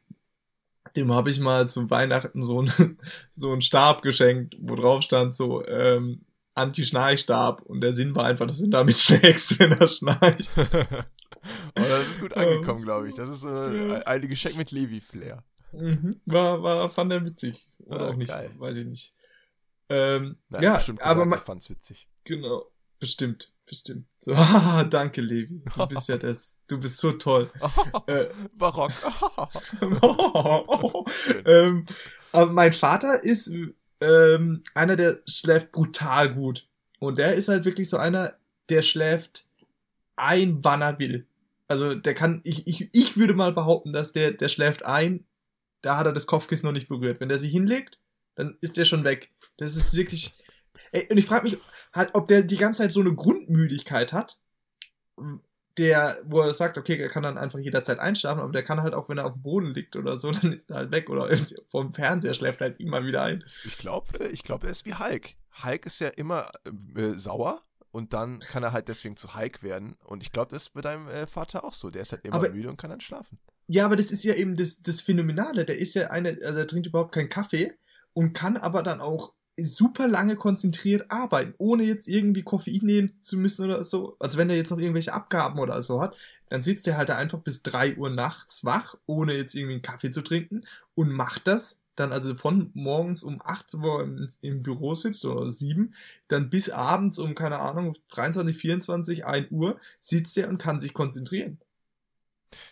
dem 0.97 1.13
habe 1.13 1.31
ich 1.31 1.41
mal 1.41 1.69
zu 1.69 1.89
Weihnachten 1.91 2.43
so, 2.43 2.63
ein, 2.63 2.99
so 3.31 3.53
einen 3.53 3.61
Stab 3.61 4.03
geschenkt, 4.03 4.57
wo 4.61 4.77
drauf 4.77 5.03
stand 5.03 5.35
so 5.35 5.67
ähm, 5.67 6.25
Anti-Schnarchstab 6.55 7.63
und 7.63 7.81
der 7.81 7.93
Sinn 7.93 8.15
war 8.15 8.27
einfach, 8.27 8.47
dass 8.47 8.59
du 8.59 8.69
damit 8.69 8.97
schlägst, 8.99 9.59
wenn 9.59 9.73
er 9.73 9.89
schnarcht. 9.89 10.51
oh, 10.57 11.05
das 11.75 12.09
ist 12.09 12.21
gut 12.21 12.37
angekommen, 12.37 12.83
glaube 12.83 13.09
ich. 13.09 13.15
Das 13.15 13.31
ist 13.31 13.41
so 13.41 13.49
ein, 13.49 14.29
Geschenk 14.29 14.57
mit 14.57 14.71
Levi-Flair. 14.71 15.45
Mhm. 15.73 16.21
War, 16.27 16.63
war, 16.63 16.91
fand 16.91 17.13
er 17.13 17.25
witzig. 17.25 17.69
Oder 17.87 18.01
ah, 18.01 18.09
auch 18.09 18.17
nicht, 18.17 18.29
geil. 18.29 18.51
weiß 18.59 18.77
ich 18.77 18.87
nicht. 18.87 19.15
Ähm, 19.89 20.37
Nein, 20.49 20.63
ja, 20.63 20.81
aber 21.01 21.25
man 21.25 21.41
fand's 21.41 21.71
witzig. 21.71 22.09
Genau, 22.25 22.65
bestimmt 23.01 23.53
bestimmt. 23.71 24.07
So, 24.19 24.33
ah, 24.35 24.85
danke, 24.85 25.23
Levi. 25.23 25.63
Du 25.75 25.87
bist 25.87 26.09
ja 26.09 26.19
das. 26.19 26.59
Du 26.67 26.79
bist 26.79 26.99
so 26.99 27.13
toll. 27.13 27.51
äh, 28.07 28.27
Barock. 28.59 28.93
ähm, 31.47 31.87
aber 32.33 32.53
mein 32.53 32.73
Vater 32.73 33.25
ist 33.25 33.51
ähm, 34.01 34.63
einer, 34.75 34.97
der 34.97 35.21
schläft 35.27 35.73
brutal 35.73 36.35
gut. 36.35 36.67
Und 36.99 37.19
der 37.19 37.35
ist 37.35 37.49
halt 37.49 37.65
wirklich 37.65 37.89
so 37.89 37.97
einer, 37.97 38.35
der 38.69 38.83
schläft 38.83 39.47
ein, 40.17 40.63
wann 40.63 40.83
er 40.83 40.99
will. 40.99 41.27
Also 41.69 41.95
der 41.95 42.15
kann, 42.15 42.41
ich, 42.45 42.67
ich, 42.67 42.91
ich 42.93 43.17
würde 43.17 43.33
mal 43.33 43.53
behaupten, 43.53 43.93
dass 43.93 44.13
der, 44.13 44.33
der 44.33 44.49
schläft 44.49 44.85
ein, 44.85 45.25
da 45.83 45.97
hat 45.97 46.07
er 46.07 46.13
das 46.13 46.27
Kopfkissen 46.27 46.67
noch 46.67 46.73
nicht 46.73 46.89
berührt. 46.89 47.21
Wenn 47.21 47.29
der 47.29 47.39
sich 47.39 47.53
hinlegt, 47.53 48.01
dann 48.35 48.59
ist 48.61 48.77
der 48.77 48.85
schon 48.85 49.05
weg. 49.05 49.31
Das 49.57 49.77
ist 49.77 49.95
wirklich, 49.95 50.35
Ey, 50.93 51.09
und 51.11 51.19
ich 51.19 51.27
frage 51.27 51.45
mich 51.45 51.59
halt, 51.95 52.11
ob 52.15 52.29
der 52.29 52.43
die 52.43 52.57
ganze 52.57 52.79
Zeit 52.83 52.93
so 52.93 53.01
eine 53.01 53.15
Grundmüdigkeit 53.15 54.13
hat, 54.13 54.39
der, 55.77 56.21
wo 56.25 56.41
er 56.41 56.53
sagt, 56.53 56.79
okay, 56.79 56.97
er 56.97 57.09
kann 57.09 57.23
dann 57.23 57.39
einfach 57.39 57.59
jederzeit 57.59 57.99
einschlafen, 57.99 58.41
aber 58.41 58.53
der 58.53 58.63
kann 58.63 58.83
halt 58.83 58.95
auch, 58.95 59.09
wenn 59.09 59.19
er 59.19 59.27
auf 59.27 59.35
dem 59.35 59.43
Boden 59.43 59.73
liegt 59.73 59.97
oder 59.97 60.17
so, 60.17 60.31
dann 60.43 60.53
ist 60.53 60.71
er 60.71 60.77
halt 60.77 60.91
weg 60.91 61.09
oder 61.11 61.29
vom 61.69 61.93
Fernseher 61.93 62.35
schläft 62.35 62.61
halt 62.61 62.81
immer 62.81 63.05
wieder 63.05 63.23
ein. 63.23 63.45
Ich 63.65 63.79
glaube, 63.79 64.19
ich 64.33 64.43
glaube, 64.43 64.67
er 64.67 64.73
ist 64.73 64.85
wie 64.85 64.95
Hulk. 64.95 65.35
Hulk 65.65 65.87
ist 65.87 66.01
ja 66.01 66.09
immer 66.09 66.51
äh, 66.97 67.13
sauer 67.15 67.63
und 67.93 68.13
dann 68.13 68.41
kann 68.41 68.63
er 68.63 68.73
halt 68.73 68.89
deswegen 68.89 69.17
zu 69.17 69.35
Hulk 69.35 69.63
werden. 69.63 69.97
Und 70.05 70.23
ich 70.23 70.33
glaube, 70.33 70.51
das 70.53 70.65
ist 70.65 70.75
bei 70.75 70.81
deinem 70.81 71.09
äh, 71.09 71.27
Vater 71.27 71.65
auch 71.65 71.75
so. 71.75 71.91
Der 71.91 72.03
ist 72.03 72.13
halt 72.13 72.25
immer 72.25 72.37
aber, 72.37 72.51
müde 72.51 72.69
und 72.69 72.77
kann 72.77 72.91
dann 72.91 73.01
schlafen. 73.01 73.39
Ja, 73.67 73.85
aber 73.85 73.97
das 73.97 74.11
ist 74.11 74.25
ja 74.25 74.35
eben 74.35 74.57
das, 74.57 74.83
das 74.83 75.01
Phänomenale. 75.01 75.65
Der 75.65 75.79
ist 75.79 75.95
ja 75.95 76.09
eine, 76.09 76.39
also 76.45 76.61
er 76.61 76.67
trinkt 76.67 76.87
überhaupt 76.87 77.13
keinen 77.13 77.29
Kaffee 77.29 77.73
und 78.13 78.33
kann 78.33 78.57
aber 78.57 78.83
dann 78.83 79.01
auch 79.01 79.33
super 79.65 80.09
lange 80.09 80.37
konzentriert 80.37 81.11
arbeiten, 81.11 81.55
ohne 81.59 81.85
jetzt 81.85 82.09
irgendwie 82.09 82.43
Koffein 82.43 82.81
nehmen 82.83 83.13
zu 83.23 83.37
müssen 83.37 83.65
oder 83.65 83.85
so. 83.85 84.17
Also 84.19 84.39
wenn 84.39 84.51
er 84.51 84.57
jetzt 84.57 84.71
noch 84.71 84.79
irgendwelche 84.79 85.13
Abgaben 85.13 85.59
oder 85.59 85.83
so 85.83 86.01
hat, 86.01 86.17
dann 86.49 86.63
sitzt 86.63 86.87
er 86.89 86.97
halt 86.97 87.11
einfach 87.11 87.41
bis 87.41 87.63
drei 87.63 87.97
Uhr 87.97 88.11
nachts 88.11 88.65
wach, 88.65 88.97
ohne 89.07 89.35
jetzt 89.35 89.55
irgendwie 89.55 89.75
einen 89.75 89.83
Kaffee 89.83 90.11
zu 90.11 90.23
trinken 90.23 90.63
und 90.95 91.11
macht 91.11 91.47
das 91.47 91.81
dann 91.97 92.13
also 92.13 92.35
von 92.35 92.71
morgens 92.75 93.23
um 93.23 93.41
8 93.45 93.75
wo 93.81 93.99
er 93.99 94.05
im, 94.05 94.29
im 94.41 94.63
Büro 94.63 94.95
sitzt 94.95 95.25
oder 95.25 95.51
7, 95.51 95.95
dann 96.29 96.49
bis 96.49 96.71
abends 96.71 97.19
um, 97.19 97.35
keine 97.35 97.59
Ahnung, 97.59 97.97
23, 98.13 98.57
24, 98.57 99.27
1 99.27 99.51
Uhr 99.51 99.79
sitzt 99.99 100.37
er 100.39 100.49
und 100.49 100.59
kann 100.59 100.81
sich 100.81 100.95
konzentrieren. 100.95 101.59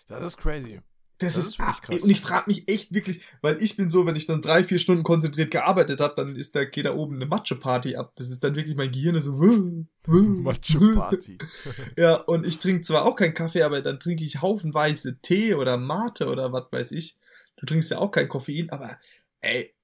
Das 0.08 0.22
ist 0.22 0.38
crazy. 0.38 0.80
Das, 1.18 1.34
das 1.34 1.42
ist, 1.42 1.48
ist 1.50 1.58
wirklich 1.58 1.80
krass. 1.82 2.02
Und 2.04 2.10
ich 2.10 2.20
frage 2.20 2.44
mich 2.46 2.68
echt 2.68 2.94
wirklich, 2.94 3.22
weil 3.42 3.60
ich 3.60 3.76
bin 3.76 3.88
so, 3.88 4.06
wenn 4.06 4.14
ich 4.14 4.26
dann 4.26 4.40
drei, 4.40 4.62
vier 4.62 4.78
Stunden 4.78 5.02
konzentriert 5.02 5.50
gearbeitet 5.50 6.00
habe, 6.00 6.14
dann 6.14 6.36
ist 6.36 6.54
da, 6.54 6.64
geht 6.64 6.86
da 6.86 6.94
oben 6.94 7.16
eine 7.16 7.26
Macho-Party 7.26 7.96
ab. 7.96 8.12
Das 8.14 8.30
ist 8.30 8.44
dann 8.44 8.54
wirklich 8.54 8.76
mein 8.76 8.92
Gehirn 8.92 9.16
ist 9.16 9.24
so. 9.24 9.32
Macho-Party. 10.06 11.38
ja, 11.96 12.14
und 12.14 12.46
ich 12.46 12.60
trinke 12.60 12.82
zwar 12.82 13.04
auch 13.04 13.16
keinen 13.16 13.34
Kaffee, 13.34 13.62
aber 13.62 13.82
dann 13.82 13.98
trinke 13.98 14.22
ich 14.22 14.40
haufenweise 14.40 15.18
Tee 15.20 15.54
oder 15.54 15.76
Mate 15.76 16.28
oder 16.28 16.52
was 16.52 16.70
weiß 16.70 16.92
ich. 16.92 17.18
Du 17.56 17.66
trinkst 17.66 17.90
ja 17.90 17.98
auch 17.98 18.12
kein 18.12 18.28
Koffein, 18.28 18.70
aber 18.70 18.98
ey, 19.40 19.74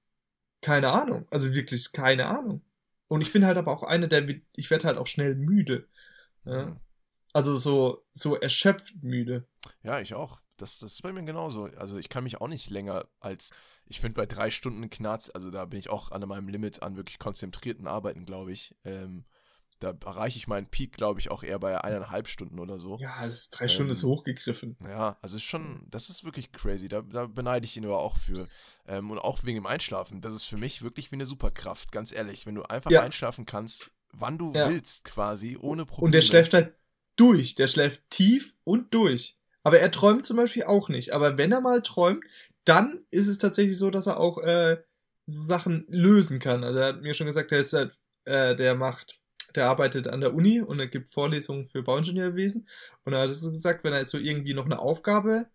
keine 0.61 0.91
Ahnung. 0.91 1.27
Also 1.31 1.53
wirklich 1.53 1.91
keine 1.91 2.27
Ahnung. 2.27 2.61
Und 3.09 3.21
ich 3.21 3.33
bin 3.33 3.45
halt 3.45 3.57
aber 3.57 3.71
auch 3.71 3.83
einer, 3.83 4.07
der, 4.07 4.25
ich 4.55 4.69
werde 4.71 4.87
halt 4.87 4.97
auch 4.97 5.07
schnell 5.07 5.35
müde. 5.35 5.87
Ja. 6.45 6.79
Also 7.33 7.57
so, 7.57 8.05
so 8.13 8.35
erschöpft 8.35 9.03
müde. 9.03 9.45
Ja, 9.83 9.99
ich 9.99 10.13
auch. 10.13 10.39
Das, 10.57 10.79
das 10.79 10.93
ist 10.93 11.01
bei 11.01 11.11
mir 11.11 11.23
genauso. 11.23 11.65
Also 11.77 11.97
ich 11.97 12.09
kann 12.09 12.23
mich 12.23 12.39
auch 12.41 12.47
nicht 12.47 12.69
länger 12.69 13.05
als, 13.19 13.51
ich 13.85 13.99
finde 13.99 14.15
bei 14.15 14.25
drei 14.25 14.49
Stunden 14.49 14.89
Knarz, 14.89 15.29
also 15.33 15.51
da 15.51 15.65
bin 15.65 15.79
ich 15.79 15.89
auch 15.89 16.11
an 16.11 16.27
meinem 16.27 16.47
Limit 16.47 16.81
an 16.81 16.95
wirklich 16.95 17.19
konzentrierten 17.19 17.87
Arbeiten, 17.87 18.25
glaube 18.25 18.51
ich. 18.51 18.75
Ähm, 18.83 19.25
da 19.79 19.93
erreiche 20.05 20.37
ich 20.37 20.47
meinen 20.47 20.67
Peak, 20.67 20.93
glaube 20.93 21.19
ich, 21.19 21.29
auch 21.29 21.43
eher 21.43 21.59
bei 21.59 21.83
eineinhalb 21.83 22.27
Stunden 22.27 22.59
oder 22.59 22.79
so. 22.79 22.97
Ja, 22.99 23.15
also 23.15 23.47
drei 23.51 23.65
ähm, 23.65 23.69
Stunden 23.69 23.91
ist 23.91 24.03
hochgegriffen. 24.03 24.77
Ja, 24.81 25.17
also 25.21 25.35
ist 25.35 25.43
schon, 25.43 25.85
das 25.89 26.09
ist 26.09 26.23
wirklich 26.23 26.51
crazy. 26.51 26.87
Da, 26.87 27.01
da 27.01 27.27
beneide 27.27 27.65
ich 27.65 27.75
ihn 27.75 27.85
aber 27.85 27.99
auch 27.99 28.15
für. 28.17 28.47
Ähm, 28.87 29.11
und 29.11 29.19
auch 29.19 29.43
wegen 29.43 29.57
dem 29.57 29.65
Einschlafen. 29.65 30.21
Das 30.21 30.33
ist 30.33 30.45
für 30.45 30.57
mich 30.57 30.81
wirklich 30.81 31.11
wie 31.11 31.15
eine 31.15 31.25
Superkraft, 31.25 31.91
ganz 31.91 32.13
ehrlich. 32.13 32.45
Wenn 32.45 32.55
du 32.55 32.63
einfach 32.63 32.89
ja. 32.89 33.01
einschlafen 33.01 33.45
kannst, 33.45 33.91
wann 34.11 34.37
du 34.37 34.53
ja. 34.53 34.69
willst, 34.69 35.03
quasi, 35.03 35.57
ohne 35.59 35.85
Probleme. 35.85 36.05
Und 36.05 36.11
der 36.13 36.21
schläft 36.21 36.53
halt 36.53 36.75
durch. 37.17 37.55
Der 37.55 37.67
schläft 37.67 38.09
tief 38.09 38.55
und 38.63 38.93
durch. 38.93 39.37
Aber 39.65 39.79
er 39.79 39.91
träumt 39.91 40.25
zum 40.25 40.37
Beispiel 40.37 40.63
auch 40.63 40.89
nicht. 40.89 41.11
Aber 41.11 41.37
wenn 41.37 41.51
er 41.51 41.59
mal 41.59 41.81
träumt, 41.81 42.23
dann 42.65 43.03
ist 43.09 43.27
es 43.27 43.39
tatsächlich 43.39 43.77
so, 43.77 43.89
dass 43.89 44.07
er 44.07 44.19
auch 44.19 44.37
äh, 44.37 44.77
so 45.25 45.41
Sachen 45.41 45.85
lösen 45.89 46.39
kann. 46.39 46.63
Also 46.63 46.79
er 46.79 46.87
hat 46.89 47.01
mir 47.01 47.15
schon 47.15 47.27
gesagt, 47.27 47.51
er 47.51 47.59
ist 47.59 47.73
halt, 47.73 47.97
äh, 48.25 48.55
der 48.55 48.75
macht 48.75 49.19
der 49.55 49.67
arbeitet 49.67 50.07
an 50.07 50.21
der 50.21 50.33
Uni 50.33 50.61
und 50.61 50.79
er 50.79 50.87
gibt 50.87 51.09
Vorlesungen 51.09 51.65
für 51.65 51.81
Bauingenieurwesen. 51.81 52.67
Und 53.05 53.13
er 53.13 53.21
hat 53.21 53.29
es 53.29 53.41
gesagt, 53.41 53.83
wenn 53.83 53.93
er 53.93 53.99
jetzt 53.99 54.11
so 54.11 54.17
irgendwie 54.17 54.53
noch 54.53 54.65
eine 54.65 54.79
Aufgabe 54.79 55.47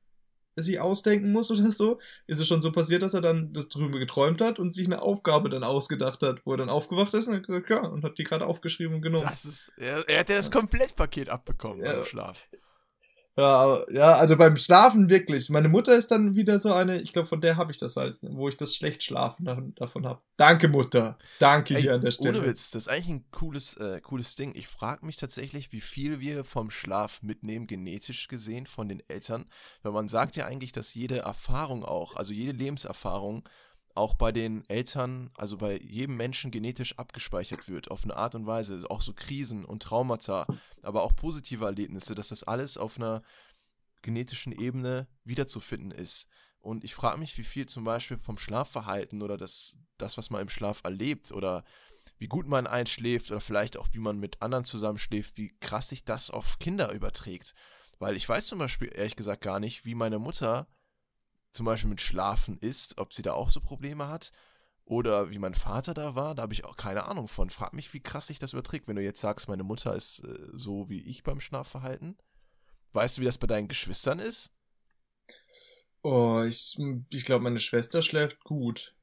sich 0.56 0.80
ausdenken 0.80 1.32
muss 1.32 1.50
oder 1.52 1.70
so, 1.70 2.00
ist 2.26 2.40
es 2.40 2.48
schon 2.48 2.62
so 2.62 2.72
passiert, 2.72 3.02
dass 3.02 3.14
er 3.14 3.20
dann 3.20 3.52
das 3.52 3.68
drüber 3.68 3.98
geträumt 3.98 4.40
hat 4.40 4.58
und 4.58 4.74
sich 4.74 4.86
eine 4.86 5.00
Aufgabe 5.00 5.48
dann 5.48 5.64
ausgedacht 5.64 6.22
hat, 6.22 6.44
wo 6.44 6.52
er 6.52 6.58
dann 6.58 6.68
aufgewacht 6.68 7.14
ist 7.14 7.28
und 7.28 7.36
hat 7.36 7.46
gesagt, 7.46 7.70
ja, 7.70 7.86
und 7.86 8.04
hat 8.04 8.18
die 8.18 8.24
gerade 8.24 8.46
aufgeschrieben 8.46 8.96
und 8.96 9.02
genommen. 9.02 9.24
Das 9.24 9.44
ist, 9.44 9.72
er, 9.76 10.08
er 10.08 10.20
hat 10.20 10.28
ja 10.28 10.36
das 10.36 10.50
Komplettpaket 10.50 11.28
abbekommen 11.28 11.84
ja. 11.84 11.92
beim 11.92 12.04
Schlaf. 12.04 12.48
Ja, 13.40 13.80
ja, 13.90 14.12
also 14.12 14.36
beim 14.36 14.56
Schlafen 14.56 15.08
wirklich. 15.08 15.48
Meine 15.48 15.68
Mutter 15.68 15.94
ist 15.94 16.10
dann 16.10 16.34
wieder 16.34 16.60
so 16.60 16.72
eine, 16.72 17.00
ich 17.00 17.12
glaube, 17.12 17.28
von 17.28 17.40
der 17.40 17.56
habe 17.56 17.72
ich 17.72 17.78
das 17.78 17.96
halt, 17.96 18.18
wo 18.20 18.48
ich 18.48 18.56
das 18.56 18.74
schlecht 18.74 19.02
schlafen 19.02 19.74
davon 19.76 20.06
habe. 20.06 20.20
Danke, 20.36 20.68
Mutter. 20.68 21.18
Danke 21.38 21.74
Ey, 21.74 21.82
hier 21.82 21.94
an 21.94 22.02
der 22.02 22.10
Stelle. 22.10 22.38
Ohne 22.38 22.48
Witz, 22.48 22.70
das 22.70 22.86
ist 22.86 22.88
eigentlich 22.88 23.08
ein 23.08 23.24
cooles, 23.30 23.76
äh, 23.78 24.00
cooles 24.02 24.36
Ding. 24.36 24.52
Ich 24.54 24.68
frage 24.68 25.06
mich 25.06 25.16
tatsächlich, 25.16 25.72
wie 25.72 25.80
viel 25.80 26.20
wir 26.20 26.44
vom 26.44 26.70
Schlaf 26.70 27.22
mitnehmen, 27.22 27.66
genetisch 27.66 28.28
gesehen, 28.28 28.66
von 28.66 28.88
den 28.88 29.02
Eltern. 29.08 29.46
Weil 29.82 29.92
man 29.92 30.08
sagt 30.08 30.36
ja 30.36 30.44
eigentlich, 30.44 30.72
dass 30.72 30.94
jede 30.94 31.20
Erfahrung 31.20 31.84
auch, 31.84 32.16
also 32.16 32.34
jede 32.34 32.52
Lebenserfahrung, 32.52 33.44
auch 33.94 34.14
bei 34.14 34.32
den 34.32 34.68
Eltern, 34.68 35.30
also 35.36 35.58
bei 35.58 35.78
jedem 35.78 36.16
Menschen 36.16 36.50
genetisch 36.50 36.98
abgespeichert 36.98 37.68
wird, 37.68 37.90
auf 37.90 38.04
eine 38.04 38.16
Art 38.16 38.34
und 38.34 38.46
Weise, 38.46 38.84
auch 38.88 39.00
so 39.00 39.12
Krisen 39.12 39.64
und 39.64 39.82
Traumata, 39.82 40.46
aber 40.82 41.02
auch 41.02 41.14
positive 41.14 41.64
Erlebnisse, 41.64 42.14
dass 42.14 42.28
das 42.28 42.44
alles 42.44 42.78
auf 42.78 42.98
einer 42.98 43.22
genetischen 44.02 44.52
Ebene 44.52 45.08
wiederzufinden 45.24 45.90
ist. 45.90 46.28
Und 46.60 46.84
ich 46.84 46.94
frage 46.94 47.18
mich, 47.18 47.36
wie 47.38 47.44
viel 47.44 47.66
zum 47.66 47.84
Beispiel 47.84 48.18
vom 48.18 48.38
Schlafverhalten 48.38 49.22
oder 49.22 49.36
das, 49.36 49.78
das, 49.98 50.18
was 50.18 50.30
man 50.30 50.42
im 50.42 50.48
Schlaf 50.48 50.82
erlebt 50.84 51.32
oder 51.32 51.64
wie 52.18 52.28
gut 52.28 52.46
man 52.46 52.66
einschläft 52.66 53.30
oder 53.30 53.40
vielleicht 53.40 53.78
auch, 53.78 53.88
wie 53.92 53.98
man 53.98 54.18
mit 54.18 54.42
anderen 54.42 54.64
zusammenschläft, 54.64 55.38
wie 55.38 55.54
krass 55.60 55.88
sich 55.88 56.04
das 56.04 56.30
auf 56.30 56.58
Kinder 56.58 56.92
überträgt. 56.92 57.54
Weil 57.98 58.16
ich 58.16 58.28
weiß 58.28 58.46
zum 58.46 58.58
Beispiel 58.58 58.90
ehrlich 58.94 59.16
gesagt 59.16 59.42
gar 59.42 59.58
nicht, 59.58 59.84
wie 59.84 59.94
meine 59.94 60.18
Mutter 60.18 60.66
zum 61.52 61.66
Beispiel 61.66 61.90
mit 61.90 62.00
Schlafen 62.00 62.58
ist, 62.58 62.98
ob 62.98 63.12
sie 63.12 63.22
da 63.22 63.32
auch 63.32 63.50
so 63.50 63.60
Probleme 63.60 64.08
hat. 64.08 64.32
Oder 64.84 65.30
wie 65.30 65.38
mein 65.38 65.54
Vater 65.54 65.94
da 65.94 66.16
war, 66.16 66.34
da 66.34 66.42
habe 66.42 66.52
ich 66.52 66.64
auch 66.64 66.76
keine 66.76 67.06
Ahnung 67.06 67.28
von. 67.28 67.48
Frag 67.48 67.74
mich, 67.74 67.94
wie 67.94 68.00
krass 68.00 68.26
sich 68.26 68.40
das 68.40 68.54
überträgt, 68.54 68.88
wenn 68.88 68.96
du 68.96 69.02
jetzt 69.02 69.20
sagst, 69.20 69.48
meine 69.48 69.62
Mutter 69.62 69.94
ist 69.94 70.24
äh, 70.24 70.48
so 70.52 70.88
wie 70.88 71.00
ich 71.00 71.22
beim 71.22 71.40
Schlafverhalten. 71.40 72.16
Weißt 72.92 73.16
du, 73.16 73.20
wie 73.20 73.26
das 73.26 73.38
bei 73.38 73.46
deinen 73.46 73.68
Geschwistern 73.68 74.18
ist? 74.18 74.52
Oh, 76.02 76.42
ich, 76.46 76.76
ich 77.10 77.24
glaube, 77.24 77.44
meine 77.44 77.60
Schwester 77.60 78.02
schläft 78.02 78.42
gut. 78.42 78.96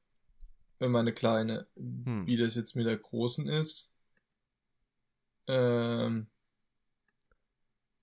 Wenn 0.79 0.91
meine 0.91 1.13
Kleine. 1.13 1.67
Hm. 1.75 2.27
Wie 2.27 2.37
das 2.37 2.55
jetzt 2.55 2.75
mit 2.75 2.85
der 2.85 2.97
Großen 2.97 3.47
ist. 3.47 3.93
Ähm. 5.47 6.27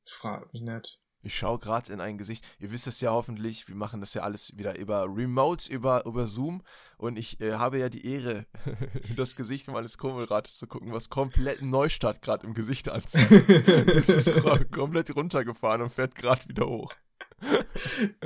Frag 0.07 0.53
mich 0.53 0.63
nicht. 0.63 1.01
Ich 1.25 1.37
schaue 1.37 1.59
gerade 1.59 1.93
in 1.93 2.01
ein 2.01 2.19
Gesicht. 2.19 2.47
Ihr 2.59 2.71
wisst 2.71 2.87
es 2.87 3.01
ja 3.01 3.11
hoffentlich, 3.11 3.67
wir 3.67 3.75
machen 3.75 4.01
das 4.01 4.13
ja 4.13 4.23
alles 4.23 4.57
wieder 4.59 4.79
über 4.79 5.07
Remote, 5.09 5.73
über, 5.73 6.05
über 6.05 6.27
Zoom. 6.27 6.63
Und 6.99 7.19
ich 7.19 7.41
äh, 7.41 7.55
habe 7.55 7.79
ja 7.79 7.89
die 7.89 8.07
Ehre, 8.07 8.47
das 9.17 9.35
Gesicht 9.35 9.69
meines 9.69 9.97
Kummelrates 9.99 10.59
zu 10.59 10.67
gucken, 10.67 10.93
was 10.93 11.09
komplett 11.09 11.63
Neustart 11.63 12.21
gerade 12.21 12.47
im 12.47 12.55
Gesicht 12.55 12.89
anzieht. 12.91 13.31
es 13.31 14.09
ist 14.09 14.31
komplett 14.71 15.15
runtergefahren 15.17 15.83
und 15.83 15.91
fährt 15.91 16.15
gerade 16.15 16.47
wieder 16.49 16.67
hoch. 16.67 16.95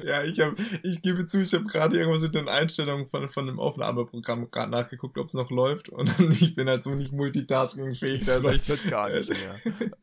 ja, 0.05 0.23
ich 0.23 0.41
habe, 0.41 0.55
ich 0.83 1.03
gebe 1.03 1.27
zu, 1.27 1.41
ich 1.41 1.55
habe 1.55 1.65
gerade 1.65 1.99
irgendwas 1.99 2.23
in 2.23 2.33
den 2.33 2.49
Einstellungen 2.49 3.07
von, 3.07 3.29
von 3.29 3.47
dem 3.47 3.59
Aufnahmeprogramm 3.59 4.51
gerade 4.51 4.71
nachgeguckt, 4.71 5.19
ob 5.19 5.29
es 5.29 5.35
noch 5.35 5.51
läuft. 5.51 5.89
Und 5.89 6.13
ich 6.43 6.55
bin 6.55 6.69
halt 6.69 6.83
so 6.83 6.95
nicht 6.95 7.13
multitaskingfähig. 7.13 8.21
Das 8.21 8.37
also 8.37 8.49
läuft 8.49 8.69
halt 8.69 8.91
gar 8.91 9.09
nicht 9.09 9.31
mehr. 9.31 9.57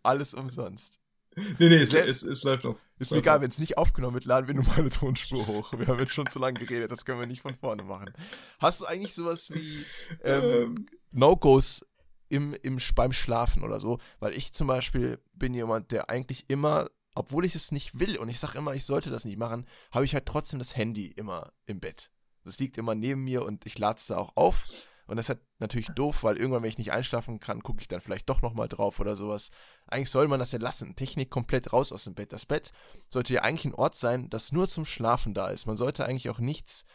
Alles 0.04 0.34
umsonst. 0.34 1.05
Nee, 1.60 1.70
nee, 1.70 1.78
es, 1.78 1.94
es, 1.94 2.24
es 2.24 2.44
läuft 2.44 2.64
noch. 2.64 2.78
Ist 2.98 3.12
mir 3.12 3.18
egal, 3.18 3.42
wenn 3.42 3.50
es 3.50 3.60
nicht 3.60 3.78
aufgenommen 3.78 4.14
wird, 4.14 4.26
laden 4.26 4.48
wir 4.48 4.54
nur 4.56 4.66
mal 4.66 4.78
eine 4.78 4.90
Tonspur 4.90 5.46
hoch. 5.48 5.74
Wir 5.78 5.88
haben 5.88 6.00
jetzt 6.00 6.14
schon 6.14 6.30
zu 6.30 6.40
lange 6.40 6.60
geredet, 6.60 6.92
das 6.92 7.06
können 7.06 7.20
wir 7.20 7.28
nicht 7.28 7.42
von 7.42 7.56
vorne 7.56 7.84
machen. 7.84 8.14
Hast 8.60 8.82
du 8.82 8.86
eigentlich 8.86 9.14
sowas 9.14 9.50
wie 9.52 9.86
ähm, 10.24 10.44
ähm. 10.44 10.86
No-Gos 11.12 11.86
im, 12.30 12.56
im, 12.62 12.78
beim 12.96 13.12
Schlafen 13.12 13.64
oder 13.64 13.80
so? 13.80 14.00
Weil 14.20 14.36
ich 14.36 14.54
zum 14.54 14.68
Beispiel 14.68 15.20
bin 15.34 15.54
jemand, 15.54 15.92
der 15.92 16.10
eigentlich 16.10 16.46
immer, 16.48 16.88
obwohl 17.16 17.46
ich 17.46 17.56
es 17.56 17.72
nicht 17.72 18.00
will 18.00 18.18
und 18.18 18.30
ich 18.30 18.40
sage 18.40 18.58
immer, 18.58 18.74
ich 18.74 18.86
sollte 18.86 19.10
das 19.10 19.26
nicht 19.26 19.38
machen, 19.38 19.68
habe 19.92 20.06
ich 20.06 20.14
halt 20.14 20.26
trotzdem 20.26 20.60
das 20.60 20.76
Handy 20.76 21.08
immer 21.08 21.52
im 21.66 21.80
Bett. 21.80 22.12
Das 22.44 22.60
liegt 22.60 22.78
immer 22.78 22.96
neben 22.96 23.24
mir 23.24 23.44
und 23.44 23.66
ich 23.66 23.78
lade 23.78 23.98
es 23.98 24.08
da 24.08 24.18
auch 24.18 24.34
auf 24.36 24.66
und 25.08 25.18
das 25.18 25.26
ist 25.26 25.30
halt 25.30 25.42
natürlich 25.60 25.88
doof, 25.90 26.24
weil 26.24 26.38
irgendwann, 26.38 26.64
wenn 26.64 26.70
ich 26.70 26.78
nicht 26.78 26.92
einschlafen 26.92 27.40
kann, 27.40 27.62
gucke 27.62 27.82
ich 27.82 27.88
dann 27.88 28.02
vielleicht 28.02 28.30
doch 28.30 28.42
nochmal 28.42 28.68
drauf 28.68 29.00
oder 29.00 29.16
sowas. 29.16 29.52
Eigentlich 29.88 30.10
soll 30.10 30.28
man 30.28 30.40
das 30.40 30.52
ja 30.52 30.60
lassen. 30.60 30.96
Technik 30.96 31.30
komplett 31.30 31.74
raus 31.74 31.92
aus 31.92 32.06
dem 32.06 32.16
Bett. 32.16 32.34
Das 32.34 32.46
Bett 32.46 32.72
sollte 33.10 33.34
ja 33.34 33.42
eigentlich 33.42 33.66
ein 33.66 33.76
Ort 33.76 33.96
sein, 33.96 34.30
das 34.30 34.52
nur 34.52 34.68
zum 34.68 34.86
Schlafen 34.86 35.34
da 35.34 35.50
ist. 35.50 35.68
Man 35.68 35.76
sollte 35.76 36.06
eigentlich 36.06 36.30
auch 36.30 36.40
nichts 36.40 36.86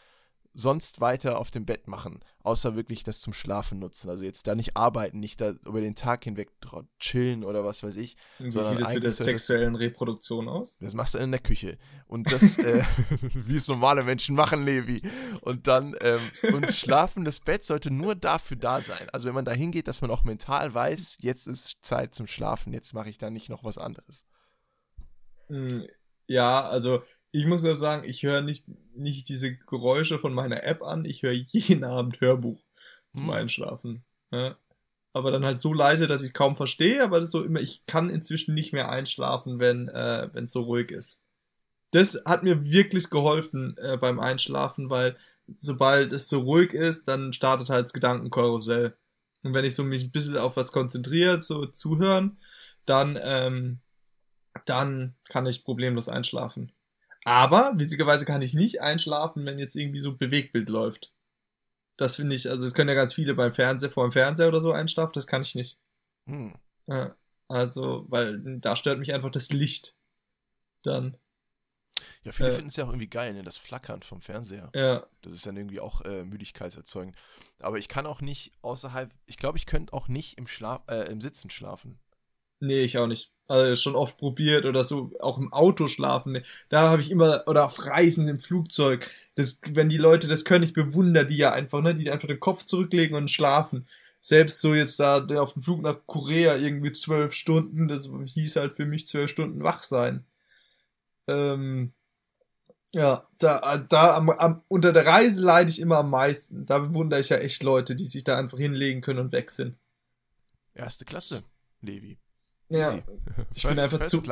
sonst 0.53 0.99
weiter 0.99 1.39
auf 1.39 1.51
dem 1.51 1.65
Bett 1.65 1.87
machen, 1.87 2.19
außer 2.43 2.75
wirklich 2.75 3.03
das 3.03 3.21
zum 3.21 3.33
Schlafen 3.33 3.79
nutzen. 3.79 4.09
Also 4.09 4.25
jetzt 4.25 4.47
da 4.47 4.55
nicht 4.55 4.75
arbeiten, 4.75 5.19
nicht 5.19 5.39
da 5.39 5.53
über 5.65 5.81
den 5.81 5.95
Tag 5.95 6.23
hinweg 6.23 6.51
chillen 6.99 7.43
oder 7.43 7.63
was 7.63 7.83
weiß 7.83 7.95
ich. 7.95 8.17
Wie 8.39 8.51
sieht 8.51 8.79
das 8.79 8.93
mit 8.93 9.03
der 9.03 9.13
sexuellen 9.13 9.75
Reproduktion 9.75 10.49
aus? 10.49 10.77
Das 10.81 10.93
machst 10.93 11.13
du 11.13 11.19
in 11.19 11.31
der 11.31 11.39
Küche. 11.39 11.77
Und 12.07 12.31
das, 12.31 12.57
äh, 12.57 12.83
wie 13.21 13.55
es 13.55 13.67
normale 13.67 14.03
Menschen 14.03 14.35
machen, 14.35 14.65
Levi. 14.65 15.01
Und 15.41 15.67
dann, 15.67 15.95
ähm, 16.01 16.19
und 16.53 16.71
schlafendes 16.73 17.39
Bett 17.39 17.63
sollte 17.63 17.91
nur 17.91 18.15
dafür 18.15 18.57
da 18.57 18.81
sein. 18.81 19.07
Also 19.13 19.27
wenn 19.27 19.35
man 19.35 19.45
da 19.45 19.51
hingeht, 19.51 19.87
dass 19.87 20.01
man 20.01 20.11
auch 20.11 20.23
mental 20.23 20.73
weiß, 20.73 21.17
jetzt 21.21 21.47
ist 21.47 21.77
Zeit 21.81 22.13
zum 22.13 22.27
Schlafen, 22.27 22.73
jetzt 22.73 22.93
mache 22.93 23.09
ich 23.09 23.17
da 23.17 23.29
nicht 23.29 23.49
noch 23.49 23.63
was 23.63 23.77
anderes. 23.77 24.25
Hm, 25.47 25.87
ja, 26.27 26.61
also 26.67 27.03
ich 27.31 27.45
muss 27.45 27.63
ja 27.63 27.75
sagen, 27.75 28.07
ich 28.07 28.23
höre 28.23 28.41
nicht, 28.41 28.65
nicht 28.95 29.29
diese 29.29 29.55
Geräusche 29.55 30.19
von 30.19 30.33
meiner 30.33 30.63
App 30.63 30.83
an, 30.83 31.05
ich 31.05 31.23
höre 31.23 31.31
jeden 31.31 31.83
Abend 31.85 32.19
Hörbuch 32.21 32.61
zum 33.15 33.25
hm. 33.25 33.31
Einschlafen. 33.31 34.03
Ja. 34.31 34.57
Aber 35.13 35.31
dann 35.31 35.45
halt 35.45 35.59
so 35.59 35.73
leise, 35.73 36.07
dass 36.07 36.23
ich 36.23 36.33
kaum 36.33 36.55
verstehe, 36.55 37.03
aber 37.03 37.19
das 37.19 37.31
so 37.31 37.43
immer, 37.43 37.59
ich 37.59 37.85
kann 37.85 38.09
inzwischen 38.09 38.53
nicht 38.53 38.71
mehr 38.71 38.89
einschlafen, 38.89 39.59
wenn 39.59 39.89
äh, 39.89 40.29
es 40.35 40.53
so 40.53 40.61
ruhig 40.61 40.91
ist. 40.91 41.21
Das 41.91 42.21
hat 42.25 42.43
mir 42.43 42.63
wirklich 42.71 43.09
geholfen 43.09 43.75
äh, 43.77 43.97
beim 43.97 44.21
Einschlafen, 44.21 44.89
weil 44.89 45.17
sobald 45.57 46.13
es 46.13 46.29
so 46.29 46.39
ruhig 46.39 46.73
ist, 46.73 47.09
dann 47.09 47.33
startet 47.33 47.69
halt 47.69 47.83
das 47.83 47.93
Gedankenkarussell. 47.93 48.95
Und 49.43 49.53
wenn 49.53 49.65
ich 49.65 49.75
so 49.75 49.83
mich 49.83 50.03
ein 50.03 50.11
bisschen 50.11 50.37
auf 50.37 50.55
was 50.55 50.71
konzentriert, 50.71 51.43
so 51.43 51.65
zuhören, 51.65 52.37
dann, 52.85 53.19
ähm, 53.21 53.79
dann 54.65 55.15
kann 55.27 55.45
ich 55.45 55.65
problemlos 55.65 56.07
einschlafen. 56.07 56.71
Aber 57.23 57.73
witzigerweise 57.75 58.25
kann 58.25 58.41
ich 58.41 58.53
nicht 58.53 58.81
einschlafen, 58.81 59.45
wenn 59.45 59.59
jetzt 59.59 59.75
irgendwie 59.75 59.99
so 59.99 60.15
Bewegtbild 60.15 60.69
läuft. 60.69 61.13
Das 61.97 62.15
finde 62.15 62.35
ich, 62.35 62.49
also 62.49 62.65
es 62.65 62.73
können 62.73 62.89
ja 62.89 62.95
ganz 62.95 63.13
viele 63.13 63.35
beim 63.35 63.53
Fernseher, 63.53 63.91
vor 63.91 64.07
dem 64.07 64.11
Fernseher 64.11 64.47
oder 64.47 64.59
so 64.59 64.71
einschlafen, 64.71 65.11
das 65.13 65.27
kann 65.27 65.43
ich 65.43 65.53
nicht. 65.53 65.77
Hm. 66.25 66.55
Ja, 66.87 67.15
also, 67.47 68.05
weil 68.09 68.39
da 68.59 68.75
stört 68.75 68.99
mich 68.99 69.13
einfach 69.13 69.29
das 69.29 69.49
Licht. 69.49 69.95
Dann. 70.83 71.17
Ja, 72.23 72.31
viele 72.31 72.49
äh, 72.49 72.53
finden 72.53 72.69
es 72.69 72.75
ja 72.75 72.85
auch 72.85 72.89
irgendwie 72.89 73.09
geil, 73.09 73.33
ne? 73.33 73.43
Das 73.43 73.57
Flackern 73.57 74.01
vom 74.01 74.21
Fernseher. 74.21 74.71
Ja. 74.73 75.05
Das 75.21 75.33
ist 75.33 75.45
dann 75.45 75.57
irgendwie 75.57 75.79
auch 75.79 76.01
äh, 76.01 76.23
müdigkeitserzeugend. 76.23 77.15
Aber 77.59 77.77
ich 77.77 77.87
kann 77.87 78.07
auch 78.07 78.21
nicht 78.21 78.53
außerhalb, 78.61 79.13
ich 79.25 79.37
glaube, 79.37 79.57
ich 79.57 79.65
könnte 79.65 79.93
auch 79.93 80.07
nicht 80.07 80.37
im 80.37 80.47
Schlaf, 80.47 80.81
äh, 80.87 81.11
im 81.11 81.21
Sitzen 81.21 81.49
schlafen. 81.49 81.99
Nee, 82.61 82.81
ich 82.81 82.97
auch 82.97 83.07
nicht. 83.07 83.33
Also 83.47 83.75
schon 83.75 83.95
oft 83.95 84.17
probiert 84.17 84.65
oder 84.65 84.83
so, 84.83 85.11
auch 85.19 85.37
im 85.37 85.51
Auto 85.51 85.87
schlafen. 85.87 86.41
Da 86.69 86.89
habe 86.89 87.01
ich 87.01 87.11
immer, 87.11 87.43
oder 87.47 87.65
auf 87.65 87.85
Reisen 87.85 88.27
im 88.27 88.39
Flugzeug. 88.39 89.09
Das, 89.35 89.59
wenn 89.71 89.89
die 89.89 89.97
Leute 89.97 90.27
das 90.27 90.45
können, 90.45 90.63
ich 90.63 90.73
bewundere 90.73 91.25
die 91.25 91.37
ja 91.37 91.51
einfach, 91.51 91.81
ne? 91.81 91.93
Die 91.93 92.09
einfach 92.11 92.27
den 92.27 92.39
Kopf 92.39 92.63
zurücklegen 92.65 93.17
und 93.17 93.29
schlafen. 93.29 93.87
Selbst 94.21 94.61
so 94.61 94.75
jetzt 94.75 94.99
da 94.99 95.25
auf 95.39 95.53
dem 95.53 95.63
Flug 95.63 95.81
nach 95.81 95.97
Korea 96.05 96.55
irgendwie 96.57 96.91
zwölf 96.91 97.33
Stunden, 97.33 97.87
das 97.87 98.09
hieß 98.25 98.55
halt 98.57 98.73
für 98.73 98.85
mich 98.85 99.07
zwölf 99.07 99.29
Stunden 99.31 99.63
wach 99.63 99.83
sein. 99.83 100.25
Ähm, 101.27 101.93
Ja, 102.93 103.27
da, 103.39 103.77
da 103.77 104.15
am, 104.17 104.29
am, 104.29 104.63
unter 104.67 104.91
der 104.91 105.05
Reise 105.05 105.41
leide 105.41 105.69
ich 105.69 105.79
immer 105.79 105.97
am 105.99 106.09
meisten. 106.09 106.65
Da 106.65 106.79
bewundere 106.79 107.19
ich 107.21 107.29
ja 107.29 107.37
echt 107.37 107.63
Leute, 107.63 107.95
die 107.95 108.05
sich 108.05 108.23
da 108.23 108.37
einfach 108.37 108.57
hinlegen 108.57 109.01
können 109.01 109.19
und 109.19 109.31
weg 109.31 109.49
sind. 109.51 109.77
Erste 110.73 111.05
Klasse, 111.05 111.43
Levi. 111.81 112.19
Ja. 112.71 112.93
Ich 113.53 113.63
bin 113.63 113.77
einfach 113.79 114.05
zu-. 114.07 114.23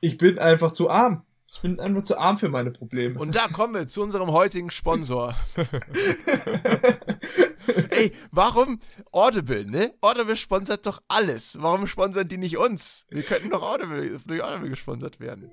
Ich 0.00 0.16
bin 0.16 0.38
einfach 0.38 0.72
zu 0.72 0.90
arm. 0.90 1.24
Ich 1.46 1.60
bin 1.60 1.78
einfach 1.80 2.02
zu 2.02 2.16
arm 2.16 2.38
für 2.38 2.48
meine 2.48 2.70
Probleme. 2.70 3.18
Und 3.20 3.34
da 3.34 3.46
kommen 3.48 3.74
wir 3.74 3.86
zu 3.86 4.02
unserem 4.02 4.30
heutigen 4.32 4.70
Sponsor. 4.70 5.34
Ey, 7.90 8.12
warum 8.30 8.78
Audible, 9.12 9.66
ne? 9.66 9.92
Audible 10.00 10.36
sponsert 10.36 10.86
doch 10.86 11.02
alles. 11.08 11.58
Warum 11.60 11.86
sponsern 11.86 12.26
die 12.26 12.38
nicht 12.38 12.56
uns? 12.56 13.06
Wir 13.10 13.22
könnten 13.22 13.50
doch 13.50 13.62
Audible, 13.62 14.18
durch 14.24 14.42
Audible 14.42 14.70
gesponsert 14.70 15.20
werden. 15.20 15.52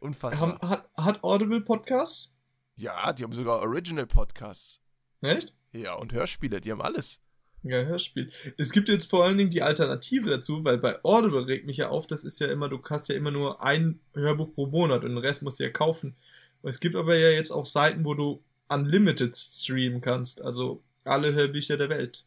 Unfassbar. 0.00 0.58
Haben, 0.60 0.68
hat, 0.68 0.90
hat 0.96 1.24
Audible 1.24 1.62
Podcasts? 1.62 2.34
Ja, 2.76 3.12
die 3.14 3.24
haben 3.24 3.32
sogar 3.32 3.60
Original 3.60 4.06
Podcasts. 4.06 4.80
Echt? 5.22 5.54
Ja, 5.72 5.94
und 5.94 6.12
Hörspiele, 6.12 6.60
die 6.60 6.70
haben 6.72 6.82
alles. 6.82 7.20
Ja, 7.64 7.82
Hörspiel. 7.82 8.30
Es 8.56 8.70
gibt 8.72 8.88
jetzt 8.88 9.10
vor 9.10 9.24
allen 9.24 9.36
Dingen 9.36 9.50
die 9.50 9.62
Alternative 9.62 10.30
dazu, 10.30 10.64
weil 10.64 10.78
bei 10.78 11.02
Audible 11.04 11.46
regt 11.46 11.66
mich 11.66 11.78
ja 11.78 11.88
auf, 11.88 12.06
das 12.06 12.22
ist 12.24 12.38
ja 12.40 12.46
immer, 12.46 12.68
du 12.68 12.80
hast 12.88 13.08
ja 13.08 13.16
immer 13.16 13.30
nur 13.32 13.62
ein 13.62 13.98
Hörbuch 14.14 14.54
pro 14.54 14.66
Monat 14.66 15.02
und 15.02 15.10
den 15.10 15.18
Rest 15.18 15.42
musst 15.42 15.58
du 15.58 15.64
ja 15.64 15.70
kaufen. 15.70 16.14
Es 16.62 16.78
gibt 16.80 16.94
aber 16.96 17.16
ja 17.16 17.30
jetzt 17.30 17.50
auch 17.50 17.66
Seiten, 17.66 18.04
wo 18.04 18.14
du 18.14 18.42
unlimited 18.68 19.36
streamen 19.36 20.00
kannst, 20.00 20.40
also 20.42 20.82
alle 21.04 21.34
Hörbücher 21.34 21.76
der 21.76 21.88
Welt. 21.88 22.24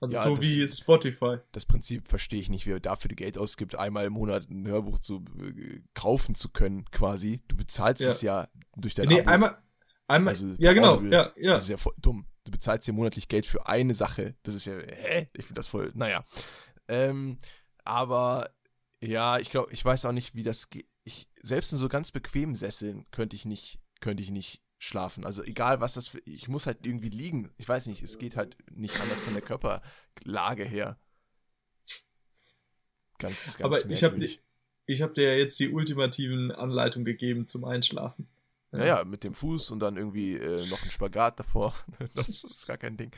Also 0.00 0.14
Ja, 0.14 0.24
so 0.24 0.36
das- 0.36 0.44
wie 0.44 0.68
Spotify. 0.68 1.36
Das 1.52 1.64
Prinzip 1.64 2.08
verstehe 2.08 2.40
ich 2.40 2.48
nicht, 2.50 2.66
wer 2.66 2.80
dafür 2.80 3.08
die 3.08 3.16
Geld 3.16 3.38
ausgibt, 3.38 3.76
einmal 3.76 4.06
im 4.06 4.12
Monat 4.14 4.48
ein 4.50 4.66
Hörbuch 4.66 4.98
zu 4.98 5.24
äh, 5.40 5.80
kaufen 5.94 6.34
zu 6.34 6.48
können, 6.50 6.84
quasi. 6.90 7.40
Du 7.48 7.56
bezahlst 7.56 8.02
Ja. 8.02 8.08
es 8.08 8.20
ja 8.22 8.48
durch 8.76 8.94
dein 8.94 9.08
nee, 9.08 9.20
Abo. 9.20 9.30
einmal, 9.30 9.58
einmal, 10.08 10.32
Also 10.32 10.54
ja 10.58 10.72
genau, 10.72 10.94
Audible, 10.94 11.12
ja, 11.12 11.32
ja. 11.36 11.52
Das 11.54 11.64
ist 11.64 11.68
ja 11.68 11.76
voll 11.76 11.94
dumm. 12.00 12.26
Du 12.44 12.50
bezahlst 12.50 12.88
dir 12.88 12.92
monatlich 12.92 13.28
Geld 13.28 13.46
für 13.46 13.66
eine 13.66 13.94
Sache. 13.94 14.34
Das 14.42 14.54
ist 14.54 14.64
ja, 14.66 14.74
hä? 14.74 15.28
Ich 15.32 15.44
finde 15.44 15.58
das 15.58 15.68
voll, 15.68 15.92
naja. 15.94 16.24
Ähm, 16.88 17.38
aber 17.84 18.50
ja, 19.00 19.38
ich 19.38 19.50
glaube, 19.50 19.72
ich 19.72 19.84
weiß 19.84 20.04
auch 20.04 20.12
nicht, 20.12 20.34
wie 20.34 20.42
das 20.42 20.70
geht. 20.70 20.86
Ich, 21.04 21.28
selbst 21.42 21.72
in 21.72 21.78
so 21.78 21.88
ganz 21.88 22.12
bequemen 22.12 22.54
Sesseln 22.54 23.06
könnte 23.10 23.36
ich 23.36 23.44
nicht, 23.44 23.80
könnte 24.00 24.22
ich 24.22 24.30
nicht 24.30 24.62
schlafen. 24.78 25.24
Also 25.24 25.42
egal, 25.44 25.80
was 25.80 25.94
das 25.94 26.08
für, 26.08 26.18
ich 26.24 26.48
muss 26.48 26.66
halt 26.66 26.84
irgendwie 26.84 27.08
liegen. 27.08 27.52
Ich 27.56 27.68
weiß 27.68 27.86
nicht, 27.86 28.02
es 28.02 28.18
geht 28.18 28.36
halt 28.36 28.56
nicht 28.70 29.00
anders 29.00 29.20
von 29.20 29.32
der 29.32 29.42
Körperlage 29.42 30.64
her. 30.64 30.98
Ganz, 33.18 33.56
ganz 33.56 33.60
Aber 33.60 33.76
ich 33.90 34.02
habe 34.02 34.16
merkwürdig. 34.16 34.42
ich 34.86 35.02
hab 35.02 35.14
dir 35.14 35.32
ja 35.32 35.38
jetzt 35.38 35.58
die 35.60 35.70
ultimativen 35.70 36.50
Anleitungen 36.50 37.04
gegeben 37.04 37.46
zum 37.46 37.64
Einschlafen. 37.64 38.28
Naja, 38.74 39.04
mit 39.04 39.22
dem 39.22 39.34
Fuß 39.34 39.70
und 39.70 39.80
dann 39.80 39.96
irgendwie 39.98 40.32
äh, 40.34 40.66
noch 40.70 40.82
ein 40.82 40.90
Spagat 40.90 41.38
davor. 41.38 41.74
Das 42.14 42.42
ist 42.44 42.66
gar 42.66 42.78
kein 42.78 42.96
Ding. 42.96 43.10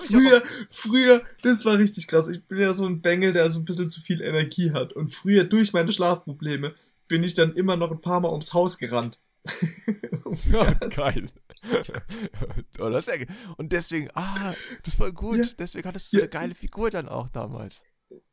Früher, 0.00 0.42
früher, 0.70 1.22
das 1.42 1.64
war 1.66 1.76
richtig 1.78 2.06
krass. 2.08 2.28
Ich 2.28 2.42
bin 2.46 2.58
ja 2.58 2.72
so 2.72 2.86
ein 2.86 3.02
Bengel, 3.02 3.32
der 3.34 3.50
so 3.50 3.58
ein 3.58 3.64
bisschen 3.66 3.90
zu 3.90 4.00
viel 4.00 4.20
Energie 4.22 4.72
hat. 4.72 4.94
Und 4.94 5.14
früher, 5.14 5.44
durch 5.44 5.72
meine 5.74 5.92
Schlafprobleme, 5.92 6.74
bin 7.06 7.22
ich 7.22 7.34
dann 7.34 7.52
immer 7.54 7.76
noch 7.76 7.90
ein 7.90 8.00
paar 8.00 8.20
Mal 8.20 8.30
ums 8.30 8.54
Haus 8.54 8.78
gerannt. 8.78 9.20
ja, 10.50 10.72
geil. 10.74 11.28
oh, 12.78 12.88
das 12.88 13.06
ja, 13.06 13.16
ge- 13.16 13.26
und 13.56 13.72
deswegen, 13.72 14.08
ah, 14.14 14.52
das 14.84 14.94
voll 14.94 15.12
gut. 15.12 15.38
Ja. 15.38 15.44
Deswegen 15.58 15.86
hattest 15.88 16.12
du 16.12 16.16
so 16.16 16.20
Ja. 16.20 16.22
eine 16.24 16.30
geile 16.30 16.54
Figur 16.54 16.90
dann 16.90 17.08
auch 17.08 17.28
damals. 17.28 17.82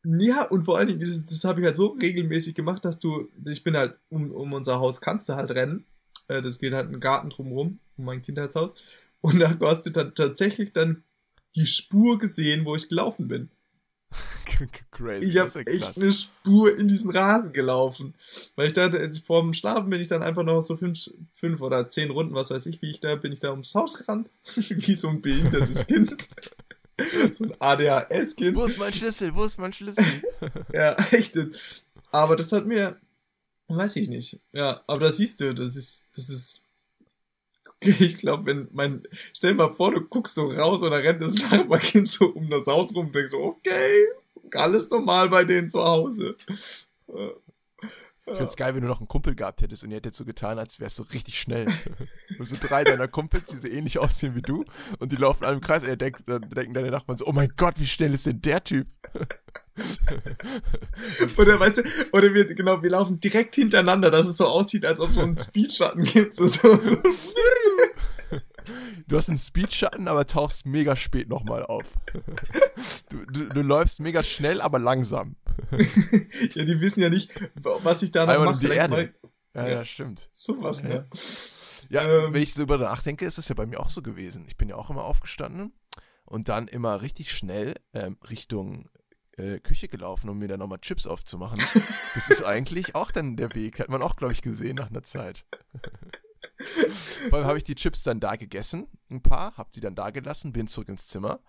Ja, 0.06 0.44
und 0.44 0.64
vor 0.66 0.78
allen 0.78 0.88
Dingen, 0.88 1.00
das, 1.00 1.26
das 1.26 1.44
habe 1.44 1.60
ich 1.62 1.66
halt 1.66 1.76
so 1.76 1.88
regelmäßig 1.88 2.56
gemacht, 2.56 2.86
dass 2.86 3.00
du, 3.00 3.28
ich 3.46 3.64
bin 3.64 3.76
halt, 3.76 3.98
um, 4.10 4.32
um 4.32 4.54
unser 4.54 4.80
Haus 4.80 5.02
kannst 5.02 5.28
du 5.28 5.36
halt 5.36 5.52
rennen. 5.52 5.86
Äh, 6.28 6.42
Das 6.42 6.60
geht 6.60 6.74
halt 6.74 6.88
einen 6.88 7.00
Garten 7.00 7.30
drumrum, 7.30 7.80
um 7.98 8.06
mein 8.06 8.22
Kindheitshaus. 8.22 8.76
Und 9.22 9.40
da 9.40 9.58
hast 9.62 9.86
du 9.86 9.90
dann 9.90 10.14
tatsächlich 10.14 10.74
dann 10.74 11.04
die 11.56 11.66
Spur 11.66 12.20
gesehen, 12.20 12.66
wo 12.66 12.76
ich 12.76 12.90
gelaufen 12.90 13.28
bin. 13.28 13.50
Crazy. 14.92 15.28
Ich 15.30 15.38
habe 15.38 15.66
echt 15.66 15.82
krass. 15.84 15.98
eine 16.02 16.12
Spur 16.12 16.78
in 16.78 16.88
diesen 16.88 17.12
Rasen 17.12 17.52
gelaufen. 17.52 18.14
Weil 18.56 18.68
ich 18.68 18.74
da, 18.74 18.90
vor 19.26 19.42
dem 19.42 19.54
Schlafen 19.54 19.90
bin 19.90 20.00
ich 20.02 20.08
dann 20.08 20.24
einfach 20.24 20.44
noch 20.44 20.62
so 20.62 20.78
fünf, 20.78 21.10
fünf 21.34 21.62
oder 21.62 21.88
zehn 21.88 22.12
Runden, 22.12 22.34
was 22.36 22.52
weiß 22.52 22.66
ich, 22.68 22.82
wie 22.82 22.90
ich 22.92 23.00
da, 23.00 23.16
bin 23.16 23.34
ich 23.34 23.40
da 23.40 23.52
ums 23.52 23.74
Haus 23.76 23.96
gerannt. 23.96 24.30
wie 24.56 24.96
so 24.96 25.10
ein 25.10 25.22
behindertes 25.22 25.88
Kind. 25.88 26.30
so 27.32 27.44
ein 27.46 27.54
ADHS-Kind. 27.60 28.56
Wo 28.56 28.64
ist 28.64 28.80
mein 28.80 28.94
Schlüssel? 28.94 29.36
Wo 29.36 29.44
ist 29.44 29.58
mein 29.60 29.74
Schlüssel? 29.74 30.06
Ja, 30.72 30.96
echt. 31.12 31.38
Aber 32.12 32.36
das 32.38 32.52
hat 32.54 32.66
mir, 32.66 32.98
weiß 33.68 33.96
ich 33.98 34.10
nicht. 34.10 34.40
Ja, 34.54 34.84
aber 34.88 35.02
das 35.02 35.18
siehst 35.18 35.42
du, 35.42 35.54
das 35.54 35.76
ist, 35.76 36.08
das 36.16 36.30
ist, 36.30 36.62
ich 37.82 38.18
glaube, 38.18 38.46
wenn 38.46 38.68
mein, 38.72 39.04
stell 39.34 39.52
dir 39.52 39.58
mal 39.58 39.70
vor, 39.70 39.92
du 39.92 40.02
guckst 40.02 40.36
so 40.36 40.46
raus 40.46 40.82
und 40.82 40.92
da 40.92 40.98
rennt 40.98 41.22
das 41.24 41.36
Nachbarkind 41.52 42.08
so 42.08 42.28
um 42.28 42.50
das 42.50 42.68
Haus 42.68 42.94
rum 42.96 43.08
und 43.08 43.16
denkst 43.16 43.32
so, 43.32 43.42
okay, 43.42 44.06
alles 44.54 44.90
normal 44.90 45.30
bei 45.30 45.44
denen 45.44 45.70
zu 45.70 45.84
Hause. 45.84 46.36
Ich 48.28 48.38
find's 48.38 48.56
geil, 48.56 48.74
wenn 48.74 48.82
du 48.82 48.88
noch 48.88 49.00
einen 49.00 49.08
Kumpel 49.08 49.36
gehabt 49.36 49.62
hättest 49.62 49.84
und 49.84 49.92
ihr 49.92 49.98
hättet 49.98 50.16
so 50.16 50.26
getan, 50.26 50.58
als 50.58 50.80
wärst 50.80 50.98
du 50.98 51.04
richtig 51.04 51.40
schnell. 51.40 51.66
Und 52.40 52.46
so 52.46 52.56
drei 52.60 52.84
deiner 52.84 53.08
Kumpels, 53.08 53.52
die 53.52 53.58
so 53.58 53.68
ähnlich 53.68 54.00
aussehen 54.00 54.34
wie 54.34 54.42
du, 54.42 54.66
und 54.98 55.12
die 55.12 55.16
laufen 55.16 55.46
alle 55.46 55.54
im 55.54 55.62
Kreis 55.62 55.84
und 55.84 55.90
ihr 55.90 55.96
denkt, 55.96 56.24
dann 56.26 56.42
denken 56.42 56.74
deine 56.74 56.90
Nachbarn 56.90 57.18
so, 57.18 57.28
oh 57.28 57.34
mein 57.34 57.54
Gott, 57.56 57.80
wie 57.80 57.86
schnell 57.86 58.16
ist 58.16 58.26
denn 58.26 58.42
der 58.42 58.64
Typ? 58.64 58.88
Oder 61.38 61.60
weißt 61.60 61.78
du, 61.78 61.84
oder 62.14 62.34
wir, 62.34 62.46
genau, 62.46 62.82
wir 62.82 62.90
laufen 62.90 63.20
direkt 63.20 63.54
hintereinander, 63.56 64.10
dass 64.10 64.28
es 64.28 64.38
so 64.38 64.48
aussieht, 64.48 64.86
als 64.86 65.00
ob 65.00 65.10
es 65.10 65.16
so 65.16 65.22
einen 65.22 65.38
Speedschatten 65.38 66.04
gibt. 66.04 66.34
So, 66.34 66.48
so. 66.48 66.80
Du 69.08 69.18
hast 69.18 69.30
einen 69.30 69.38
Speedschatten, 69.38 70.08
aber 70.08 70.26
tauchst 70.26 70.66
mega 70.66 70.96
spät 70.96 71.30
nochmal 71.30 71.64
auf. 71.64 71.84
Du, 73.10 73.24
du, 73.26 73.50
du 73.50 73.62
läufst 73.62 74.00
mega 74.00 74.24
schnell, 74.24 74.62
aber 74.62 74.80
langsam. 74.80 75.36
Ja, 76.54 76.64
die 76.66 76.80
wissen 76.82 77.00
ja 77.02 77.10
nicht, 77.10 77.32
was 77.56 78.02
ich 78.04 78.12
da 78.12 78.26
noch 78.26 78.44
mache. 78.46 78.60
die 78.60 78.68
Erde. 78.74 78.94
mal- 78.94 79.14
Ja, 79.56 79.68
Ja. 79.70 79.86
stimmt. 79.86 80.30
Sowas, 80.34 80.84
ne? 80.84 81.08
Ja, 81.90 82.02
Ähm. 82.04 82.34
wenn 82.34 82.42
ich 82.42 82.54
so 82.54 82.64
über 82.64 82.78
nachdenke, 82.78 83.26
ist 83.26 83.38
es 83.38 83.48
ja 83.48 83.56
bei 83.56 83.66
mir 83.66 83.80
auch 83.80 83.90
so 83.90 84.02
gewesen. 84.02 84.46
Ich 84.48 84.58
bin 84.58 84.70
ja 84.70 84.76
auch 84.76 84.90
immer 84.90 85.04
aufgestanden 85.04 85.74
und 86.26 86.50
dann 86.50 86.68
immer 86.68 87.02
richtig 87.02 87.32
schnell 87.32 87.76
ähm, 87.94 88.18
Richtung 88.30 88.90
äh, 89.38 89.60
Küche 89.60 89.88
gelaufen, 89.88 90.30
um 90.30 90.38
mir 90.40 90.48
dann 90.48 90.60
nochmal 90.60 90.80
Chips 90.80 91.06
aufzumachen. 91.08 91.60
das 92.14 92.30
ist 92.30 92.44
eigentlich 92.44 92.96
auch 92.96 93.12
dann 93.12 93.36
der 93.38 93.54
Weg. 93.54 93.80
Hat 93.80 93.90
man 93.90 94.02
auch, 94.02 94.16
glaube 94.16 94.34
ich, 94.34 94.42
gesehen 94.42 94.76
nach 94.78 94.90
einer 94.90 95.04
Zeit. 95.04 95.46
Vor 97.30 97.40
allem 97.40 97.48
habe 97.48 97.58
ich 97.58 97.64
die 97.64 97.76
Chips 97.76 98.04
dann 98.04 98.20
da 98.20 98.36
gegessen, 98.36 98.88
ein 99.10 99.22
paar, 99.22 99.58
habe 99.58 99.72
die 99.74 99.82
dann 99.82 99.96
da 99.96 100.10
gelassen, 100.12 100.54
bin 100.54 100.68
zurück 100.68 100.90
ins 100.90 101.08
Zimmer, 101.08 101.40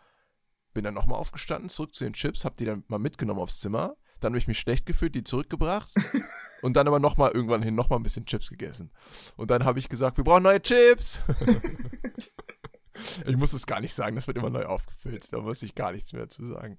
bin 0.74 0.84
dann 0.84 0.94
nochmal 0.94 1.18
aufgestanden, 1.18 1.68
zurück 1.68 1.94
zu 1.94 2.04
den 2.04 2.12
Chips, 2.12 2.44
habe 2.44 2.56
die 2.56 2.64
dann 2.64 2.84
mal 2.88 2.98
mitgenommen 2.98 3.40
aufs 3.40 3.60
Zimmer, 3.60 3.96
dann 4.26 4.32
habe 4.32 4.38
ich 4.38 4.48
mich 4.48 4.58
schlecht 4.58 4.86
gefühlt, 4.86 5.14
die 5.14 5.24
zurückgebracht 5.24 5.90
und 6.62 6.76
dann 6.76 6.86
aber 6.88 6.98
nochmal 6.98 7.30
irgendwann 7.32 7.62
hin 7.62 7.74
nochmal 7.74 7.98
ein 7.98 8.02
bisschen 8.02 8.26
Chips 8.26 8.50
gegessen. 8.50 8.90
Und 9.36 9.50
dann 9.50 9.64
habe 9.64 9.78
ich 9.78 9.88
gesagt, 9.88 10.16
wir 10.16 10.24
brauchen 10.24 10.42
neue 10.42 10.60
Chips. 10.60 11.22
ich 13.26 13.36
muss 13.36 13.52
es 13.52 13.66
gar 13.66 13.80
nicht 13.80 13.94
sagen, 13.94 14.16
das 14.16 14.26
wird 14.26 14.36
immer 14.36 14.50
neu 14.50 14.64
aufgefüllt, 14.64 15.32
da 15.32 15.40
muss 15.40 15.62
ich 15.62 15.74
gar 15.74 15.92
nichts 15.92 16.12
mehr 16.12 16.28
zu 16.28 16.44
sagen. 16.44 16.78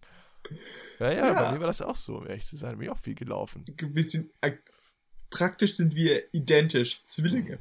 Ja, 0.99 1.11
ja, 1.11 1.27
Ja. 1.27 1.43
bei 1.43 1.51
mir 1.53 1.59
war 1.59 1.67
das 1.67 1.81
auch 1.81 1.95
so, 1.95 2.17
um 2.17 2.27
ehrlich 2.27 2.45
zu 2.45 2.55
sein, 2.57 2.77
bin 2.77 2.85
ich 2.87 2.89
auch 2.91 2.99
viel 2.99 3.15
gelaufen. 3.15 3.65
wir 3.67 4.03
sind, 4.03 4.31
äh, 4.41 4.53
praktisch 5.29 5.75
sind 5.75 5.95
wir 5.95 6.33
identisch, 6.33 7.03
Zwillinge. 7.05 7.59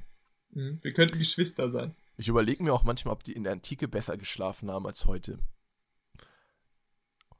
Mhm. 0.50 0.78
Wir 0.82 0.92
könnten 0.92 1.18
Geschwister 1.18 1.68
sein. 1.68 1.94
Ich 2.16 2.28
überlege 2.28 2.62
mir 2.62 2.72
auch 2.72 2.84
manchmal, 2.84 3.12
ob 3.12 3.24
die 3.24 3.32
in 3.32 3.44
der 3.44 3.52
Antike 3.52 3.88
besser 3.88 4.16
geschlafen 4.16 4.70
haben 4.70 4.86
als 4.86 5.04
heute. 5.04 5.38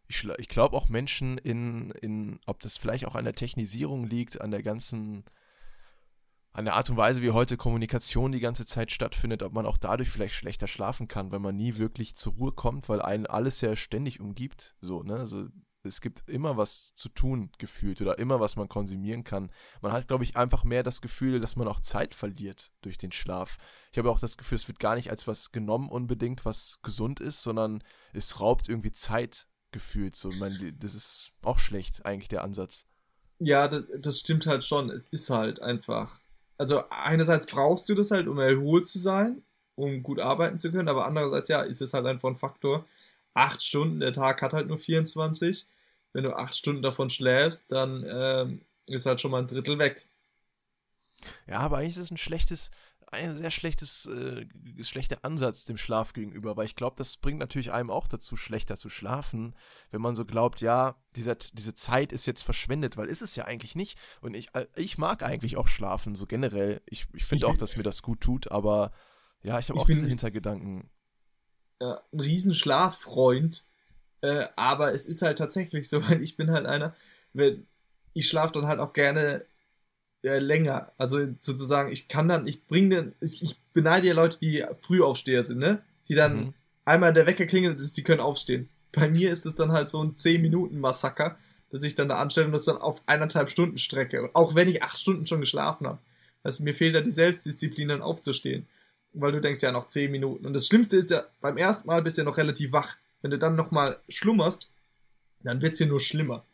Ich, 0.09 0.25
ich 0.39 0.49
glaube 0.49 0.77
auch 0.77 0.89
Menschen 0.89 1.39
in, 1.39 1.91
in, 1.91 2.39
ob 2.47 2.61
das 2.61 2.77
vielleicht 2.77 3.07
auch 3.07 3.15
an 3.15 3.25
der 3.25 3.35
Technisierung 3.35 4.07
liegt, 4.07 4.41
an 4.41 4.51
der 4.51 4.63
ganzen, 4.63 5.25
an 6.53 6.65
der 6.65 6.75
Art 6.75 6.89
und 6.91 6.97
Weise, 6.97 7.23
wie 7.23 7.33
heute 7.33 7.57
Kommunikation 7.57 8.33
die 8.33 8.41
ganze 8.41 8.65
Zeit 8.65 8.91
stattfindet, 8.91 9.43
ob 9.43 9.53
man 9.53 9.67
auch 9.67 9.77
dadurch 9.77 10.09
vielleicht 10.09 10.35
schlechter 10.35 10.67
schlafen 10.67 11.09
kann, 11.09 11.33
weil 11.33 11.41
man 11.41 11.57
nie 11.57 11.77
wirklich 11.77 12.17
zur 12.17 12.35
Ruhe 12.35 12.53
kommt, 12.53 12.89
weil 12.89 13.03
einen 13.03 13.27
alles 13.27 13.61
ja 13.61 13.75
ständig 13.77 14.21
umgibt. 14.21 14.77
So, 14.81 15.03
ne? 15.03 15.17
Also 15.17 15.49
es 15.87 16.01
gibt 16.01 16.29
immer 16.29 16.57
was 16.57 16.95
zu 16.95 17.09
tun, 17.09 17.51
gefühlt, 17.59 18.01
oder 18.01 18.19
immer 18.19 18.41
was 18.41 18.57
man 18.57 18.69
konsumieren 18.69 19.25
kann. 19.25 19.51
Man 19.81 19.93
hat, 19.93 20.09
glaube 20.09 20.25
ich, 20.25 20.37
einfach 20.37 20.65
mehr 20.65 20.83
das 20.83 21.01
Gefühl, 21.01 21.41
dass 21.41 21.57
man 21.57 21.69
auch 21.69 21.81
Zeit 21.81 22.15
verliert 22.15 22.73
durch 22.83 22.99
den 22.99 23.13
Schlaf. 23.13 23.57
Ich 23.93 23.99
habe 23.99 24.11
auch 24.11 24.21
das 24.21 24.37
Gefühl, 24.37 24.57
es 24.57 24.69
wird 24.69 24.79
gar 24.79 24.97
nicht 24.97 25.11
als 25.11 25.27
was 25.27 25.53
genommen 25.53 25.89
unbedingt, 25.89 26.45
was 26.45 26.81
gesund 26.83 27.21
ist, 27.21 27.43
sondern 27.43 27.83
es 28.13 28.41
raubt 28.41 28.69
irgendwie 28.69 28.93
Zeit 28.93 29.49
gefühlt. 29.77 30.17
So, 30.17 30.31
man, 30.31 30.75
das 30.81 30.95
ist 30.95 31.33
auch 31.43 31.59
schlecht, 31.59 32.07
eigentlich 32.07 32.29
der 32.29 32.43
Ansatz. 32.43 32.87
Ja, 33.39 33.69
das, 33.69 33.85
das 33.99 34.21
stimmt 34.21 34.47
halt 34.47 34.65
schon. 34.65 34.89
Es 34.91 35.09
ist 35.09 35.29
halt 35.29 35.61
einfach. 35.61 36.21
Also 36.57 36.85
einerseits 36.89 37.45
brauchst 37.47 37.87
du 37.89 37.95
das 37.95 38.11
halt, 38.11 38.27
um 38.27 38.39
erholt 38.39 38.89
zu 38.89 38.99
sein, 38.99 39.43
um 39.75 40.03
gut 40.03 40.19
arbeiten 40.19 40.59
zu 40.59 40.73
können, 40.73 40.89
aber 40.89 41.07
andererseits, 41.07 41.51
ja, 41.51 41.61
ist 41.61 41.83
es 41.83 41.93
halt 41.93 42.07
einfach 42.07 42.31
ein 42.31 42.37
Faktor. 42.37 42.87
Acht 43.35 43.63
Stunden, 43.63 44.01
der 44.01 44.15
Tag 44.15 44.41
hat 44.41 44.55
halt 44.55 44.69
nur 44.69 44.79
24. 44.79 45.67
Wenn 46.15 46.25
du 46.25 46.35
acht 46.35 46.57
Stunden 46.57 46.81
davon 46.81 47.11
schläfst, 47.11 47.71
dann 47.71 48.03
ähm, 48.09 48.63
ist 48.87 49.05
halt 49.05 49.21
schon 49.21 49.31
mal 49.31 49.43
ein 49.43 49.47
Drittel 49.47 49.79
weg. 49.79 50.07
Ja, 51.47 51.59
aber 51.59 51.79
eigentlich 51.79 51.91
ist 51.91 52.05
es 52.05 52.11
ein 52.11 52.17
schlechtes, 52.17 52.71
ein 53.13 53.37
sehr 53.37 53.51
schlechtes, 53.51 54.07
äh, 54.07 54.47
schlechter 54.83 55.25
Ansatz 55.25 55.65
dem 55.65 55.77
Schlaf 55.77 56.13
gegenüber, 56.13 56.57
weil 56.57 56.67
ich 56.67 56.75
glaube, 56.75 56.97
das 56.97 57.17
bringt 57.17 57.39
natürlich 57.39 57.73
einem 57.73 57.91
auch 57.91 58.09
dazu, 58.09 58.37
schlechter 58.37 58.77
zu 58.77 58.89
schlafen, 58.89 59.55
wenn 59.91 60.01
man 60.01 60.15
so 60.15 60.25
glaubt, 60.25 60.61
ja, 60.61 60.97
dieser, 61.15 61.37
diese 61.37 61.75
Zeit 61.75 62.13
ist 62.13 62.27
jetzt 62.27 62.43
verschwendet, 62.43 62.97
weil 62.97 63.09
ist 63.09 63.23
es 63.23 63.37
ja 63.37 63.45
eigentlich 63.45 63.75
nicht. 63.75 63.99
Und 64.21 64.35
ich, 64.35 64.55
äh, 64.55 64.67
ich 64.77 64.99
mag 64.99 65.23
eigentlich 65.23 65.57
auch 65.57 65.69
schlafen, 65.69 66.15
so 66.15 66.27
generell. 66.27 66.83
Ich, 66.87 67.07
ich 67.13 67.25
finde 67.25 67.47
auch, 67.47 67.57
dass 67.57 67.77
mir 67.77 67.85
das 67.85 68.03
gut 68.03 68.21
tut, 68.21 68.51
aber 68.51 68.93
ja, 69.43 69.59
ich 69.59 69.69
habe 69.69 69.79
auch 69.79 69.87
diese 69.87 70.09
Hintergedanken. 70.09 70.91
Ja, 71.81 72.03
ein 72.13 72.21
Riesenschlaffreund, 72.21 73.67
äh, 74.23 74.47
aber 74.57 74.95
es 74.95 75.07
ist 75.07 75.23
halt 75.23 75.39
tatsächlich 75.39 75.89
so, 75.89 76.03
weil 76.09 76.23
ich 76.23 76.37
bin 76.37 76.51
halt 76.51 76.67
einer, 76.67 76.95
wenn 77.33 77.67
ich 78.15 78.27
schlafe 78.27 78.55
dann 78.55 78.67
halt 78.67 78.81
auch 78.81 78.93
gerne 78.93 79.47
äh, 80.27 80.39
länger. 80.39 80.93
Also 80.99 81.27
sozusagen, 81.41 81.93
ich 81.93 82.09
kann 82.09 82.29
dann, 82.29 82.47
ich 82.47 82.67
bringe 82.67 82.97
dann, 82.97 83.13
ich, 83.21 83.43
ich 83.43 83.61
beneide 83.73 84.07
ja 84.09 84.15
Leute, 84.15 84.39
die 84.39 84.65
Frühaufsteher 84.81 85.43
sind, 85.43 85.59
ne? 85.59 85.83
Die 86.09 86.15
dann 86.15 86.37
mhm. 86.37 86.55
einmal 86.85 87.13
der 87.13 87.27
Wecker 87.27 87.47
klingelt, 87.47 87.81
sie 87.81 88.03
können 88.03 88.21
aufstehen. 88.21 88.69
Bei 88.93 89.09
mir 89.09 89.31
ist 89.31 89.47
es 89.47 89.55
dann 89.55 89.73
halt 89.73 89.89
so 89.89 90.03
ein 90.03 90.17
10-Minuten-Massaker, 90.17 91.37
dass 91.71 91.83
ich 91.83 91.95
dann 91.95 92.09
da 92.09 92.17
anstelle 92.17 92.47
und 92.47 92.53
das 92.53 92.65
dann 92.65 92.79
auf 92.79 93.03
eineinhalb 93.07 93.51
Stunden 93.51 93.79
strecke. 93.79 94.31
Auch 94.33 94.55
wenn 94.55 94.69
ich 94.69 94.83
acht 94.83 94.99
Stunden 94.99 95.27
schon 95.27 95.41
geschlafen 95.41 95.87
habe. 95.87 95.99
Also 96.43 96.63
mir 96.63 96.75
fehlt 96.75 96.95
da 96.95 97.01
die 97.01 97.11
Selbstdisziplin, 97.11 97.89
dann 97.89 98.03
aufzustehen. 98.03 98.67
Weil 99.13 99.33
du 99.33 99.41
denkst 99.41 99.63
ja 99.63 99.73
noch 99.73 99.89
10 99.89 100.11
Minuten. 100.11 100.47
Und 100.47 100.53
das 100.53 100.67
Schlimmste 100.67 100.97
ist 100.97 101.11
ja, 101.11 101.25
beim 101.41 101.57
ersten 101.57 101.89
Mal 101.89 102.03
bist 102.03 102.17
du 102.17 102.23
ja 102.23 102.25
noch 102.25 102.37
relativ 102.37 102.73
wach. 102.73 102.97
Wenn 103.21 103.31
du 103.31 103.39
dann 103.39 103.57
nochmal 103.57 103.99
schlummerst, 104.09 104.69
dann 105.43 105.61
wird 105.61 105.73
es 105.73 105.79
hier 105.79 105.87
nur 105.89 106.01
schlimmer. 106.01 106.45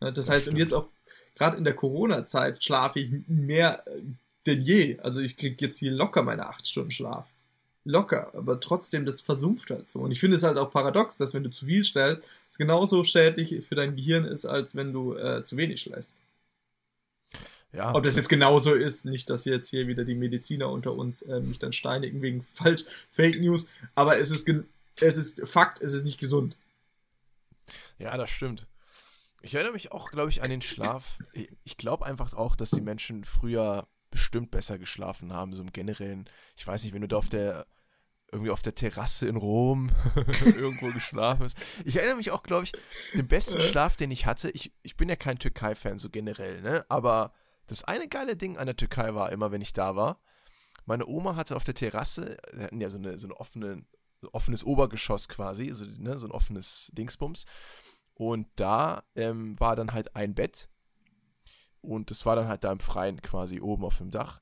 Das, 0.00 0.14
das 0.14 0.28
heißt, 0.30 0.42
stimmt. 0.42 0.54
und 0.54 0.60
jetzt 0.60 0.72
auch 0.72 0.88
gerade 1.34 1.56
in 1.56 1.64
der 1.64 1.74
Corona-Zeit 1.74 2.62
schlafe 2.62 3.00
ich 3.00 3.10
mehr 3.26 3.86
äh, 3.86 4.02
denn 4.46 4.60
je. 4.60 4.98
Also 5.00 5.20
ich 5.20 5.36
kriege 5.36 5.56
jetzt 5.60 5.78
hier 5.78 5.92
locker 5.92 6.22
meine 6.22 6.46
acht 6.46 6.66
Stunden 6.66 6.90
Schlaf. 6.90 7.26
Locker, 7.84 8.32
aber 8.34 8.60
trotzdem, 8.60 9.04
das 9.04 9.20
versumpft 9.20 9.70
halt 9.70 9.88
so. 9.88 10.00
Und 10.00 10.12
ich 10.12 10.20
finde 10.20 10.36
es 10.36 10.44
halt 10.44 10.56
auch 10.56 10.70
paradox, 10.70 11.16
dass 11.16 11.34
wenn 11.34 11.42
du 11.42 11.50
zu 11.50 11.66
viel 11.66 11.82
stellst, 11.82 12.22
es 12.48 12.56
genauso 12.56 13.02
schädlich 13.02 13.66
für 13.66 13.74
dein 13.74 13.96
Gehirn 13.96 14.24
ist, 14.24 14.44
als 14.44 14.76
wenn 14.76 14.92
du 14.92 15.16
äh, 15.16 15.42
zu 15.42 15.56
wenig 15.56 15.80
schläfst. 15.80 16.16
Ja. 17.72 17.92
Ob 17.94 18.04
das 18.04 18.16
jetzt 18.16 18.28
genauso 18.28 18.74
ist, 18.74 19.04
nicht, 19.04 19.30
dass 19.30 19.46
jetzt 19.46 19.68
hier 19.68 19.88
wieder 19.88 20.04
die 20.04 20.14
Mediziner 20.14 20.70
unter 20.70 20.92
uns 20.94 21.22
äh, 21.22 21.40
mich 21.40 21.58
dann 21.58 21.72
steinigen 21.72 22.22
wegen 22.22 22.42
falsch 22.42 22.84
Fake 23.10 23.40
News, 23.40 23.68
aber 23.96 24.18
es 24.18 24.30
ist, 24.30 24.48
es 25.00 25.16
ist 25.16 25.48
Fakt, 25.48 25.80
es 25.82 25.92
ist 25.92 26.04
nicht 26.04 26.20
gesund. 26.20 26.56
Ja, 27.98 28.16
das 28.16 28.30
stimmt. 28.30 28.66
Ich 29.42 29.54
erinnere 29.54 29.72
mich 29.72 29.92
auch, 29.92 30.10
glaube 30.10 30.30
ich, 30.30 30.42
an 30.42 30.50
den 30.50 30.62
Schlaf. 30.62 31.18
Ich 31.64 31.76
glaube 31.76 32.06
einfach 32.06 32.34
auch, 32.34 32.56
dass 32.56 32.70
die 32.70 32.80
Menschen 32.80 33.24
früher 33.24 33.88
bestimmt 34.10 34.50
besser 34.50 34.78
geschlafen 34.78 35.32
haben, 35.32 35.54
so 35.54 35.62
im 35.62 35.72
Generellen. 35.72 36.28
Ich 36.56 36.66
weiß 36.66 36.84
nicht, 36.84 36.92
wenn 36.94 37.00
du 37.02 37.08
da 37.08 37.16
auf 37.16 37.28
der 37.28 37.66
irgendwie 38.30 38.50
auf 38.50 38.62
der 38.62 38.74
Terrasse 38.74 39.26
in 39.26 39.36
Rom 39.36 39.90
irgendwo 40.16 40.90
geschlafen 40.90 41.42
hast. 41.42 41.58
Ich 41.84 41.96
erinnere 41.96 42.16
mich 42.16 42.30
auch, 42.30 42.42
glaube 42.42 42.64
ich, 42.64 42.72
den 43.12 43.28
besten 43.28 43.60
Schlaf, 43.60 43.96
den 43.96 44.10
ich 44.10 44.24
hatte. 44.24 44.50
Ich, 44.50 44.72
ich 44.82 44.96
bin 44.96 45.10
ja 45.10 45.16
kein 45.16 45.38
Türkei-Fan 45.38 45.98
so 45.98 46.08
generell, 46.08 46.62
ne? 46.62 46.86
Aber 46.88 47.34
das 47.66 47.84
eine 47.84 48.08
geile 48.08 48.34
Ding 48.34 48.56
an 48.56 48.66
der 48.66 48.76
Türkei 48.76 49.14
war 49.14 49.32
immer, 49.32 49.52
wenn 49.52 49.60
ich 49.60 49.74
da 49.74 49.96
war. 49.96 50.18
Meine 50.86 51.06
Oma 51.06 51.36
hatte 51.36 51.56
auf 51.56 51.64
der 51.64 51.74
Terrasse, 51.74 52.38
wir 52.54 52.64
hatten 52.64 52.80
ja 52.80 52.88
so 52.88 52.96
eine, 52.96 53.18
so 53.18 53.26
eine 53.26 53.36
offene, 53.36 53.84
offenes 54.32 54.64
Obergeschoss 54.64 55.28
quasi, 55.28 55.68
so, 55.72 55.84
ne, 55.84 56.16
so 56.16 56.26
ein 56.26 56.32
offenes 56.32 56.90
Dingsbums. 56.94 57.44
Und 58.14 58.48
da 58.56 59.02
ähm, 59.14 59.58
war 59.58 59.76
dann 59.76 59.92
halt 59.92 60.16
ein 60.16 60.34
Bett. 60.34 60.68
Und 61.80 62.10
das 62.10 62.26
war 62.26 62.36
dann 62.36 62.48
halt 62.48 62.64
da 62.64 62.72
im 62.72 62.80
Freien 62.80 63.20
quasi 63.22 63.60
oben 63.60 63.84
auf 63.84 63.98
dem 63.98 64.10
Dach. 64.10 64.40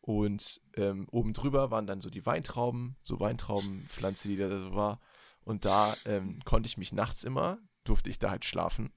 Und 0.00 0.60
ähm, 0.76 1.06
oben 1.10 1.34
drüber 1.34 1.70
waren 1.70 1.86
dann 1.86 2.00
so 2.00 2.08
die 2.08 2.24
Weintrauben, 2.24 2.96
so 3.02 3.20
Weintraubenpflanze, 3.20 4.28
die 4.28 4.36
da 4.36 4.48
so 4.48 4.74
war. 4.74 5.00
Und 5.42 5.64
da 5.64 5.94
ähm, 6.06 6.38
konnte 6.44 6.66
ich 6.66 6.78
mich 6.78 6.92
nachts 6.92 7.24
immer, 7.24 7.58
durfte 7.84 8.10
ich 8.10 8.18
da 8.18 8.30
halt 8.30 8.44
schlafen. 8.44 8.92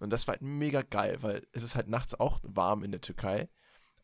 Und 0.00 0.10
das 0.10 0.26
war 0.26 0.34
halt 0.34 0.42
mega 0.42 0.82
geil, 0.82 1.22
weil 1.22 1.46
es 1.52 1.62
ist 1.62 1.74
halt 1.74 1.88
nachts 1.88 2.18
auch 2.18 2.38
warm 2.42 2.82
in 2.82 2.90
der 2.90 3.00
Türkei. 3.00 3.48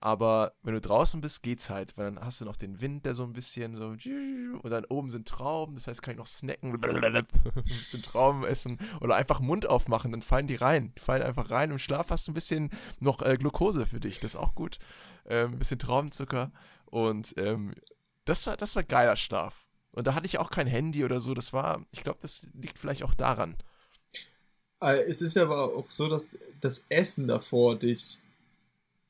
Aber 0.05 0.53
wenn 0.63 0.75
du 0.75 0.83
draußen 0.83 1.23
bist, 1.23 1.43
geht's 1.43 1.71
halt, 1.71 1.97
weil 1.97 2.05
dann 2.05 2.23
hast 2.23 2.39
du 2.39 2.45
noch 2.45 2.57
den 2.57 2.83
Wind, 2.83 3.07
der 3.07 3.15
so 3.15 3.25
ein 3.25 3.33
bisschen 3.33 3.75
so 3.75 3.87
und 3.87 4.71
dann 4.71 4.85
oben 4.85 5.09
sind 5.09 5.27
Trauben, 5.27 5.77
das 5.77 5.87
heißt, 5.87 6.03
kann 6.03 6.13
ich 6.13 6.19
noch 6.19 6.27
snacken, 6.27 6.75
ein 6.75 7.27
bisschen 7.65 8.03
Trauben 8.03 8.45
essen 8.45 8.79
oder 9.01 9.17
einfach 9.17 9.41
Mund 9.41 9.65
aufmachen, 9.65 10.13
dann 10.13 10.21
fallen 10.21 10.47
die 10.47 10.57
rein. 10.57 10.93
Die 10.99 11.01
fallen 11.01 11.23
einfach 11.23 11.51
rein. 11.51 11.71
Im 11.71 11.79
Schlaf 11.79 12.11
hast 12.11 12.27
du 12.27 12.33
ein 12.33 12.35
bisschen 12.35 12.69
noch 13.01 13.23
äh, 13.23 13.39
Glucose 13.39 13.87
für 13.87 13.99
dich, 13.99 14.21
das 14.21 14.35
ist 14.35 14.37
auch 14.37 14.55
gut. 14.55 14.79
Ähm, 15.25 15.53
ein 15.53 15.59
bisschen 15.59 15.79
Traubenzucker 15.79 16.53
und 16.85 17.33
ähm, 17.39 17.73
das 18.27 18.47
war, 18.47 18.59
das 18.59 18.77
war 18.77 18.83
geiler 18.83 19.17
Schlaf. 19.17 19.67
Und 19.93 20.07
da 20.07 20.15
hatte 20.15 20.27
ich 20.27 20.39
auch 20.39 20.51
kein 20.51 20.67
Handy 20.67 21.07
oder 21.07 21.19
so, 21.19 21.33
das 21.33 21.55
war, 21.55 21.83
ich 21.93 22.05
glaube, 22.05 22.19
das 22.21 22.47
liegt 22.53 22.79
vielleicht 22.79 23.05
auch 23.05 23.15
daran. 23.15 23.57
Äh, 24.83 25.05
es 25.05 25.23
ist 25.23 25.35
ja 25.35 25.45
aber 25.45 25.75
auch 25.75 25.89
so, 25.89 26.09
dass 26.09 26.37
das 26.61 26.85
Essen 26.91 27.27
davor 27.27 27.79
dich 27.79 28.21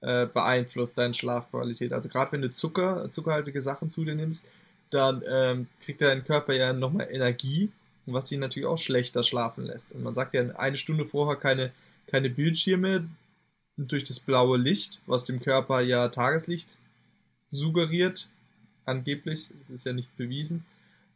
äh, 0.04 0.26
beeinflusst 0.26 0.98
deine 0.98 1.14
Schlafqualität. 1.14 1.92
Also 1.92 2.08
gerade 2.08 2.32
wenn 2.32 2.42
du 2.42 2.50
Zucker, 2.50 3.10
zuckerhaltige 3.10 3.62
Sachen 3.62 3.90
zu 3.90 4.04
dir 4.04 4.14
nimmst, 4.14 4.46
dann 4.90 5.22
ähm, 5.26 5.66
kriegt 5.80 6.00
dein 6.00 6.24
Körper 6.24 6.52
ja 6.52 6.72
nochmal 6.72 7.08
Energie, 7.10 7.70
was 8.06 8.30
ihn 8.30 8.40
natürlich 8.40 8.68
auch 8.68 8.78
schlechter 8.78 9.22
schlafen 9.22 9.64
lässt. 9.64 9.92
Und 9.92 10.02
man 10.02 10.14
sagt 10.14 10.34
ja 10.34 10.42
eine 10.56 10.76
Stunde 10.76 11.04
vorher 11.04 11.36
keine, 11.36 11.72
keine 12.06 12.30
Bildschirme 12.30 13.08
durch 13.76 14.04
das 14.04 14.20
blaue 14.20 14.58
Licht, 14.58 15.00
was 15.06 15.24
dem 15.24 15.40
Körper 15.40 15.80
ja 15.80 16.08
Tageslicht 16.08 16.76
suggeriert, 17.48 18.28
angeblich, 18.84 19.50
es 19.60 19.70
ist 19.70 19.86
ja 19.86 19.92
nicht 19.92 20.14
bewiesen, 20.16 20.64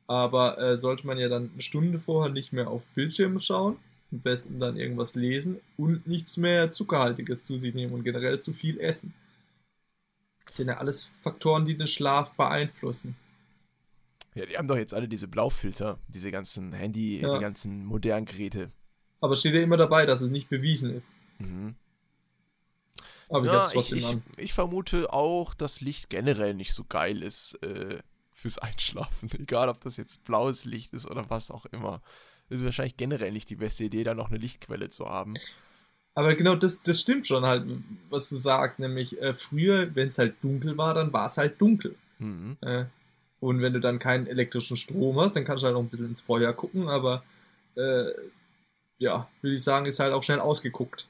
aber 0.07 0.59
äh, 0.59 0.79
sollte 0.79 1.07
man 1.07 1.19
ja 1.19 1.29
dann 1.29 1.51
eine 1.53 1.63
Stunde 1.63 1.99
vorher 1.99 2.33
nicht 2.33 2.53
mehr 2.53 2.69
auf 2.69 2.89
Bildschirme 2.95 3.41
schauen, 3.41 3.77
am 4.11 4.21
besten 4.21 4.59
dann 4.59 4.77
irgendwas 4.77 5.15
lesen 5.15 5.61
und 5.77 6.07
nichts 6.07 6.37
mehr 6.37 6.71
Zuckerhaltiges 6.71 7.45
zu 7.45 7.59
sich 7.59 7.75
nehmen 7.75 7.93
und 7.93 8.05
generell 8.05 8.41
zu 8.41 8.53
viel 8.53 8.79
essen. 8.81 9.15
Das 10.47 10.57
sind 10.57 10.69
ja 10.69 10.79
alles 10.79 11.11
Faktoren, 11.21 11.67
die 11.67 11.77
den 11.77 11.87
Schlaf 11.87 12.35
beeinflussen. 12.35 13.17
Ja, 14.35 14.47
die 14.47 14.57
haben 14.57 14.69
doch 14.69 14.77
jetzt 14.77 14.95
alle 14.95 15.09
diese 15.09 15.29
Blaufilter, 15.29 15.99
diese 16.09 16.31
ganzen 16.31 16.73
Handy, 16.73 17.21
ja. 17.21 17.35
die 17.35 17.41
ganzen 17.41 17.85
modernen 17.85 18.25
Geräte. 18.25 18.71
Aber 19.21 19.35
steht 19.35 19.55
ja 19.55 19.63
immer 19.63 19.77
dabei, 19.77 20.07
dass 20.07 20.21
es 20.21 20.31
nicht 20.31 20.49
bewiesen 20.49 20.95
ist. 20.95 21.15
Mhm. 21.39 21.75
Aber 23.29 23.47
ja, 23.47 23.67
ich, 23.67 23.73
trotzdem 23.73 23.99
ich, 23.99 24.07
an. 24.07 24.23
ich 24.37 24.53
vermute 24.55 25.13
auch, 25.13 25.55
dass 25.55 25.81
Licht 25.81 26.09
generell 26.09 26.55
nicht 26.55 26.73
so 26.73 26.85
geil 26.85 27.23
ist 27.23 27.55
äh, 27.63 27.99
fürs 28.33 28.59
Einschlafen. 28.59 29.31
Egal, 29.39 29.69
ob 29.69 29.81
das 29.81 29.97
jetzt 29.97 30.25
blaues 30.25 30.65
Licht 30.65 30.93
ist 30.93 31.07
oder 31.11 31.29
was 31.29 31.51
auch 31.51 31.67
immer 31.67 32.01
ist 32.49 32.65
wahrscheinlich 32.65 32.97
generell 32.97 33.33
nicht 33.33 33.51
die 33.51 33.57
beste 33.57 33.85
Idee, 33.85 34.05
da 34.05 34.15
noch 34.15 34.31
eine 34.31 34.39
Lichtquelle 34.39 34.89
zu 34.89 35.07
haben. 35.07 35.35
Aber 36.15 36.35
genau 36.35 36.57
das, 36.57 36.83
das 36.83 37.01
stimmt 37.01 37.27
schon 37.27 37.45
halt, 37.45 37.67
was 38.11 38.29
du 38.29 38.37
sagst, 38.37 38.81
nämlich 38.81 39.21
äh, 39.21 39.35
früher, 39.35 39.95
wenn 39.95 40.09
es 40.09 40.19
halt 40.19 40.35
dunkel 40.43 40.77
war, 40.77 40.95
dann 40.95 41.13
war 41.13 41.27
es 41.27 41.37
halt 41.37 41.61
dunkel. 41.61 41.95
Mhm. 42.19 42.57
Äh, 42.61 42.85
und 43.41 43.61
wenn 43.61 43.73
du 43.73 43.81
dann 43.81 43.99
keinen 43.99 44.27
elektrischen 44.27 44.77
Strom 44.77 45.21
hast, 45.21 45.37
dann 45.37 45.45
kannst 45.45 45.63
du 45.63 45.67
halt 45.67 45.75
noch 45.75 45.83
ein 45.83 45.89
bisschen 45.89 46.09
ins 46.09 46.21
Feuer 46.21 46.53
gucken, 46.53 46.89
aber 46.89 47.23
äh, 47.77 48.11
ja, 48.99 49.29
würde 49.43 49.55
ich 49.55 49.63
sagen, 49.63 49.87
ist 49.87 50.01
halt 50.01 50.13
auch 50.13 50.25
schnell 50.25 50.41
ausgeguckt. 50.41 51.07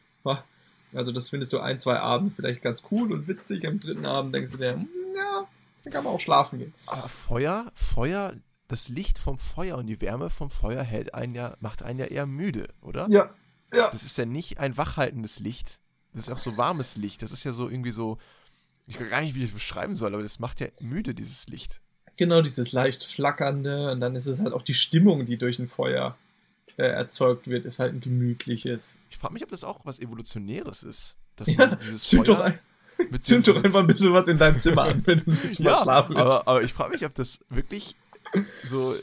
Also 0.95 1.12
das 1.12 1.28
findest 1.28 1.53
du 1.53 1.59
ein, 1.59 1.78
zwei 1.78 1.99
Abende 1.99 2.34
vielleicht 2.34 2.62
ganz 2.62 2.82
cool 2.91 3.12
und 3.12 3.28
witzig, 3.28 3.66
am 3.66 3.80
dritten 3.80 4.07
Abend 4.07 4.34
denkst 4.34 4.53
du 4.53 4.59
dir, 4.59 4.72
hm, 4.72 4.89
ja, 5.14 5.47
dann 5.84 5.93
kann 5.93 6.05
man 6.05 6.14
auch 6.14 6.20
schlafen 6.20 6.59
gehen. 6.59 6.74
Aber 6.86 7.09
Feuer, 7.09 7.70
Feuer 7.74 8.32
das 8.68 8.88
Licht 8.90 9.18
vom 9.18 9.38
Feuer 9.38 9.78
und 9.78 9.86
die 9.86 10.00
Wärme 10.00 10.30
vom 10.30 10.50
Feuer 10.50 10.82
hält 10.82 11.14
einen 11.14 11.34
ja, 11.34 11.56
macht 11.60 11.82
einen 11.82 11.98
ja 11.98 12.06
eher 12.06 12.26
müde, 12.26 12.68
oder? 12.82 13.06
Ja. 13.08 13.30
ja. 13.72 13.90
Das 13.90 14.04
ist 14.04 14.16
ja 14.18 14.26
nicht 14.26 14.58
ein 14.58 14.76
wachhaltendes 14.76 15.40
Licht. 15.40 15.80
Das 16.12 16.24
ist 16.24 16.30
auch 16.30 16.38
so 16.38 16.56
warmes 16.56 16.96
Licht. 16.96 17.22
Das 17.22 17.32
ist 17.32 17.44
ja 17.44 17.52
so 17.52 17.68
irgendwie 17.68 17.90
so. 17.90 18.18
Ich 18.86 19.00
weiß 19.00 19.10
gar 19.10 19.20
nicht, 19.20 19.34
wie 19.34 19.40
ich 19.40 19.50
das 19.50 19.54
beschreiben 19.54 19.96
soll, 19.96 20.14
aber 20.14 20.22
das 20.22 20.38
macht 20.38 20.60
ja 20.60 20.68
müde, 20.80 21.14
dieses 21.14 21.46
Licht. 21.48 21.80
Genau, 22.16 22.42
dieses 22.42 22.72
leicht 22.72 23.04
flackernde. 23.04 23.92
Und 23.92 24.00
dann 24.00 24.16
ist 24.16 24.26
es 24.26 24.40
halt 24.40 24.52
auch 24.52 24.62
die 24.62 24.74
Stimmung, 24.74 25.24
die 25.24 25.38
durch 25.38 25.58
ein 25.58 25.68
Feuer 25.68 26.16
äh, 26.76 26.86
erzeugt 26.86 27.48
wird, 27.48 27.64
ist 27.64 27.78
halt 27.78 27.94
ein 27.94 28.00
gemütliches. 28.00 28.98
Ich 29.10 29.18
frage 29.18 29.34
mich, 29.34 29.42
ob 29.42 29.50
das 29.50 29.64
auch 29.64 29.80
was 29.84 30.00
Evolutionäres 30.00 30.82
ist. 30.82 31.16
Dass 31.36 31.48
ja, 31.48 31.56
man 31.56 31.78
dieses 31.78 32.04
Feuer 32.04 32.24
doch 32.24 32.40
ein, 32.40 32.58
zünd 33.20 33.46
doch 33.46 33.62
einfach 33.62 33.80
ein 33.80 33.86
bisschen 33.86 34.12
was 34.12 34.28
in 34.28 34.38
deinem 34.38 34.60
Zimmer 34.60 34.82
an, 34.82 35.02
wenn 35.06 35.24
du 35.24 35.30
nicht 35.30 35.58
ja, 35.58 35.72
mal 35.72 35.82
schlafen 35.82 36.16
willst. 36.16 36.22
Aber, 36.22 36.48
aber 36.48 36.62
ich 36.62 36.72
frage 36.72 36.92
mich, 36.94 37.04
ob 37.04 37.14
das 37.14 37.40
wirklich 37.48 37.96
so 38.64 38.95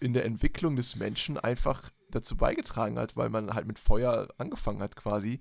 in 0.00 0.12
der 0.12 0.24
Entwicklung 0.24 0.76
des 0.76 0.96
Menschen 0.96 1.38
einfach 1.38 1.90
dazu 2.10 2.36
beigetragen 2.36 2.98
hat, 2.98 3.16
weil 3.16 3.28
man 3.28 3.54
halt 3.54 3.66
mit 3.66 3.78
Feuer 3.78 4.28
angefangen 4.38 4.80
hat 4.80 4.96
quasi. 4.96 5.40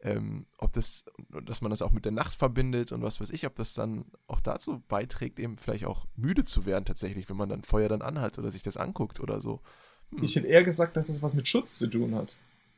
Ähm, 0.00 0.46
ob 0.58 0.72
das, 0.72 1.06
dass 1.46 1.62
man 1.62 1.70
das 1.70 1.80
auch 1.80 1.92
mit 1.92 2.04
der 2.04 2.12
Nacht 2.12 2.34
verbindet 2.34 2.92
und 2.92 3.00
was 3.00 3.20
weiß 3.20 3.30
ich, 3.30 3.46
ob 3.46 3.54
das 3.54 3.72
dann 3.72 4.04
auch 4.26 4.40
dazu 4.40 4.82
beiträgt, 4.86 5.40
eben 5.40 5.56
vielleicht 5.56 5.86
auch 5.86 6.06
müde 6.14 6.44
zu 6.44 6.66
werden 6.66 6.84
tatsächlich, 6.84 7.30
wenn 7.30 7.38
man 7.38 7.48
dann 7.48 7.62
Feuer 7.62 7.88
dann 7.88 8.02
anhat 8.02 8.38
oder 8.38 8.50
sich 8.50 8.62
das 8.62 8.76
anguckt 8.76 9.20
oder 9.20 9.40
so. 9.40 9.62
Hm. 10.10 10.22
Ich 10.22 10.36
hätte 10.36 10.46
eher 10.46 10.62
gesagt, 10.62 10.98
dass 10.98 11.08
es 11.08 11.22
was 11.22 11.34
mit 11.34 11.48
Schutz 11.48 11.78
zu 11.78 11.86
tun 11.86 12.14
hat. 12.14 12.36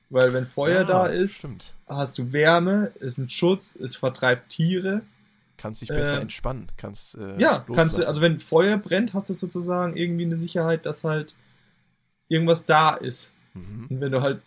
Weil 0.09 0.33
wenn 0.33 0.47
Feuer 0.47 0.83
ja, 0.83 0.85
da 0.85 1.07
ist, 1.07 1.39
stimmt. 1.39 1.75
hast 1.89 2.17
du 2.19 2.31
Wärme, 2.31 2.93
ist 3.01 3.19
ein 3.19 3.29
Schutz, 3.29 3.75
es 3.75 3.97
vertreibt 3.97 4.51
Tiere 4.51 5.03
kannst 5.57 5.83
dich 5.83 5.89
besser 5.89 6.19
äh, 6.19 6.23
entspannen, 6.23 6.67
kannst 6.77 7.17
äh, 7.17 7.39
Ja, 7.39 7.65
kannst 7.75 7.99
du, 7.99 8.07
also 8.07 8.21
wenn 8.21 8.41
Feuer 8.41 8.77
brennt, 8.77 9.15
hast 9.15 9.31
du 9.31 9.35
sozusagen 9.35 9.97
irgendwie 9.97 10.25
eine 10.25 10.39
Sicherheit, 10.39 10.87
dass 10.87 11.05
halt 11.05 11.35
irgendwas 12.29 12.67
da 12.67 12.95
ist. 12.95 13.35
Mhm. 13.55 13.87
Und 13.91 14.01
wenn 14.01 14.13
du 14.13 14.23
halt 14.23 14.43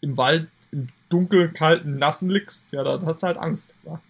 im 0.00 0.16
Wald 0.16 0.48
im 0.70 0.88
dunkeln, 1.08 1.52
kalten, 1.52 1.98
nassen 1.98 2.28
liegst, 2.28 2.72
ja, 2.72 2.82
dann 2.82 3.06
hast 3.06 3.22
du 3.22 3.26
halt 3.26 3.38
Angst. 3.38 3.74
Ja. 3.84 4.00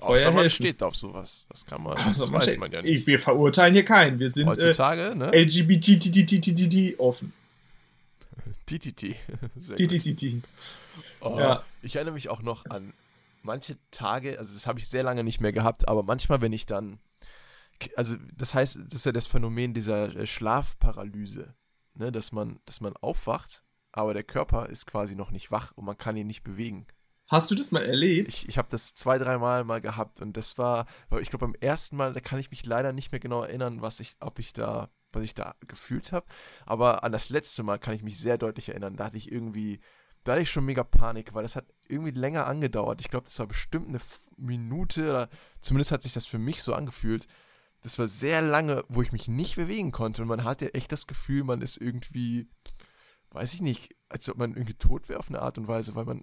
Außer 0.00 0.30
man 0.30 0.42
helfen. 0.42 0.50
steht 0.50 0.82
auf 0.82 0.94
sowas. 0.94 1.46
Das 1.48 1.64
kann 1.64 1.82
man, 1.82 1.96
also 1.96 2.22
das 2.22 2.30
man 2.30 2.40
weiß 2.40 2.48
steht, 2.50 2.60
man 2.60 2.70
ja 2.70 2.82
nicht. 2.82 3.06
wir 3.06 3.18
verurteilen 3.18 3.72
hier 3.72 3.84
keinen. 3.84 4.18
Wir 4.18 4.30
sind 4.30 4.46
Heutzutage, 4.46 5.10
äh, 5.10 5.14
ne? 5.14 5.30
LGBT 5.32 6.98
offen. 6.98 7.32
TTT. 8.66 9.16
TTT. 9.74 10.42
Oh, 11.20 11.38
ja. 11.38 11.64
Ich 11.82 11.96
erinnere 11.96 12.14
mich 12.14 12.28
auch 12.28 12.42
noch 12.42 12.66
an 12.66 12.92
manche 13.44 13.78
Tage, 13.90 14.38
also 14.38 14.54
das 14.54 14.66
habe 14.66 14.78
ich 14.78 14.88
sehr 14.88 15.02
lange 15.02 15.24
nicht 15.24 15.40
mehr 15.40 15.52
gehabt, 15.52 15.88
aber 15.88 16.02
manchmal, 16.02 16.40
wenn 16.40 16.52
ich 16.52 16.66
dann, 16.66 16.98
also 17.96 18.16
das 18.34 18.54
heißt, 18.54 18.76
das 18.86 18.94
ist 18.94 19.06
ja 19.06 19.12
das 19.12 19.26
Phänomen 19.26 19.74
dieser 19.74 20.14
äh, 20.16 20.26
Schlafparalyse, 20.26 21.54
ne, 21.94 22.10
dass 22.10 22.32
man, 22.32 22.60
dass 22.64 22.80
man 22.80 22.96
aufwacht, 22.96 23.64
aber 23.92 24.14
der 24.14 24.24
Körper 24.24 24.68
ist 24.68 24.86
quasi 24.86 25.14
noch 25.14 25.30
nicht 25.30 25.50
wach 25.50 25.72
und 25.72 25.84
man 25.84 25.96
kann 25.96 26.16
ihn 26.16 26.26
nicht 26.26 26.42
bewegen. 26.42 26.84
Hast 27.28 27.50
du 27.50 27.54
das 27.54 27.70
mal 27.70 27.82
erlebt? 27.82 28.28
Ich, 28.28 28.48
ich 28.48 28.58
habe 28.58 28.68
das 28.70 28.94
zwei, 28.94 29.18
dreimal 29.18 29.64
mal 29.64 29.80
gehabt 29.80 30.20
und 30.20 30.36
das 30.36 30.58
war, 30.58 30.86
ich 31.20 31.30
glaube 31.30 31.46
beim 31.46 31.54
ersten 31.54 31.96
Mal, 31.96 32.12
da 32.12 32.20
kann 32.20 32.38
ich 32.38 32.50
mich 32.50 32.66
leider 32.66 32.92
nicht 32.92 33.12
mehr 33.12 33.20
genau 33.20 33.42
erinnern, 33.42 33.80
was 33.80 34.00
ich, 34.00 34.16
ob 34.20 34.38
ich 34.38 34.52
da, 34.52 34.90
was 35.12 35.22
ich 35.22 35.34
da 35.34 35.54
gefühlt 35.66 36.12
habe, 36.12 36.26
aber 36.66 37.02
an 37.02 37.12
das 37.12 37.30
letzte 37.30 37.62
Mal 37.62 37.78
kann 37.78 37.94
ich 37.94 38.02
mich 38.02 38.18
sehr 38.18 38.36
deutlich 38.36 38.68
erinnern. 38.68 38.96
Da 38.96 39.04
hatte 39.04 39.16
ich 39.16 39.32
irgendwie, 39.32 39.80
da 40.24 40.32
hatte 40.32 40.42
ich 40.42 40.50
schon 40.50 40.64
mega 40.64 40.82
Panik, 40.82 41.34
weil 41.34 41.42
das 41.42 41.56
hat 41.56 41.66
irgendwie 41.88 42.10
länger 42.10 42.46
angedauert. 42.46 43.00
Ich 43.00 43.10
glaube, 43.10 43.24
das 43.24 43.38
war 43.38 43.46
bestimmt 43.46 43.88
eine 43.88 43.98
Minute 44.36 45.10
oder 45.10 45.28
zumindest 45.60 45.92
hat 45.92 46.02
sich 46.02 46.14
das 46.14 46.26
für 46.26 46.38
mich 46.38 46.62
so 46.62 46.74
angefühlt. 46.74 47.26
Das 47.82 47.98
war 47.98 48.08
sehr 48.08 48.40
lange, 48.40 48.82
wo 48.88 49.02
ich 49.02 49.12
mich 49.12 49.28
nicht 49.28 49.56
bewegen 49.56 49.92
konnte 49.92 50.22
und 50.22 50.28
man 50.28 50.44
hatte 50.44 50.72
echt 50.72 50.90
das 50.90 51.06
Gefühl, 51.06 51.44
man 51.44 51.60
ist 51.60 51.76
irgendwie, 51.76 52.48
weiß 53.30 53.52
ich 53.52 53.60
nicht, 53.60 53.94
als 54.08 54.28
ob 54.30 54.38
man 54.38 54.54
irgendwie 54.54 54.74
tot 54.74 55.10
wäre 55.10 55.18
auf 55.18 55.28
eine 55.28 55.42
Art 55.42 55.58
und 55.58 55.68
Weise, 55.68 55.94
weil 55.94 56.06
man 56.06 56.22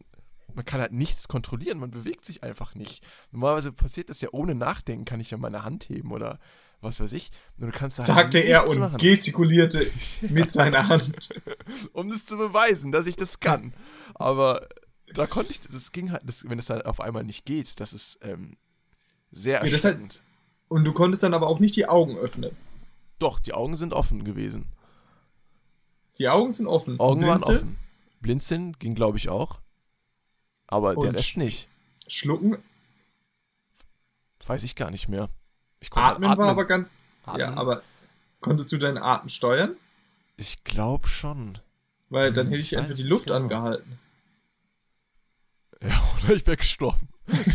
man 0.53 0.65
kann 0.65 0.81
halt 0.81 0.91
nichts 0.91 1.27
kontrollieren, 1.27 1.79
man 1.79 1.91
bewegt 1.91 2.25
sich 2.25 2.43
einfach 2.43 2.75
nicht. 2.75 3.05
Normalerweise 3.31 3.71
passiert 3.71 4.09
das 4.09 4.21
ja 4.21 4.29
ohne 4.31 4.55
Nachdenken, 4.55 5.05
kann 5.05 5.19
ich 5.19 5.31
ja 5.31 5.37
meine 5.37 5.63
Hand 5.63 5.89
heben 5.89 6.11
oder 6.11 6.39
was 6.81 6.99
weiß 6.99 7.13
ich. 7.13 7.31
Und 7.57 7.67
du 7.67 7.71
kannst 7.71 7.99
halt 7.99 8.07
Sagte 8.07 8.39
er 8.39 8.67
und 8.67 8.79
machen. 8.79 8.97
gestikulierte 8.97 9.89
mit 10.21 10.51
seiner 10.51 10.87
Hand. 10.87 11.29
um 11.93 12.09
das 12.09 12.25
zu 12.25 12.37
beweisen, 12.37 12.91
dass 12.91 13.05
ich 13.05 13.15
das 13.15 13.39
kann. 13.39 13.73
Aber 14.15 14.67
da 15.13 15.27
konnte 15.27 15.51
ich, 15.51 15.61
das 15.61 15.91
ging 15.91 16.11
halt, 16.11 16.23
das, 16.25 16.49
wenn 16.49 16.59
es 16.59 16.65
dann 16.65 16.81
auf 16.81 16.99
einmal 16.99 17.23
nicht 17.23 17.45
geht, 17.45 17.79
das 17.79 17.93
ist 17.93 18.19
ähm, 18.23 18.57
sehr 19.31 19.63
ja, 19.65 19.71
erschreckend. 19.71 20.13
Halt, 20.13 20.21
und 20.69 20.83
du 20.85 20.93
konntest 20.93 21.23
dann 21.23 21.33
aber 21.33 21.47
auch 21.47 21.59
nicht 21.59 21.75
die 21.75 21.87
Augen 21.87 22.17
öffnen. 22.17 22.55
Doch, 23.19 23.39
die 23.39 23.53
Augen 23.53 23.75
sind 23.75 23.93
offen 23.93 24.23
gewesen. 24.23 24.65
Die 26.17 26.27
Augen 26.27 26.51
sind 26.51 26.67
offen. 26.67 26.99
Augen 26.99 27.25
waren 27.25 27.43
offen. 27.43 27.77
Blinzeln 28.19 28.73
ging, 28.73 28.95
glaube 28.95 29.17
ich, 29.17 29.29
auch. 29.29 29.61
Aber 30.67 30.97
Und 30.97 31.03
der 31.03 31.13
Rest 31.13 31.37
nicht. 31.37 31.69
Schlucken? 32.07 32.57
Weiß 34.45 34.63
ich 34.63 34.75
gar 34.75 34.91
nicht 34.91 35.07
mehr. 35.07 35.29
Atmen, 35.91 36.29
atmen, 36.29 36.37
war 36.37 36.49
aber 36.49 36.65
ganz. 36.65 36.95
Atmen. 37.25 37.41
Ja, 37.41 37.53
aber 37.55 37.81
konntest 38.39 38.71
du 38.71 38.77
deinen 38.77 38.97
Atem 38.97 39.29
steuern? 39.29 39.75
Ich 40.37 40.63
glaube 40.63 41.07
schon. 41.07 41.59
Weil 42.09 42.33
dann 42.33 42.47
hm, 42.47 42.51
hätte 42.51 42.61
ich, 42.61 42.73
ich 42.73 42.77
einfach 42.77 42.95
die 42.95 43.03
Luft 43.03 43.31
angehalten. 43.31 43.99
Ja, 45.81 46.01
oder 46.23 46.33
ich 46.35 46.45
wäre 46.45 46.57
gestorben. 46.57 47.07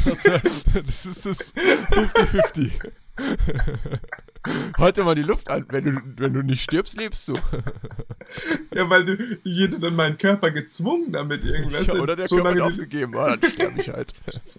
Das, 0.04 0.22
das 0.22 1.06
ist 1.06 1.26
das 1.26 1.54
50-50. 1.54 2.90
Halt 4.78 4.96
dir 4.96 5.04
mal 5.04 5.14
die 5.14 5.22
Luft 5.22 5.50
an. 5.50 5.66
Wenn 5.68 5.84
du, 5.84 6.00
wenn 6.18 6.32
du 6.32 6.42
nicht 6.42 6.62
stirbst, 6.62 6.98
lebst 6.98 7.28
du. 7.28 7.34
ja, 8.74 8.88
weil 8.88 9.04
du, 9.04 9.38
ich 9.44 9.58
hätte 9.58 9.78
dann 9.78 9.96
meinen 9.96 10.18
Körper 10.18 10.50
gezwungen 10.50 11.12
damit 11.12 11.44
irgendwas. 11.44 11.86
Ja, 11.86 11.94
oder 11.94 12.16
der 12.16 12.28
so 12.28 12.36
Körper 12.36 12.50
hat 12.50 12.60
aufgegeben, 12.60 13.14
oh, 13.16 13.26
dann 13.26 13.50
sterbe 13.50 13.80
ich 13.80 13.88
halt. 13.88 14.12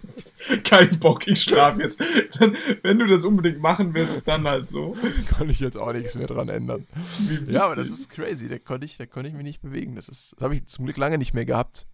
Kein 0.64 0.98
Bock, 0.98 1.26
ich 1.26 1.40
schlafe 1.42 1.82
jetzt. 1.82 2.02
Dann, 2.38 2.54
wenn 2.82 2.98
du 2.98 3.06
das 3.06 3.24
unbedingt 3.24 3.60
machen 3.60 3.94
willst, 3.94 4.26
dann 4.26 4.46
halt 4.46 4.68
so. 4.68 4.96
Kann 5.28 5.48
ich 5.48 5.60
jetzt 5.60 5.76
auch 5.76 5.92
nichts 5.92 6.14
mehr 6.14 6.26
dran 6.26 6.48
ändern. 6.48 6.86
Ja, 7.48 7.64
aber 7.64 7.76
das 7.76 7.88
ist 7.88 8.10
crazy. 8.10 8.48
Da 8.48 8.58
konnte 8.58 8.84
ich, 8.84 8.96
da 8.98 9.06
konnte 9.06 9.28
ich 9.28 9.34
mich 9.34 9.44
nicht 9.44 9.62
bewegen. 9.62 9.94
Das 9.94 10.08
ist, 10.08 10.34
das 10.36 10.44
habe 10.44 10.54
ich 10.56 10.66
zum 10.66 10.84
Glück 10.84 10.96
lange 10.96 11.18
nicht 11.18 11.34
mehr 11.34 11.46
gehabt. 11.46 11.86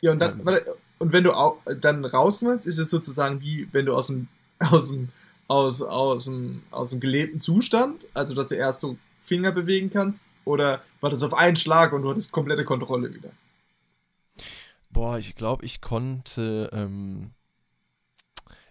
Ja, 0.00 0.12
und 0.12 0.18
dann, 0.18 0.40
ähm, 0.40 0.58
und 0.98 1.12
wenn 1.12 1.24
du 1.24 1.32
auch, 1.32 1.58
dann 1.80 2.04
rausmachst, 2.04 2.66
ist 2.66 2.78
es 2.78 2.90
sozusagen 2.90 3.40
wie, 3.40 3.68
wenn 3.72 3.86
du 3.86 3.94
aus 3.94 4.06
dem, 4.08 4.28
aus 4.58 4.88
dem 4.88 5.08
aus, 5.48 5.82
aus, 5.82 6.24
dem, 6.24 6.62
aus 6.70 6.90
dem 6.90 7.00
gelebten 7.00 7.40
Zustand, 7.40 8.04
also 8.14 8.34
dass 8.34 8.48
du 8.48 8.54
erst 8.56 8.80
so 8.80 8.96
Finger 9.20 9.52
bewegen 9.52 9.90
kannst, 9.90 10.26
oder 10.44 10.82
war 11.00 11.10
das 11.10 11.22
auf 11.22 11.34
einen 11.34 11.56
Schlag 11.56 11.92
und 11.92 12.02
du 12.02 12.10
hattest 12.10 12.32
komplette 12.32 12.64
Kontrolle 12.64 13.12
wieder? 13.12 13.30
Boah, 14.90 15.18
ich 15.18 15.34
glaube, 15.34 15.64
ich 15.64 15.80
konnte, 15.80 16.70
ähm, 16.72 17.32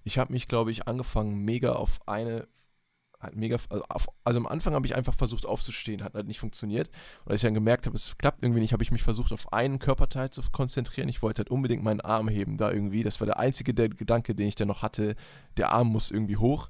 ich 0.04 0.18
habe 0.18 0.34
mich, 0.34 0.48
glaube 0.48 0.72
ich, 0.72 0.88
angefangen 0.88 1.44
mega 1.44 1.74
auf 1.74 2.00
eine 2.08 2.48
halt 3.26 3.36
mega, 3.36 3.58
also, 3.70 3.84
auf, 3.90 4.08
also 4.24 4.40
am 4.40 4.48
Anfang 4.48 4.74
habe 4.74 4.88
ich 4.88 4.96
einfach 4.96 5.14
versucht 5.14 5.46
aufzustehen, 5.46 6.04
hat 6.04 6.14
halt 6.14 6.28
nicht 6.28 6.40
funktioniert. 6.40 6.90
Und 7.26 7.32
als 7.32 7.42
ich 7.42 7.48
dann 7.48 7.54
gemerkt 7.54 7.86
habe, 7.86 7.96
es 7.96 8.18
klappt 8.18 8.44
irgendwie 8.44 8.62
nicht, 8.62 8.74
habe 8.74 8.84
ich 8.84 8.92
mich 8.92 9.04
versucht, 9.04 9.34
auf 9.34 9.52
einen 9.54 9.80
Körperteil 9.80 10.30
zu 10.30 10.42
konzentrieren. 10.52 11.10
Ich 11.10 11.22
wollte 11.22 11.42
halt 11.42 11.50
unbedingt 11.50 11.84
meinen 11.84 12.02
Arm 12.02 12.28
heben 12.28 12.58
da 12.58 12.72
irgendwie. 12.72 13.04
Das 13.04 13.20
war 13.20 13.26
der 13.26 13.40
einzige 13.40 13.74
der 13.74 13.90
Gedanke, 13.90 14.36
den 14.36 14.48
ich 14.48 14.56
dann 14.56 14.68
noch 14.68 14.82
hatte. 14.82 15.16
Der 15.58 15.72
Arm 15.72 15.88
muss 15.88 16.12
irgendwie 16.12 16.38
hoch. 16.38 16.70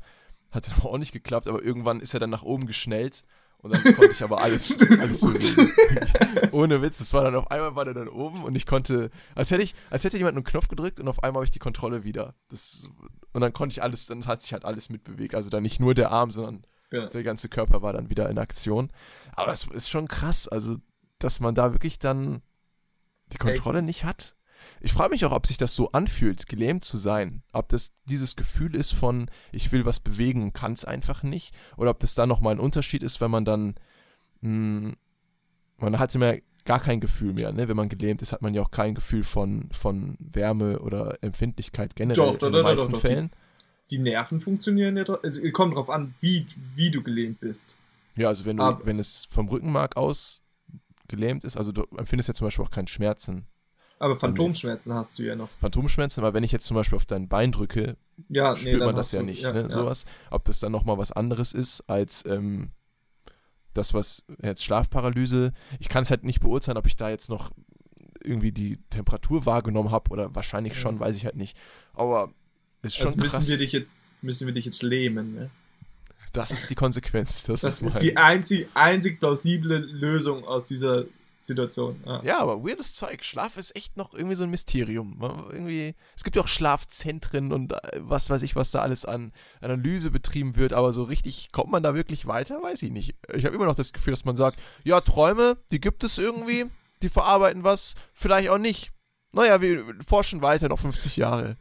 Hat 0.51 0.69
dann 0.69 0.81
auch 0.83 0.97
nicht 0.97 1.11
geklappt, 1.11 1.47
aber 1.47 1.61
irgendwann 1.61 1.99
ist 1.99 2.13
er 2.13 2.19
dann 2.19 2.29
nach 2.29 2.43
oben 2.43 2.65
geschnellt 2.65 3.23
und 3.66 3.74
dann 3.74 3.95
konnte 3.95 4.11
ich 4.11 4.22
aber 4.22 4.43
alles, 4.43 4.80
alles 4.99 5.22
bewegen. 5.22 6.51
Ohne 6.51 6.84
Witz, 6.84 6.99
es 6.99 7.11
war 7.16 7.24
dann 7.24 7.36
auf 7.36 7.49
einmal 7.49 7.76
war 7.76 7.84
der 7.84 7.95
dann 7.95 8.07
oben 8.07 8.43
und 8.43 8.53
ich 8.53 8.68
konnte, 8.68 9.09
als 9.34 9.49
hätte 9.49 9.63
ich, 9.63 9.74
als 9.89 10.03
hätte 10.03 10.18
jemand 10.18 10.36
einen 10.36 10.43
Knopf 10.43 10.68
gedrückt 10.68 10.99
und 10.99 11.07
auf 11.07 11.24
einmal 11.24 11.39
habe 11.39 11.45
ich 11.45 11.51
die 11.51 11.57
Kontrolle 11.57 12.03
wieder. 12.03 12.36
Das, 12.47 12.88
und 13.34 13.41
dann 13.41 13.53
konnte 13.53 13.74
ich 13.74 13.82
alles, 13.82 14.05
dann 14.05 14.24
hat 14.28 14.43
sich 14.43 14.53
halt 14.53 14.66
alles 14.66 14.89
mitbewegt. 14.89 15.34
Also 15.34 15.49
dann 15.49 15.63
nicht 15.63 15.80
nur 15.80 15.95
der 15.95 16.11
Arm, 16.11 16.30
sondern 16.30 16.61
ja. 16.91 17.07
der 17.07 17.24
ganze 17.24 17.49
Körper 17.49 17.82
war 17.82 17.91
dann 17.91 18.11
wieder 18.11 18.30
in 18.30 18.38
Aktion. 18.38 18.91
Aber 19.36 19.47
das 19.47 19.66
ist 19.66 19.89
schon 19.89 20.07
krass, 20.07 20.47
also 20.47 20.76
dass 21.18 21.39
man 21.39 21.55
da 21.55 21.74
wirklich 21.74 21.97
dann 21.97 22.43
die 23.34 23.39
Kontrolle 23.39 23.80
Echt? 23.80 23.88
nicht 23.88 24.05
hat. 24.05 24.36
Ich 24.86 24.93
frage 24.93 25.09
mich 25.09 25.25
auch, 25.25 25.31
ob 25.31 25.47
sich 25.47 25.57
das 25.57 25.73
so 25.73 25.89
anfühlt, 25.93 26.45
gelähmt 26.45 26.83
zu 26.83 26.97
sein. 26.97 27.41
Ob 27.53 27.69
das 27.69 27.91
dieses 28.03 28.36
Gefühl 28.36 28.75
ist 28.75 28.93
von, 28.93 29.31
ich 29.51 29.71
will 29.71 29.83
was 29.83 29.99
bewegen 29.99 30.43
und 30.43 30.53
kann 30.53 30.73
es 30.73 30.86
einfach 30.86 31.23
nicht. 31.23 31.55
Oder 31.75 31.89
ob 31.89 31.99
das 31.99 32.13
da 32.13 32.27
nochmal 32.27 32.53
ein 32.53 32.59
Unterschied 32.59 33.01
ist, 33.01 33.19
wenn 33.19 33.31
man 33.31 33.45
dann, 33.45 33.73
mh, 34.41 34.89
hm, 34.89 34.95
man 35.79 35.97
hat 35.97 36.13
immer 36.13 36.36
gar 36.65 36.79
kein 36.79 36.99
Gefühl 36.99 37.33
mehr. 37.33 37.51
Ne? 37.51 37.67
Wenn 37.67 37.75
man 37.75 37.89
gelähmt 37.89 38.21
ist, 38.21 38.31
hat 38.31 38.43
man 38.43 38.53
ja 38.53 38.61
auch 38.61 38.69
kein 38.69 38.93
Gefühl 38.93 39.23
von, 39.23 39.69
von 39.71 40.17
Wärme 40.19 40.77
oder 40.77 41.17
Empfindlichkeit 41.23 41.95
generell 41.95 42.23
doch, 42.23 42.38
doch, 42.38 42.47
in 42.47 42.53
den 42.53 42.61
doch, 42.61 42.69
meisten 42.69 42.93
Fällen. 42.93 43.31
Die, 43.89 43.97
die, 43.97 44.03
Nerven 44.03 44.39
funktionieren 44.39 44.97
ja, 44.97 45.03
also 45.03 45.41
kommt 45.51 45.75
drauf 45.75 45.89
an, 45.89 46.13
wie, 46.21 46.45
wie 46.75 46.91
du 46.91 47.01
gelähmt 47.01 47.39
bist. 47.39 47.75
Ja, 48.15 48.27
also 48.27 48.45
wenn, 48.45 48.57
du, 48.57 48.79
wenn 48.83 48.99
es 48.99 49.25
vom 49.31 49.47
Rückenmark 49.47 49.97
aus 49.97 50.43
gelähmt 51.07 51.43
ist, 51.43 51.57
also 51.57 51.71
du 51.71 51.86
empfindest 51.97 52.27
ja 52.27 52.36
zum 52.36 52.45
Beispiel 52.45 52.63
auch 52.63 52.71
keinen 52.71 52.88
Schmerzen. 52.88 53.47
Aber 53.97 54.15
Phantomschmerzen 54.15 54.93
hast 54.93 55.17
du 55.17 55.23
ja 55.23 55.35
noch. 55.35 55.49
Phantomschmerzen, 55.61 56.21
aber 56.21 56.33
wenn 56.33 56.43
ich 56.43 56.51
jetzt 56.51 56.65
zum 56.65 56.75
Beispiel 56.75 56.97
auf 56.97 57.05
dein 57.05 57.27
Bein 57.27 57.51
drücke, 57.51 57.95
ja, 58.29 58.55
spürt 58.55 58.79
nee, 58.79 58.85
man 58.85 58.95
das 58.95 59.11
ja 59.11 59.19
du, 59.19 59.25
nicht, 59.25 59.41
ja, 59.41 59.53
ne? 59.53 59.63
Ja. 59.63 59.69
Sowas. 59.69 60.05
Ob 60.31 60.43
das 60.45 60.59
dann 60.59 60.71
nochmal 60.71 60.97
was 60.97 61.11
anderes 61.11 61.53
ist 61.53 61.81
als 61.87 62.25
ähm, 62.25 62.71
das, 63.73 63.93
was 63.93 64.23
jetzt 64.41 64.63
Schlafparalyse. 64.63 65.53
Ich 65.79 65.89
kann 65.89 66.03
es 66.03 66.09
halt 66.09 66.23
nicht 66.23 66.41
beurteilen, 66.41 66.77
ob 66.77 66.87
ich 66.87 66.95
da 66.95 67.09
jetzt 67.09 67.29
noch 67.29 67.51
irgendwie 68.23 68.51
die 68.51 68.79
Temperatur 68.89 69.45
wahrgenommen 69.45 69.91
habe 69.91 70.11
oder 70.11 70.33
wahrscheinlich 70.35 70.73
ja. 70.73 70.79
schon, 70.79 70.99
weiß 70.99 71.15
ich 71.15 71.25
halt 71.25 71.35
nicht. 71.35 71.57
Aber 71.93 72.33
ist 72.81 72.95
schon 72.95 73.07
also 73.07 73.19
müssen 73.19 73.31
krass. 73.31 73.49
Wir 73.49 73.57
dich 73.57 73.71
jetzt, 73.71 73.87
müssen 74.21 74.47
wir 74.47 74.53
dich 74.53 74.65
jetzt 74.65 74.83
lähmen, 74.83 75.35
ne? 75.35 75.49
Das 76.33 76.51
ist 76.51 76.69
die 76.69 76.75
Konsequenz. 76.75 77.43
Das, 77.43 77.61
das 77.61 77.81
ist, 77.81 77.95
ist 77.95 78.01
die 78.01 78.17
einzig, 78.17 78.67
einzig 78.73 79.19
plausible 79.19 79.77
Lösung 79.77 80.43
aus 80.43 80.65
dieser 80.65 81.05
Situation. 81.45 82.01
Ja. 82.05 82.23
ja, 82.23 82.39
aber 82.39 82.63
weirdes 82.63 82.93
Zeug. 82.93 83.23
Schlaf 83.23 83.57
ist 83.57 83.75
echt 83.75 83.97
noch 83.97 84.13
irgendwie 84.13 84.35
so 84.35 84.43
ein 84.43 84.49
Mysterium. 84.49 85.19
Irgendwie, 85.51 85.95
es 86.15 86.23
gibt 86.23 86.35
ja 86.35 86.41
auch 86.41 86.47
Schlafzentren 86.47 87.51
und 87.51 87.73
äh, 87.73 87.77
was 87.99 88.29
weiß 88.29 88.41
ich, 88.43 88.55
was 88.55 88.71
da 88.71 88.79
alles 88.79 89.05
an 89.05 89.31
Analyse 89.61 90.11
betrieben 90.11 90.55
wird, 90.55 90.73
aber 90.73 90.93
so 90.93 91.03
richtig 91.03 91.51
kommt 91.51 91.71
man 91.71 91.83
da 91.83 91.95
wirklich 91.95 92.25
weiter, 92.25 92.61
weiß 92.61 92.83
ich 92.83 92.91
nicht. 92.91 93.15
Ich 93.33 93.45
habe 93.45 93.55
immer 93.55 93.65
noch 93.65 93.75
das 93.75 93.93
Gefühl, 93.93 94.11
dass 94.11 94.25
man 94.25 94.35
sagt, 94.35 94.61
ja, 94.83 95.01
Träume, 95.01 95.57
die 95.71 95.79
gibt 95.79 96.03
es 96.03 96.17
irgendwie, 96.17 96.65
die 97.01 97.09
verarbeiten 97.09 97.63
was, 97.63 97.95
vielleicht 98.13 98.49
auch 98.49 98.57
nicht. 98.57 98.91
Naja, 99.31 99.61
wir 99.61 99.83
forschen 100.05 100.41
weiter 100.41 100.69
noch 100.69 100.79
50 100.79 101.17
Jahre. 101.17 101.57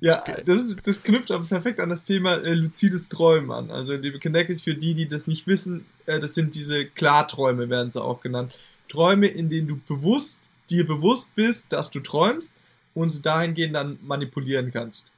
Ja, 0.00 0.20
okay. 0.20 0.42
das, 0.44 0.60
ist, 0.60 0.86
das 0.86 1.02
knüpft 1.02 1.30
aber 1.30 1.46
perfekt 1.46 1.80
an 1.80 1.88
das 1.88 2.04
Thema 2.04 2.34
äh, 2.34 2.54
luzides 2.54 3.08
Träumen 3.08 3.50
an. 3.50 3.70
Also, 3.70 3.94
liebe 3.94 4.20
Connectis, 4.20 4.60
für 4.60 4.74
die, 4.74 4.94
die 4.94 5.08
das 5.08 5.26
nicht 5.26 5.46
wissen, 5.46 5.86
äh, 6.04 6.20
das 6.20 6.34
sind 6.34 6.54
diese 6.54 6.84
Klarträume, 6.84 7.70
werden 7.70 7.90
sie 7.90 8.02
auch 8.02 8.20
genannt. 8.20 8.52
Träume, 8.88 9.26
in 9.26 9.50
denen 9.50 9.68
du 9.68 9.76
bewusst, 9.76 10.40
dir 10.70 10.86
bewusst 10.86 11.34
bist, 11.34 11.72
dass 11.72 11.90
du 11.90 12.00
träumst 12.00 12.54
und 12.94 13.10
sie 13.10 13.22
dahingehend 13.22 13.74
dann 13.74 13.98
manipulieren 14.02 14.72
kannst. 14.72 15.12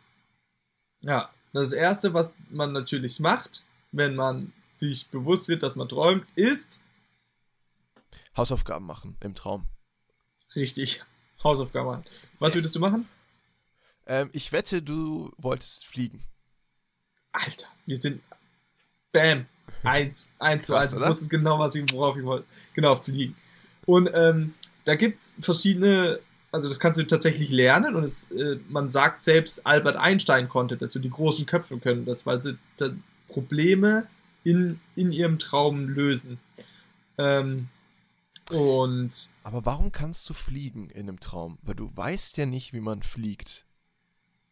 Ja, 1.01 1.31
Das 1.53 1.73
erste, 1.73 2.13
was 2.13 2.33
man 2.51 2.73
natürlich 2.73 3.21
macht, 3.21 3.65
wenn 3.93 4.15
man 4.15 4.53
sich 4.75 5.09
bewusst 5.09 5.49
wird, 5.49 5.63
dass 5.63 5.77
man 5.77 5.89
träumt, 5.89 6.27
ist 6.35 6.81
Hausaufgaben 8.37 8.87
machen 8.87 9.17
im 9.21 9.35
Traum. 9.35 9.65
Richtig, 10.55 11.03
Hausaufgaben 11.45 11.87
machen. 11.87 12.05
Was 12.39 12.51
yes. 12.51 12.63
würdest 12.63 12.77
du 12.77 12.81
machen? 12.81 13.09
Ähm, 14.07 14.31
ich 14.33 14.53
wette, 14.53 14.81
du 14.81 15.33
wolltest 15.37 15.87
fliegen. 15.87 16.25
Alter, 17.33 17.67
wir 17.87 17.97
sind. 17.97 18.23
Bam. 19.13 19.47
Eins, 19.83 20.33
eins 20.39 20.67
zu 20.67 20.75
eins. 20.75 20.93
Du 20.93 21.01
wusstest 21.01 21.31
genau, 21.31 21.59
was 21.59 21.75
ich, 21.75 21.93
worauf 21.93 22.17
ich 22.17 22.25
wollte. 22.25 22.47
Genau, 22.75 22.97
fliegen. 22.97 23.37
Und 23.89 24.11
ähm, 24.13 24.53
da 24.85 24.97
gibt 24.97 25.23
es 25.23 25.35
verschiedene, 25.41 26.21
also 26.53 26.69
das 26.69 26.79
kannst 26.79 27.01
du 27.01 27.07
tatsächlich 27.07 27.49
lernen 27.49 27.97
und 27.97 28.05
es, 28.05 28.31
äh, 28.33 28.59
man 28.69 28.91
sagt 28.91 29.25
selbst, 29.25 29.67
Albert 29.67 29.97
Einstein 29.97 30.51
konnte 30.51 30.77
das, 30.77 30.93
so 30.93 31.01
die 31.01 31.09
großen 31.09 31.47
Köpfe 31.47 31.79
können 31.79 32.05
das, 32.05 32.27
weil 32.27 32.39
sie 32.39 32.59
Probleme 33.29 34.07
in, 34.45 34.79
in 34.95 35.11
ihrem 35.11 35.39
Traum 35.39 35.89
lösen. 35.89 36.39
Ähm, 37.17 37.69
und. 38.51 39.31
Aber 39.43 39.65
warum 39.65 39.91
kannst 39.91 40.29
du 40.29 40.35
fliegen 40.35 40.91
in 40.91 41.09
einem 41.09 41.19
Traum? 41.19 41.57
Weil 41.63 41.75
du 41.75 41.91
weißt 41.97 42.37
ja 42.37 42.45
nicht, 42.45 42.75
wie 42.75 42.81
man 42.81 43.03
fliegt. 43.03 43.65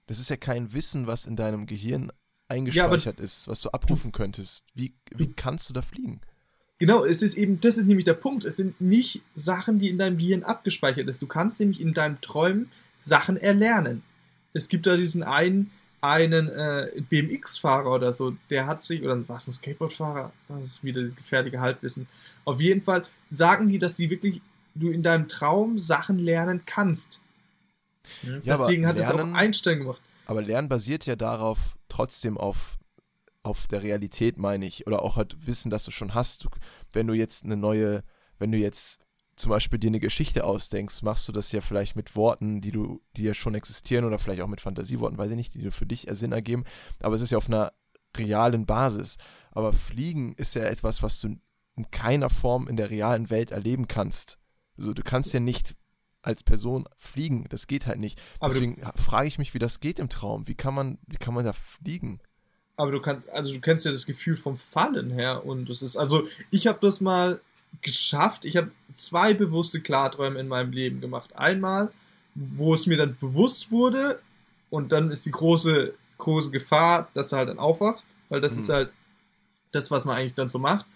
Das 0.07 0.19
ist 0.19 0.31
ja 0.31 0.39
kein 0.39 0.73
Wissen, 0.73 1.07
was 1.07 1.27
in 1.27 1.37
deinem 1.37 1.67
Gehirn 1.67 2.11
eingespeichert 2.49 3.19
ja, 3.19 3.25
ist, 3.25 3.49
was 3.49 3.61
du 3.61 3.69
abrufen 3.69 4.13
könntest. 4.13 4.65
Wie, 4.73 4.95
wie 5.15 5.31
kannst 5.31 5.69
du 5.69 5.75
da 5.75 5.83
fliegen? 5.83 6.23
Genau, 6.79 7.05
es 7.05 7.23
ist 7.23 7.37
eben, 7.37 7.61
das 7.61 7.79
ist 7.79 7.87
nämlich 7.87 8.05
der 8.05 8.15
Punkt. 8.15 8.45
Es 8.45 8.57
sind 8.57 8.81
nicht 8.81 9.23
Sachen, 9.35 9.79
die 9.79 9.89
in 9.89 9.99
deinem 9.99 10.19
Gehirn 10.19 10.43
abgespeichert 10.43 11.07
sind. 11.07 11.23
Du 11.23 11.27
kannst 11.27 11.59
nämlich 11.59 11.81
in 11.81 11.95
deinem 11.95 12.21
Träumen 12.21 12.71
Sachen 12.99 13.37
erlernen. 13.37 14.03
Es 14.53 14.69
gibt 14.69 14.87
da 14.87 14.97
diesen 14.97 15.23
einen, 15.23 15.71
einen 16.01 16.49
äh, 16.49 16.91
BMX-Fahrer 17.09 17.91
oder 17.91 18.13
so, 18.13 18.37
der 18.51 18.67
hat 18.67 18.85
sich, 18.85 19.03
oder 19.03 19.27
was, 19.29 19.49
ein 19.49 19.53
Skateboard-Fahrer? 19.53 20.33
Das 20.49 20.69
ist 20.69 20.85
wieder 20.85 21.03
das 21.03 21.17
gefährliche 21.17 21.61
Halbwissen. 21.61 22.07
Auf 22.45 22.61
jeden 22.61 22.83
Fall 22.83 23.05
sagen 23.31 23.69
die, 23.69 23.79
dass 23.79 23.97
die 23.97 24.11
wirklich, 24.11 24.41
du 24.75 24.91
in 24.91 25.03
deinem 25.03 25.29
Traum 25.29 25.79
Sachen 25.79 26.19
lernen 26.19 26.63
kannst. 26.67 27.21
Ja, 28.23 28.57
Deswegen 28.57 28.87
hat 28.87 28.99
es 28.99 29.11
auch 29.11 29.19
Einstein 29.33 29.79
gemacht. 29.79 30.01
Aber 30.27 30.43
Lernen 30.43 30.69
basiert 30.69 31.07
ja 31.07 31.17
darauf, 31.17 31.77
trotzdem 31.89 32.37
auf, 32.37 32.77
auf 33.47 33.67
der 33.67 33.83
Realität, 33.83 34.37
meine 34.37 34.67
ich. 34.67 34.87
Oder 34.87 35.03
auch 35.03 35.17
halt 35.17 35.47
Wissen, 35.47 35.71
das 35.71 35.85
du 35.85 35.91
schon 35.91 36.15
hast. 36.15 36.45
Du, 36.45 36.49
wenn 36.93 37.07
du 37.07 37.15
jetzt 37.15 37.45
eine 37.45 37.57
neue, 37.57 38.03
wenn 38.39 38.53
du 38.53 38.59
jetzt 38.59 39.01
zum 39.37 39.51
Beispiel 39.51 39.79
dir 39.79 39.89
eine 39.89 40.01
Geschichte 40.01 40.45
ausdenkst, 40.45 41.03
machst 41.03 41.29
du 41.29 41.33
das 41.33 41.53
ja 41.53 41.61
vielleicht 41.61 41.95
mit 41.95 42.17
Worten, 42.17 42.61
die 42.61 42.71
du, 42.71 43.03
die 43.17 43.25
ja 43.25 43.35
schon 43.35 43.55
existieren 43.55 44.05
oder 44.05 44.19
vielleicht 44.19 44.41
auch 44.41 44.49
mit 44.49 44.63
Fantasieworten, 44.63 45.19
weiß 45.19 45.31
ich 45.31 45.37
nicht, 45.37 45.55
die 45.55 45.63
du 45.63 45.71
für 45.71 45.87
dich 45.87 46.07
Sinn 46.11 46.33
ergeben. 46.33 46.65
Aber 47.01 47.15
es 47.15 47.21
ist 47.21 47.31
ja 47.31 47.39
auf 47.39 47.49
einer 47.49 47.73
realen 48.17 48.65
Basis. 48.65 49.19
Aber 49.53 49.73
Fliegen 49.73 50.33
ist 50.35 50.55
ja 50.55 50.65
etwas, 50.65 51.03
was 51.03 51.21
du 51.21 51.37
in 51.77 51.91
keiner 51.91 52.31
Form 52.31 52.67
in 52.67 52.77
der 52.77 52.91
realen 52.91 53.29
Welt 53.29 53.51
erleben 53.51 53.89
kannst. 53.89 54.39
Also 54.79 54.95
du 54.95 55.03
kannst 55.03 55.35
ja 55.35 55.41
nicht 55.41 55.77
als 56.23 56.43
Person 56.43 56.89
fliegen. 56.97 57.45
Das 57.51 57.67
geht 57.67 57.87
halt 57.87 57.99
nicht. 57.99 58.21
Deswegen 58.43 58.83
frage 58.97 59.29
ich 59.29 59.39
mich, 59.39 59.55
wie 59.55 59.59
das 59.59 59.81
geht 59.81 59.99
im 59.99 60.09
Traum. 60.09 60.49
Wie 60.49 60.55
kann 60.55 60.75
man, 60.75 60.99
wie 61.07 61.17
kann 61.17 61.35
man 61.35 61.45
da 61.45 61.53
fliegen? 61.53 62.21
Aber 62.77 62.91
du 62.91 63.01
kannst, 63.01 63.29
also 63.31 63.53
du 63.53 63.61
kennst 63.61 63.85
ja 63.85 63.91
das 63.91 64.07
Gefühl 64.07 64.37
vom 64.37 64.57
Fallen 64.57 65.11
her 65.11 65.45
und 65.47 65.69
das 65.69 65.83
ist, 65.83 65.97
also 65.97 66.27
ich 66.51 66.67
habe 66.67 66.79
das 66.83 67.01
mal 67.01 67.41
geschafft. 67.83 68.45
Ich 68.45 68.57
habe 68.57 68.71
zwei 68.95 69.35
bewusste 69.35 69.81
Klarträume 69.81 70.39
in 70.39 70.49
meinem 70.49 70.73
Leben 70.73 71.01
gemacht. 71.01 71.37
Einmal, 71.37 71.91
wo 72.35 72.75
es 72.75 72.87
mir 72.87 72.97
dann 72.97 73.17
bewusst 73.19 73.71
wurde 73.71 74.21
und 74.71 74.93
dann 74.93 75.11
ist 75.11 75.27
die 75.27 75.31
große, 75.31 75.95
große 76.19 76.51
Gefahr, 76.51 77.09
dass 77.15 77.29
du 77.29 77.37
halt 77.37 77.49
dann 77.49 77.59
aufwachst, 77.59 78.09
weil 78.29 78.41
das 78.41 78.53
hm. 78.53 78.59
ist 78.59 78.69
halt 78.69 78.93
das, 79.73 79.91
was 79.91 80.05
man 80.05 80.17
eigentlich 80.17 80.35
dann 80.35 80.49
so 80.49 80.59
macht 80.59 80.87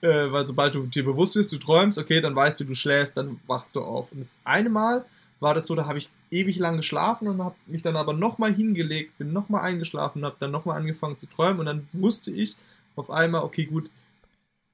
äh, 0.00 0.30
weil 0.30 0.46
sobald 0.46 0.74
du 0.74 0.86
dir 0.86 1.04
bewusst 1.04 1.34
bist, 1.34 1.52
du 1.52 1.58
träumst, 1.58 1.98
okay, 1.98 2.20
dann 2.20 2.36
weißt 2.36 2.60
du, 2.60 2.64
du 2.64 2.74
schläfst, 2.74 3.16
dann 3.16 3.40
wachst 3.46 3.74
du 3.76 3.80
auf. 3.80 4.12
Und 4.12 4.20
das 4.20 4.38
eine 4.44 4.68
Mal 4.68 5.04
war 5.40 5.54
das 5.54 5.66
so, 5.66 5.74
da 5.74 5.86
habe 5.86 5.98
ich 5.98 6.08
ewig 6.30 6.58
lang 6.58 6.76
geschlafen 6.76 7.28
und 7.28 7.42
habe 7.42 7.56
mich 7.66 7.82
dann 7.82 7.96
aber 7.96 8.12
nochmal 8.12 8.54
hingelegt, 8.54 9.18
bin 9.18 9.32
nochmal 9.32 9.62
eingeschlafen 9.62 10.20
und 10.20 10.26
habe 10.26 10.36
dann 10.40 10.50
nochmal 10.50 10.78
angefangen 10.78 11.18
zu 11.18 11.26
träumen 11.26 11.60
und 11.60 11.66
dann 11.66 11.86
wusste 11.92 12.30
ich 12.30 12.56
auf 12.94 13.10
einmal, 13.10 13.42
okay, 13.42 13.66
gut, 13.66 13.90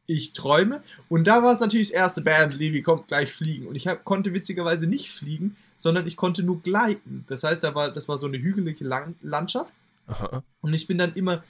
ich 0.06 0.32
träume. 0.32 0.82
Und 1.08 1.26
da 1.26 1.42
war 1.42 1.52
es 1.52 1.60
natürlich 1.60 1.88
das 1.88 1.96
erste, 1.96 2.22
bam, 2.22 2.50
Levi 2.50 2.82
kommt 2.82 3.08
gleich 3.08 3.32
fliegen. 3.32 3.66
Und 3.66 3.76
ich 3.76 3.86
hab, 3.86 4.04
konnte 4.04 4.32
witzigerweise 4.32 4.86
nicht 4.86 5.10
fliegen, 5.10 5.56
sondern 5.76 6.06
ich 6.06 6.16
konnte 6.16 6.42
nur 6.42 6.60
gleiten. 6.60 7.24
Das 7.28 7.44
heißt, 7.44 7.62
da 7.62 7.74
war, 7.74 7.90
das 7.90 8.08
war 8.08 8.18
so 8.18 8.26
eine 8.26 8.38
hügelige 8.38 8.84
Lang 8.84 9.14
Landschaft. 9.22 9.72
Aha. 10.06 10.42
Und 10.60 10.74
ich 10.74 10.86
bin 10.86 10.98
dann 10.98 11.14
immer 11.14 11.42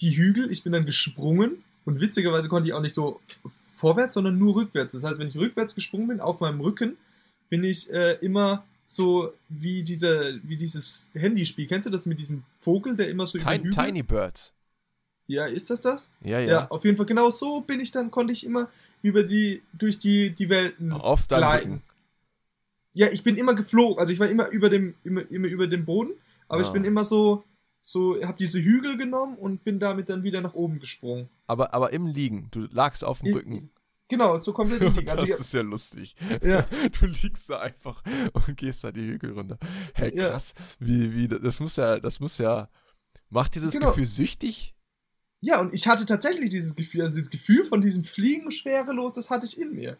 die 0.00 0.16
Hügel, 0.16 0.50
ich 0.50 0.62
bin 0.62 0.72
dann 0.72 0.84
gesprungen 0.84 1.62
und 1.84 2.00
witzigerweise 2.00 2.48
konnte 2.48 2.68
ich 2.68 2.74
auch 2.74 2.82
nicht 2.82 2.94
so 2.94 3.20
vorwärts, 3.46 4.14
sondern 4.14 4.38
nur 4.38 4.56
rückwärts. 4.56 4.92
Das 4.92 5.04
heißt, 5.04 5.18
wenn 5.18 5.28
ich 5.28 5.36
rückwärts 5.36 5.74
gesprungen 5.74 6.08
bin, 6.08 6.20
auf 6.20 6.40
meinem 6.40 6.60
Rücken, 6.60 6.96
bin 7.48 7.64
ich 7.64 7.90
äh, 7.90 8.14
immer 8.20 8.64
so 8.86 9.32
wie, 9.48 9.82
diese, 9.82 10.40
wie 10.42 10.56
dieses 10.56 11.10
Handyspiel. 11.14 11.66
Kennst 11.66 11.86
du 11.86 11.90
das 11.90 12.06
mit 12.06 12.18
diesem 12.18 12.44
Vogel, 12.58 12.96
der 12.96 13.08
immer 13.08 13.26
so 13.26 13.38
Tiny, 13.38 13.68
über 13.68 13.70
Tiny 13.70 14.02
Birds. 14.02 14.54
Ja, 15.26 15.46
ist 15.46 15.70
das 15.70 15.80
das? 15.80 16.10
Ja, 16.22 16.38
ja. 16.38 16.46
Ja, 16.46 16.70
auf 16.70 16.84
jeden 16.84 16.96
Fall 16.96 17.06
genau 17.06 17.30
so 17.30 17.60
bin 17.60 17.80
ich 17.80 17.90
dann, 17.90 18.10
konnte 18.10 18.32
ich 18.32 18.44
immer 18.44 18.68
über 19.02 19.24
die, 19.24 19.62
durch 19.72 19.98
die, 19.98 20.30
die 20.30 20.48
Welten 20.48 20.92
Auf 20.92 21.26
gleiten. 21.26 21.82
Ja, 22.92 23.08
ich 23.08 23.24
bin 23.24 23.36
immer 23.36 23.54
geflogen, 23.54 23.98
also 23.98 24.12
ich 24.12 24.20
war 24.20 24.28
immer 24.28 24.48
über 24.48 24.70
dem, 24.70 24.94
immer, 25.04 25.28
immer 25.30 25.48
über 25.48 25.66
dem 25.66 25.84
Boden, 25.84 26.12
aber 26.48 26.62
ah. 26.62 26.66
ich 26.66 26.72
bin 26.72 26.84
immer 26.84 27.04
so, 27.04 27.44
so, 27.82 28.22
habe 28.22 28.38
diese 28.38 28.60
Hügel 28.60 28.96
genommen 28.96 29.36
und 29.36 29.64
bin 29.64 29.78
damit 29.78 30.08
dann 30.08 30.22
wieder 30.22 30.40
nach 30.40 30.54
oben 30.54 30.78
gesprungen. 30.78 31.28
Aber, 31.46 31.74
aber 31.74 31.92
im 31.92 32.06
Liegen, 32.06 32.48
du 32.52 32.68
lagst 32.70 33.04
auf 33.04 33.20
dem 33.20 33.34
Rücken. 33.34 33.70
Genau, 34.08 34.38
so 34.38 34.52
komplett 34.52 34.82
im 34.82 34.94
Liegen. 34.94 35.08
Also 35.10 35.26
das 35.26 35.40
ist 35.40 35.52
ja 35.52 35.62
lustig. 35.62 36.14
Ja. 36.42 36.66
Du 37.00 37.06
liegst 37.06 37.50
da 37.50 37.58
einfach 37.58 38.02
und 38.32 38.56
gehst 38.56 38.84
da 38.84 38.92
die 38.92 39.06
Hügel 39.06 39.32
runter. 39.32 39.58
Hey, 39.94 40.12
krass. 40.12 40.54
Ja. 40.56 40.86
Wie, 40.86 41.14
wie, 41.14 41.28
das 41.28 41.60
muss 41.60 41.76
ja, 41.76 41.98
das 41.98 42.20
muss 42.20 42.38
ja, 42.38 42.68
macht 43.30 43.54
dieses 43.54 43.72
genau. 43.72 43.88
Gefühl 43.88 44.06
süchtig? 44.06 44.74
Ja, 45.40 45.60
und 45.60 45.74
ich 45.74 45.86
hatte 45.86 46.06
tatsächlich 46.06 46.50
dieses 46.50 46.74
Gefühl, 46.74 47.02
also 47.02 47.14
dieses 47.14 47.30
Gefühl 47.30 47.64
von 47.64 47.80
diesem 47.80 48.04
Fliegen 48.04 48.50
schwerelos, 48.50 49.14
das 49.14 49.30
hatte 49.30 49.46
ich 49.46 49.60
in 49.60 49.74
mir. 49.74 49.98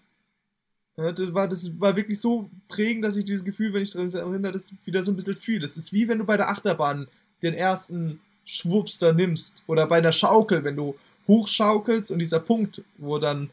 Ja, 0.96 1.12
das, 1.12 1.34
war, 1.34 1.46
das 1.46 1.78
war 1.78 1.94
wirklich 1.94 2.20
so 2.20 2.50
prägend, 2.68 3.04
dass 3.04 3.16
ich 3.16 3.24
dieses 3.24 3.44
Gefühl, 3.44 3.72
wenn 3.74 3.82
ich 3.82 3.92
daran 3.92 4.10
erinnere, 4.12 4.52
das 4.52 4.72
wieder 4.84 5.04
so 5.04 5.12
ein 5.12 5.16
bisschen 5.16 5.36
fühle. 5.36 5.66
Das 5.66 5.76
ist 5.76 5.92
wie 5.92 6.08
wenn 6.08 6.18
du 6.18 6.24
bei 6.24 6.38
der 6.38 6.48
Achterbahn 6.48 7.06
den 7.42 7.52
ersten 7.52 8.20
Schwupps 8.46 8.98
da 8.98 9.12
nimmst. 9.12 9.62
Oder 9.66 9.86
bei 9.86 9.98
einer 9.98 10.12
Schaukel, 10.12 10.64
wenn 10.64 10.76
du 10.76 10.96
hochschaukelst 11.28 12.10
und 12.10 12.20
dieser 12.20 12.40
Punkt, 12.40 12.82
wo 12.96 13.18
dann, 13.18 13.50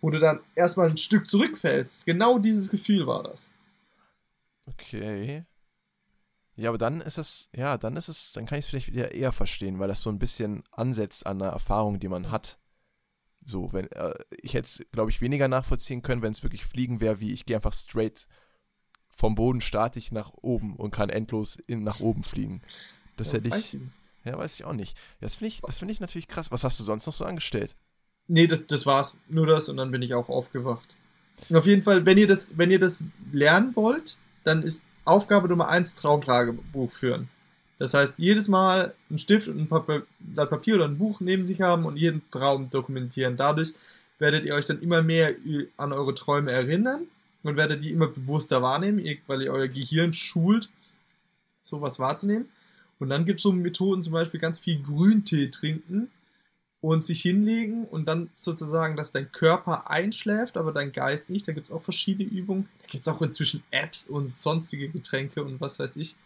wo 0.00 0.10
du 0.10 0.18
dann 0.18 0.40
erstmal 0.54 0.88
ein 0.88 0.96
Stück 0.96 1.28
zurückfällst. 1.28 2.06
Genau 2.06 2.38
dieses 2.38 2.70
Gefühl 2.70 3.06
war 3.06 3.22
das. 3.22 3.50
Okay. 4.66 5.44
Ja, 6.56 6.70
aber 6.70 6.78
dann 6.78 7.00
ist 7.00 7.18
es, 7.18 7.48
ja, 7.54 7.78
dann 7.78 7.96
ist 7.96 8.08
es, 8.08 8.32
dann 8.32 8.46
kann 8.46 8.58
ich 8.58 8.64
es 8.64 8.68
vielleicht 8.68 8.92
wieder 8.92 9.12
eher 9.12 9.32
verstehen, 9.32 9.78
weil 9.78 9.88
das 9.88 10.02
so 10.02 10.10
ein 10.10 10.18
bisschen 10.18 10.64
ansetzt 10.72 11.26
an 11.26 11.40
einer 11.40 11.52
Erfahrung, 11.52 12.00
die 12.00 12.08
man 12.08 12.30
hat. 12.30 12.58
So, 13.44 13.72
wenn, 13.72 13.90
äh, 13.92 14.14
ich 14.42 14.54
hätte 14.54 14.66
es, 14.66 14.86
glaube 14.92 15.10
ich, 15.10 15.20
weniger 15.20 15.48
nachvollziehen 15.48 16.02
können, 16.02 16.20
wenn 16.20 16.32
es 16.32 16.42
wirklich 16.42 16.64
Fliegen 16.64 17.00
wäre, 17.00 17.20
wie 17.20 17.32
ich 17.32 17.46
gehe 17.46 17.56
einfach 17.56 17.72
straight 17.72 18.26
vom 19.18 19.34
Boden 19.34 19.60
starte 19.60 19.98
ich 19.98 20.12
nach 20.12 20.32
oben 20.42 20.76
und 20.76 20.92
kann 20.92 21.10
endlos 21.10 21.56
in, 21.56 21.82
nach 21.82 21.98
oben 21.98 22.22
fliegen. 22.22 22.62
Das 23.16 23.32
ja, 23.32 23.38
hätte 23.38 23.56
ich. 23.56 23.76
Ja, 24.24 24.38
weiß 24.38 24.54
ich 24.54 24.64
auch 24.64 24.72
nicht. 24.74 24.96
Das 25.20 25.34
finde 25.34 25.48
ich, 25.48 25.60
find 25.74 25.90
ich 25.90 25.98
natürlich 25.98 26.28
krass. 26.28 26.52
Was 26.52 26.62
hast 26.62 26.78
du 26.78 26.84
sonst 26.84 27.06
noch 27.06 27.12
so 27.12 27.24
angestellt? 27.24 27.74
Nee, 28.28 28.46
das, 28.46 28.66
das 28.66 28.86
war's. 28.86 29.16
Nur 29.28 29.46
das 29.46 29.68
und 29.68 29.78
dann 29.78 29.90
bin 29.90 30.02
ich 30.02 30.14
auch 30.14 30.28
aufgewacht. 30.28 30.96
Und 31.48 31.56
auf 31.56 31.66
jeden 31.66 31.82
Fall, 31.82 32.04
wenn 32.04 32.18
ihr 32.18 32.26
das, 32.26 32.56
wenn 32.56 32.70
ihr 32.70 32.78
das 32.78 33.04
lernen 33.32 33.74
wollt, 33.74 34.16
dann 34.44 34.62
ist 34.62 34.84
Aufgabe 35.04 35.48
Nummer 35.48 35.68
eins 35.68 35.96
Traumtagebuch 35.96 36.90
führen. 36.90 37.28
Das 37.78 37.94
heißt, 37.94 38.14
jedes 38.18 38.48
Mal 38.48 38.92
einen 39.08 39.18
Stift 39.18 39.48
und 39.48 39.58
ein 39.58 39.68
Papier, 39.68 40.04
Blatt 40.18 40.50
Papier 40.50 40.74
oder 40.74 40.84
ein 40.84 40.98
Buch 40.98 41.20
neben 41.20 41.44
sich 41.44 41.60
haben 41.60 41.86
und 41.86 41.96
jeden 41.96 42.22
Traum 42.30 42.68
dokumentieren. 42.70 43.36
Dadurch 43.36 43.72
werdet 44.18 44.44
ihr 44.44 44.54
euch 44.54 44.66
dann 44.66 44.80
immer 44.80 45.00
mehr 45.00 45.34
an 45.76 45.92
eure 45.92 46.14
Träume 46.14 46.50
erinnern 46.50 47.06
und 47.44 47.56
werdet 47.56 47.84
die 47.84 47.92
immer 47.92 48.08
bewusster 48.08 48.60
wahrnehmen, 48.62 49.02
weil 49.28 49.42
ihr 49.42 49.52
euer 49.52 49.68
Gehirn 49.68 50.12
schult, 50.12 50.68
sowas 51.62 51.98
wahrzunehmen. 51.98 52.48
Und 52.98 53.10
dann 53.10 53.24
gibt 53.24 53.38
es 53.38 53.44
so 53.44 53.52
Methoden, 53.52 54.02
zum 54.02 54.12
Beispiel 54.12 54.40
ganz 54.40 54.58
viel 54.58 54.82
Grüntee 54.82 55.46
trinken 55.46 56.10
und 56.80 57.02
sich 57.02 57.22
hinlegen 57.22 57.84
und 57.84 58.06
dann 58.06 58.30
sozusagen, 58.34 58.96
dass 58.96 59.10
dein 59.10 59.32
Körper 59.32 59.90
einschläft, 59.90 60.56
aber 60.56 60.72
dein 60.72 60.92
Geist 60.92 61.28
nicht. 61.28 61.48
Da 61.48 61.52
gibt 61.52 61.66
es 61.66 61.72
auch 61.72 61.82
verschiedene 61.82 62.28
Übungen. 62.28 62.68
Da 62.82 62.86
gibt 62.86 63.02
es 63.02 63.08
auch 63.08 63.20
inzwischen 63.20 63.64
Apps 63.70 64.06
und 64.06 64.36
sonstige 64.36 64.88
Getränke 64.88 65.42
und 65.42 65.60
was 65.60 65.78
weiß 65.78 65.96
ich. 65.96 66.16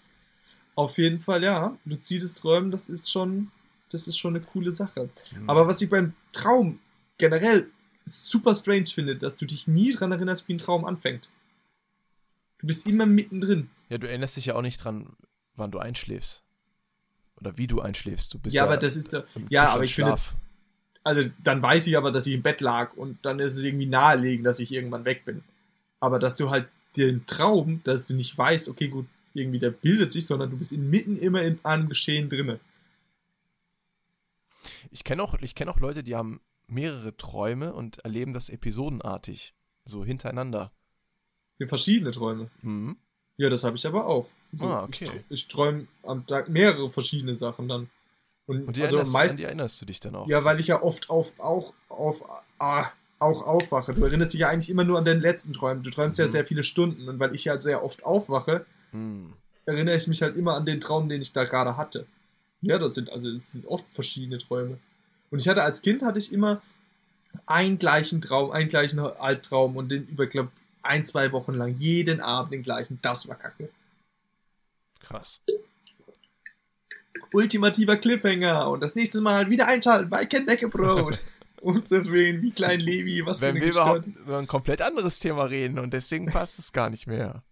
Auf 0.75 0.99
jeden 0.99 1.21
Fall, 1.21 1.43
ja, 1.43 1.77
luzides 1.85 2.35
Träumen, 2.35 2.71
das 2.71 2.89
ist 2.89 3.11
schon, 3.11 3.51
das 3.91 4.09
ist 4.09 4.19
schon 4.19 4.37
eine 4.37 4.45
coole 4.45 4.73
Sache. 4.73 5.09
Mhm. 5.35 5.49
Aber 5.49 5.67
was 5.67 5.81
ich 5.81 5.89
beim 5.89 6.15
Traum 6.33 6.79
generell 7.19 7.69
super 8.05 8.55
strange 8.55 8.87
finde, 8.87 9.17
dass 9.17 9.37
du 9.37 9.47
dich 9.47 9.67
nie 9.67 9.91
dran 9.91 10.13
erinnerst, 10.13 10.49
wie 10.49 10.55
ein 10.55 10.59
Traum 10.59 10.85
anfängt. 10.85 11.31
Du 12.59 12.67
bist 12.67 12.89
immer 12.89 13.07
mittendrin. 13.07 13.71
Ja, 13.89 13.99
du 13.99 14.09
erinnerst 14.09 14.37
dich 14.37 14.47
ja 14.47 14.55
auch 14.55 14.63
nicht 14.63 14.79
dran, 14.79 15.17
wann 15.57 15.71
du 15.71 15.79
einschläfst. 15.79 16.45
Oder 17.43 17.59
wie 17.59 17.67
du 17.67 17.81
einschläfst. 17.81 18.33
Du 18.33 18.39
bist 18.39 18.55
ja, 18.55 18.63
ja 18.63 18.67
aber 18.67 18.77
das 18.77 18.97
ist 18.97 19.13
der, 19.13 19.25
ja, 19.51 19.67
aber 19.67 19.85
ich 19.85 19.95
Schlaf. 19.95 20.29
finde, 20.29 20.43
also 21.05 21.31
dann 21.43 21.61
weiß 21.61 21.87
ich 21.89 21.97
aber, 21.97 22.13
dass 22.13 22.27
ich 22.27 22.35
im 22.35 22.43
Bett 22.43 22.61
lag 22.61 22.95
und 22.95 23.19
dann 23.25 23.41
ist 23.41 23.57
es 23.57 23.65
irgendwie 23.65 23.87
naheliegend, 23.87 24.47
dass 24.47 24.61
ich 24.61 24.73
irgendwann 24.73 25.05
weg 25.05 25.25
bin. 25.25 25.43
Aber 26.01 26.19
dass 26.19 26.37
du 26.37 26.51
halt 26.51 26.69
den 26.97 27.27
Traum, 27.27 27.81
dass 27.85 28.07
du 28.07 28.15
nicht 28.15 28.37
weißt, 28.37 28.69
okay, 28.69 28.89
gut, 28.89 29.07
irgendwie 29.35 29.59
der 29.59 29.71
bildet 29.71 30.13
sich, 30.13 30.27
sondern 30.27 30.51
du 30.51 30.59
bist 30.59 30.73
inmitten 30.73 31.17
immer 31.17 31.43
in 31.43 31.59
einem 31.65 31.89
Geschehen 31.89 32.29
drinne. 32.29 32.61
Ich 34.91 35.05
kenne 35.05 35.23
auch, 35.23 35.37
kenn 35.55 35.69
auch 35.69 35.81
Leute, 35.81 36.03
die 36.03 36.15
haben 36.15 36.41
mehrere 36.67 37.17
Träume 37.17 37.73
und 37.73 37.99
erleben 37.99 38.33
das 38.33 38.51
episodenartig, 38.51 39.55
so 39.85 40.05
hintereinander. 40.05 40.73
Verschiedene 41.67 42.11
Träume. 42.11 42.51
Mhm. 42.63 42.97
Ja, 43.37 43.51
das 43.51 43.65
habe 43.65 43.77
ich 43.77 43.87
aber 43.87 44.07
auch. 44.07 44.29
Also 44.53 44.67
ah, 44.67 44.85
okay. 44.85 45.09
Ich, 45.29 45.43
ich 45.43 45.49
träume 45.49 45.87
am 46.03 46.27
Tag 46.27 46.49
mehrere 46.49 46.91
verschiedene 46.91 47.35
Sachen 47.35 47.69
dann. 47.69 47.91
Und, 48.47 48.67
und 48.67 48.77
die, 48.77 48.83
also 48.83 48.97
erinnerst, 48.97 49.13
meist, 49.13 49.31
an 49.33 49.37
die 49.37 49.45
erinnerst 49.45 49.81
du 49.81 49.87
dich 49.87 50.01
dann 50.01 50.15
auch? 50.15 50.29
Ja, 50.29 50.45
weil 50.45 50.61
ich 50.61 50.67
ja 50.67 50.83
oft 50.83 51.11
auf, 51.11 51.39
auch, 51.39 51.73
auf, 51.89 52.25
ah, 52.59 52.87
auch 53.19 53.47
aufwache. 53.47 53.95
Du 53.95 54.05
erinnerst 54.05 54.33
dich 54.33 54.41
ja 54.41 54.49
eigentlich 54.49 54.69
immer 54.69 54.85
nur 54.85 54.99
an 54.99 55.05
den 55.05 55.21
letzten 55.21 55.53
Träumen. 55.53 55.83
Du 55.83 55.91
träumst 55.91 56.19
mhm. 56.19 56.25
ja 56.25 56.31
sehr 56.31 56.45
viele 56.45 56.65
Stunden. 56.65 57.09
Und 57.09 57.19
weil 57.19 57.35
ich 57.35 57.45
ja 57.45 57.61
sehr 57.61 57.85
oft 57.85 58.05
aufwache, 58.05 58.67
mhm. 58.91 59.33
erinnere 59.65 59.97
ich 59.97 60.09
mich 60.09 60.23
halt 60.23 60.37
immer 60.37 60.55
an 60.55 60.67
den 60.67 60.81
Traum, 60.81 61.09
den 61.09 61.23
ich 61.23 61.33
da 61.33 61.45
gerade 61.45 61.77
hatte. 61.77 62.07
Ja, 62.61 62.79
das 62.79 62.95
sind 62.95 63.11
also 63.11 63.33
das 63.33 63.49
sind 63.49 63.67
oft 63.67 63.87
verschiedene 63.89 64.39
Träume. 64.39 64.79
Und 65.31 65.41
ich 65.41 65.49
hatte 65.49 65.63
als 65.63 65.83
Kind 65.83 66.03
hatte 66.03 66.19
ich 66.19 66.33
immer 66.33 66.63
einen 67.47 67.79
gleichen 67.79 68.21
Traum, 68.21 68.51
einen 68.51 68.69
gleichen 68.69 68.99
Albtraum 68.99 69.77
und 69.77 69.89
den 69.89 70.07
über, 70.07 70.27
glaube 70.27 70.51
ein, 70.83 71.05
zwei 71.05 71.33
Wochen 71.33 71.55
lang 71.55 71.77
jeden 71.77 72.21
Abend 72.21 72.53
den 72.53 72.63
gleichen. 72.63 72.99
Das 73.03 73.29
war 73.29 73.37
kacke. 73.37 73.71
Krass 75.01 75.43
ultimativer 77.33 77.97
Cliffhanger 77.97 78.71
und 78.71 78.81
das 78.81 78.95
nächste 78.95 79.21
Mal 79.21 79.49
wieder 79.51 79.67
einschalten 79.67 80.09
bei 80.09 80.27
Ken 80.27 80.47
Deckebrot. 80.47 81.19
um 81.61 81.85
zu 81.85 81.97
erwähnen, 81.97 82.43
wie 82.43 82.51
klein 82.51 82.81
Levi, 82.81 83.25
was 83.25 83.41
Wenn 83.41 83.55
für 83.55 83.63
eine 83.63 83.67
wir 83.67 83.73
überhaupt 83.73 84.07
über 84.09 84.39
ein 84.39 84.47
komplett 84.47 84.83
anderes 84.83 85.21
Thema 85.21 85.45
reden 85.45 85.79
und 85.79 85.93
deswegen 85.93 86.27
passt 86.27 86.59
es 86.59 86.73
gar 86.73 86.91
nicht 86.91 87.07
mehr. 87.07 87.45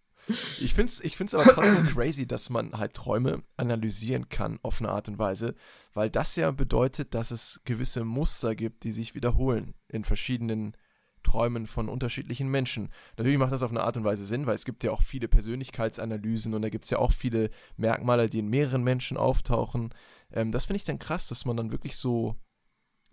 Ich 0.60 0.74
finde 0.74 0.92
es 0.92 1.02
ich 1.02 1.16
find's 1.16 1.34
aber 1.34 1.44
trotzdem 1.54 1.86
crazy, 1.86 2.26
dass 2.26 2.50
man 2.50 2.76
halt 2.76 2.94
Träume 2.94 3.42
analysieren 3.56 4.28
kann 4.28 4.58
auf 4.62 4.80
eine 4.80 4.90
Art 4.90 5.08
und 5.08 5.18
Weise, 5.18 5.54
weil 5.94 6.10
das 6.10 6.34
ja 6.36 6.50
bedeutet, 6.50 7.14
dass 7.14 7.30
es 7.30 7.60
gewisse 7.64 8.04
Muster 8.04 8.56
gibt, 8.56 8.82
die 8.82 8.92
sich 8.92 9.14
wiederholen 9.14 9.74
in 9.88 10.04
verschiedenen 10.04 10.76
Träumen 11.22 11.66
von 11.66 11.88
unterschiedlichen 11.88 12.48
Menschen. 12.48 12.88
Natürlich 13.16 13.38
macht 13.38 13.52
das 13.52 13.62
auf 13.62 13.70
eine 13.70 13.82
Art 13.82 13.96
und 13.96 14.04
Weise 14.04 14.26
Sinn, 14.26 14.46
weil 14.46 14.54
es 14.54 14.64
gibt 14.64 14.84
ja 14.84 14.90
auch 14.90 15.02
viele 15.02 15.28
Persönlichkeitsanalysen 15.28 16.54
und 16.54 16.62
da 16.62 16.68
gibt 16.68 16.84
es 16.84 16.90
ja 16.90 16.98
auch 16.98 17.12
viele 17.12 17.50
Merkmale, 17.76 18.28
die 18.28 18.40
in 18.40 18.48
mehreren 18.48 18.82
Menschen 18.82 19.16
auftauchen. 19.16 19.94
Ähm, 20.32 20.52
das 20.52 20.64
finde 20.64 20.78
ich 20.78 20.84
dann 20.84 20.98
krass, 20.98 21.28
dass 21.28 21.44
man 21.44 21.56
dann 21.56 21.72
wirklich 21.72 21.96
so, 21.96 22.36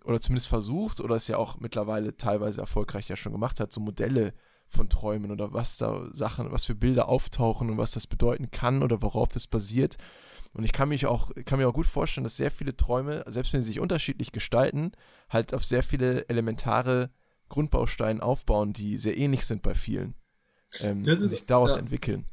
oder 0.04 0.20
zumindest 0.20 0.48
versucht, 0.48 1.00
oder 1.00 1.16
es 1.16 1.28
ja 1.28 1.36
auch 1.36 1.58
mittlerweile 1.58 2.16
teilweise 2.16 2.60
erfolgreich 2.60 3.08
ja 3.08 3.16
schon 3.16 3.32
gemacht 3.32 3.60
hat, 3.60 3.72
so 3.72 3.80
Modelle 3.80 4.32
von 4.68 4.88
Träumen 4.88 5.30
oder 5.30 5.52
was 5.52 5.78
da 5.78 6.08
Sachen, 6.12 6.52
was 6.52 6.66
für 6.66 6.74
Bilder 6.74 7.08
auftauchen 7.08 7.70
und 7.70 7.78
was 7.78 7.92
das 7.92 8.06
bedeuten 8.06 8.50
kann 8.50 8.82
oder 8.82 9.02
worauf 9.02 9.28
das 9.28 9.46
basiert. 9.46 9.96
Und 10.52 10.64
ich 10.64 10.72
kann 10.72 10.88
mich 10.88 11.06
auch, 11.06 11.30
kann 11.44 11.58
mir 11.58 11.68
auch 11.68 11.74
gut 11.74 11.86
vorstellen, 11.86 12.24
dass 12.24 12.36
sehr 12.36 12.50
viele 12.50 12.76
Träume, 12.76 13.24
selbst 13.26 13.52
wenn 13.52 13.60
sie 13.60 13.68
sich 13.68 13.80
unterschiedlich 13.80 14.32
gestalten, 14.32 14.92
halt 15.28 15.54
auf 15.54 15.64
sehr 15.64 15.82
viele 15.82 16.28
elementare 16.28 17.10
Grundbausteinen 17.48 18.20
aufbauen, 18.20 18.72
die 18.72 18.96
sehr 18.96 19.16
ähnlich 19.16 19.46
sind 19.46 19.62
bei 19.62 19.74
vielen. 19.74 20.14
Ähm, 20.80 21.04
das 21.04 21.20
ist, 21.20 21.30
sich 21.30 21.46
daraus 21.46 21.74
ja. 21.74 21.80
entwickeln. 21.80 22.24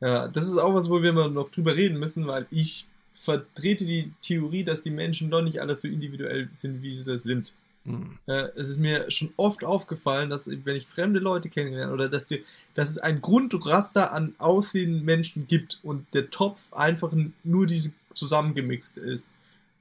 Ja, 0.00 0.28
das 0.28 0.48
ist 0.48 0.56
auch 0.58 0.74
was, 0.74 0.88
wo 0.88 1.02
wir 1.02 1.12
noch 1.12 1.50
drüber 1.50 1.76
reden 1.76 1.98
müssen, 1.98 2.26
weil 2.26 2.46
ich 2.50 2.88
vertrete 3.12 3.84
die 3.84 4.12
Theorie, 4.22 4.64
dass 4.64 4.82
die 4.82 4.90
Menschen 4.90 5.30
doch 5.30 5.42
nicht 5.42 5.60
alles 5.60 5.82
so 5.82 5.88
individuell 5.88 6.48
sind, 6.52 6.82
wie 6.82 6.94
sie 6.94 7.18
sind. 7.18 7.54
Mhm. 7.84 8.18
Äh, 8.26 8.48
es 8.56 8.70
ist 8.70 8.78
mir 8.78 9.10
schon 9.10 9.32
oft 9.36 9.64
aufgefallen, 9.64 10.30
dass 10.30 10.48
wenn 10.48 10.76
ich 10.76 10.86
fremde 10.86 11.20
Leute 11.20 11.48
kennenlerne 11.48 11.92
oder 11.92 12.08
dass, 12.08 12.26
die, 12.26 12.44
dass 12.74 12.90
es 12.90 12.98
ein 12.98 13.20
Grundraster 13.20 14.12
an 14.12 14.34
aussehenden 14.38 15.04
Menschen 15.04 15.46
gibt 15.46 15.80
und 15.82 16.06
der 16.14 16.30
Topf 16.30 16.72
einfach 16.72 17.12
nur 17.44 17.66
diese 17.66 17.92
zusammengemixt 18.14 18.98
ist 18.98 19.28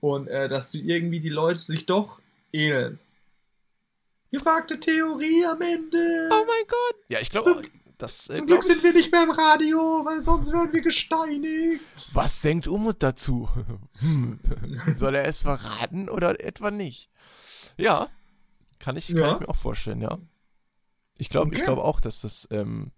und 0.01 0.27
äh, 0.27 0.47
dass 0.49 0.71
du 0.71 0.79
irgendwie 0.79 1.19
die 1.19 1.29
Leute 1.29 1.59
sich 1.59 1.85
doch 1.85 2.21
ähneln. 2.53 2.99
Gewagte 4.31 4.79
Theorie 4.79 5.45
am 5.45 5.61
Ende. 5.61 6.29
Oh 6.31 6.45
mein 6.45 6.67
Gott. 6.67 6.95
Ja, 7.09 7.19
ich 7.19 7.31
glaube, 7.31 7.63
das. 7.97 8.29
Äh, 8.29 8.33
zum 8.33 8.47
Glück 8.47 8.63
sind 8.63 8.83
wir 8.83 8.93
nicht 8.93 9.11
mehr 9.11 9.23
im 9.23 9.31
Radio, 9.31 10.01
weil 10.05 10.21
sonst 10.21 10.51
wären 10.51 10.71
wir 10.71 10.81
gesteinigt. 10.81 11.83
Was 12.13 12.41
denkt 12.41 12.67
Umut 12.67 13.03
dazu? 13.03 13.49
Hm. 13.99 14.39
Soll 14.97 15.15
er 15.15 15.25
es 15.25 15.41
verraten 15.41 16.07
oder 16.07 16.41
etwa 16.41 16.71
nicht? 16.71 17.09
Ja, 17.75 18.07
kann 18.79 18.95
ich, 18.95 19.07
kann 19.07 19.17
ja. 19.17 19.33
ich 19.33 19.39
mir 19.41 19.49
auch 19.49 19.55
vorstellen, 19.55 20.01
ja. 20.01 20.17
Ich 21.15 21.29
glaube 21.29 21.47
okay. 21.53 21.65
glaub 21.65 21.79
auch, 21.79 21.99
dass 21.99 22.21
das, 22.21 22.47
ähm, 22.49 22.91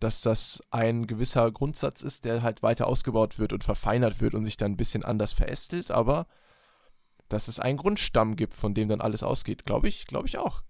dass 0.00 0.22
das 0.22 0.64
ein 0.70 1.06
gewisser 1.06 1.50
Grundsatz 1.52 2.02
ist, 2.02 2.24
der 2.24 2.42
halt 2.42 2.64
weiter 2.64 2.88
ausgebaut 2.88 3.38
wird 3.38 3.52
und 3.52 3.62
verfeinert 3.62 4.20
wird 4.20 4.34
und 4.34 4.42
sich 4.42 4.56
dann 4.56 4.72
ein 4.72 4.76
bisschen 4.76 5.04
anders 5.04 5.32
verästelt, 5.32 5.92
aber 5.92 6.26
dass 7.28 7.48
es 7.48 7.60
einen 7.60 7.78
Grundstamm 7.78 8.36
gibt, 8.36 8.54
von 8.54 8.74
dem 8.74 8.88
dann 8.88 9.00
alles 9.00 9.22
ausgeht. 9.22 9.64
Glaube 9.64 9.88
ich, 9.88 10.06
glaube 10.06 10.26
ich 10.26 10.38
auch. 10.38 10.62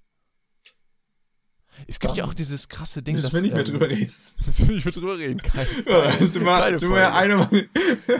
Es 1.86 2.00
gibt 2.00 2.12
dann 2.12 2.18
ja 2.18 2.24
auch 2.24 2.34
dieses 2.34 2.68
krasse 2.68 3.02
Ding, 3.02 3.20
dass. 3.20 3.32
wir 3.32 3.42
nicht 3.42 3.52
mehr 3.52 3.60
ähm, 3.60 3.72
drüber 3.72 3.88
reden. 3.88 4.12
Müssen 4.46 4.68
wir 4.68 4.74
nicht 4.74 4.84
mehr 4.84 4.92
drüber 4.92 5.18
reden. 5.18 5.40
Kein, 5.40 5.66
ja, 5.86 6.16
das 6.16 6.32
sind 6.32 6.44
wir, 6.44 6.78
sind 6.78 6.90
wir 6.90 6.98
ja 6.98 7.14
einer, 7.14 7.50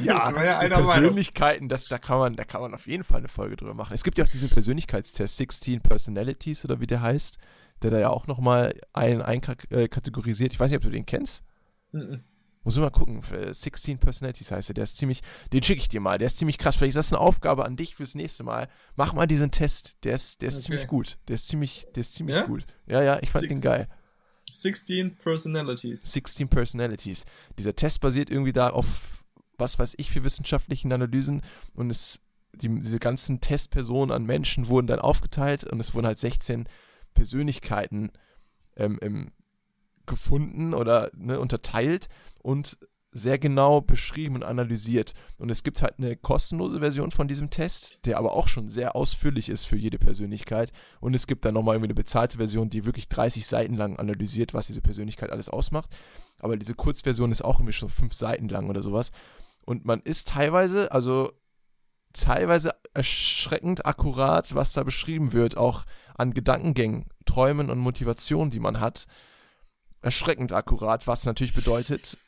ja, 0.02 0.44
ja 0.44 0.58
einer 0.58 0.76
Persönlichkeiten, 0.76 1.68
das, 1.68 1.88
da, 1.88 1.98
kann 1.98 2.18
man, 2.18 2.36
da 2.36 2.44
kann 2.44 2.60
man 2.60 2.74
auf 2.74 2.86
jeden 2.86 3.04
Fall 3.04 3.18
eine 3.18 3.28
Folge 3.28 3.56
drüber 3.56 3.74
machen. 3.74 3.94
Es 3.94 4.04
gibt 4.04 4.18
ja 4.18 4.24
auch 4.24 4.28
diesen 4.28 4.48
Persönlichkeitstest, 4.48 5.36
16 5.36 5.80
Personalities 5.80 6.64
oder 6.64 6.80
wie 6.80 6.86
der 6.86 7.02
heißt, 7.02 7.38
der 7.82 7.90
da 7.90 7.98
ja 7.98 8.10
auch 8.10 8.26
nochmal 8.26 8.74
ein, 8.92 9.22
einkategorisiert. 9.22 10.52
Ich 10.52 10.60
weiß 10.60 10.70
nicht, 10.70 10.78
ob 10.78 10.84
du 10.84 10.90
den 10.90 11.06
kennst. 11.06 11.44
Mhm. 11.92 12.22
Muss 12.68 12.76
ich 12.76 12.82
mal 12.82 12.90
gucken. 12.90 13.22
16 13.22 13.98
Personalities 13.98 14.50
heißt 14.50 14.68
er. 14.68 14.74
Der 14.74 14.84
ist 14.84 14.98
ziemlich. 14.98 15.22
Den 15.54 15.62
schicke 15.62 15.80
ich 15.80 15.88
dir 15.88 16.00
mal. 16.00 16.18
Der 16.18 16.26
ist 16.26 16.36
ziemlich 16.36 16.58
krass. 16.58 16.76
Vielleicht 16.76 16.90
ist 16.90 16.96
das 16.96 17.12
eine 17.14 17.18
Aufgabe 17.18 17.64
an 17.64 17.76
dich 17.76 17.94
fürs 17.94 18.14
nächste 18.14 18.44
Mal. 18.44 18.68
Mach 18.94 19.14
mal 19.14 19.26
diesen 19.26 19.50
Test. 19.50 19.96
Der 20.04 20.12
ist, 20.12 20.42
der 20.42 20.48
ist 20.48 20.56
okay. 20.56 20.64
ziemlich 20.64 20.86
gut. 20.86 21.18
Der 21.28 21.34
ist 21.36 21.48
ziemlich, 21.48 21.86
der 21.94 22.02
ist 22.02 22.12
ziemlich 22.12 22.36
ja? 22.36 22.42
gut. 22.42 22.66
Ja, 22.84 23.02
ja, 23.02 23.20
ich 23.22 23.30
fand 23.30 23.44
16, 23.44 23.56
den 23.56 23.62
geil. 23.62 23.88
16 24.50 25.16
Personalities. 25.16 26.12
16 26.12 26.48
Personalities. 26.50 27.24
Dieser 27.58 27.74
Test 27.74 28.02
basiert 28.02 28.28
irgendwie 28.28 28.52
da 28.52 28.68
auf, 28.68 29.24
was 29.56 29.78
weiß 29.78 29.94
ich, 29.96 30.10
für 30.10 30.22
wissenschaftlichen 30.22 30.92
Analysen. 30.92 31.40
Und 31.72 31.88
es, 31.88 32.20
die, 32.52 32.68
diese 32.68 32.98
ganzen 32.98 33.40
Testpersonen 33.40 34.14
an 34.14 34.26
Menschen 34.26 34.68
wurden 34.68 34.88
dann 34.88 34.98
aufgeteilt 34.98 35.64
und 35.64 35.80
es 35.80 35.94
wurden 35.94 36.06
halt 36.06 36.18
16 36.18 36.68
Persönlichkeiten 37.14 38.10
ähm, 38.76 38.98
im 39.00 39.30
gefunden 40.08 40.74
oder 40.74 41.10
ne, 41.14 41.38
unterteilt 41.38 42.08
und 42.42 42.78
sehr 43.10 43.38
genau 43.38 43.80
beschrieben 43.80 44.36
und 44.36 44.44
analysiert. 44.44 45.14
Und 45.38 45.50
es 45.50 45.62
gibt 45.62 45.82
halt 45.82 45.94
eine 45.98 46.16
kostenlose 46.16 46.80
Version 46.80 47.10
von 47.10 47.28
diesem 47.28 47.50
Test, 47.50 47.98
der 48.04 48.18
aber 48.18 48.34
auch 48.34 48.48
schon 48.48 48.68
sehr 48.68 48.96
ausführlich 48.96 49.48
ist 49.48 49.64
für 49.64 49.76
jede 49.76 49.98
Persönlichkeit. 49.98 50.72
Und 51.00 51.14
es 51.14 51.26
gibt 51.26 51.44
dann 51.44 51.54
nochmal 51.54 51.74
irgendwie 51.74 51.88
eine 51.88 51.94
bezahlte 51.94 52.36
Version, 52.36 52.70
die 52.70 52.84
wirklich 52.84 53.08
30 53.08 53.46
Seiten 53.46 53.74
lang 53.74 53.96
analysiert, 53.96 54.52
was 54.52 54.66
diese 54.66 54.82
Persönlichkeit 54.82 55.30
alles 55.30 55.48
ausmacht. 55.48 55.96
Aber 56.38 56.56
diese 56.56 56.74
Kurzversion 56.74 57.30
ist 57.30 57.44
auch 57.44 57.60
irgendwie 57.60 57.72
schon 57.72 57.88
fünf 57.88 58.12
Seiten 58.12 58.48
lang 58.48 58.68
oder 58.68 58.82
sowas. 58.82 59.10
Und 59.64 59.84
man 59.84 60.00
ist 60.00 60.28
teilweise, 60.28 60.92
also 60.92 61.32
teilweise 62.12 62.72
erschreckend 62.94 63.86
akkurat, 63.86 64.54
was 64.54 64.72
da 64.72 64.82
beschrieben 64.82 65.32
wird, 65.32 65.56
auch 65.56 65.84
an 66.14 66.34
Gedankengängen, 66.34 67.06
Träumen 67.26 67.70
und 67.70 67.78
Motivationen, 67.78 68.50
die 68.50 68.60
man 68.60 68.80
hat 68.80 69.06
erschreckend 70.00 70.52
akkurat, 70.52 71.06
was 71.06 71.26
natürlich 71.26 71.54
bedeutet, 71.54 72.18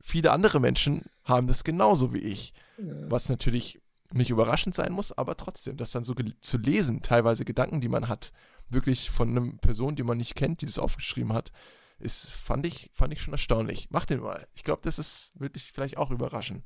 viele 0.00 0.32
andere 0.32 0.60
Menschen 0.60 1.04
haben 1.24 1.46
das 1.46 1.64
genauso 1.64 2.12
wie 2.12 2.20
ich. 2.20 2.52
Was 3.08 3.28
natürlich 3.28 3.80
nicht 4.12 4.30
überraschend 4.30 4.74
sein 4.74 4.92
muss, 4.92 5.12
aber 5.12 5.36
trotzdem, 5.36 5.76
das 5.76 5.90
dann 5.90 6.04
so 6.04 6.14
zu 6.40 6.58
lesen, 6.58 7.02
teilweise 7.02 7.44
Gedanken, 7.44 7.80
die 7.80 7.88
man 7.88 8.08
hat, 8.08 8.32
wirklich 8.68 9.10
von 9.10 9.36
einer 9.36 9.52
Person, 9.58 9.96
die 9.96 10.02
man 10.02 10.18
nicht 10.18 10.34
kennt, 10.34 10.62
die 10.62 10.66
das 10.66 10.78
aufgeschrieben 10.78 11.32
hat, 11.32 11.52
ist, 11.98 12.30
fand 12.30 12.64
ich, 12.66 12.90
fand 12.94 13.12
ich 13.12 13.20
schon 13.20 13.34
erstaunlich. 13.34 13.88
Mach 13.90 14.04
den 14.04 14.20
mal. 14.20 14.46
Ich 14.54 14.62
glaube, 14.62 14.80
das 14.84 14.98
ist 14.98 15.32
wirklich 15.34 15.72
vielleicht 15.72 15.96
auch 15.96 16.10
überraschend. 16.10 16.64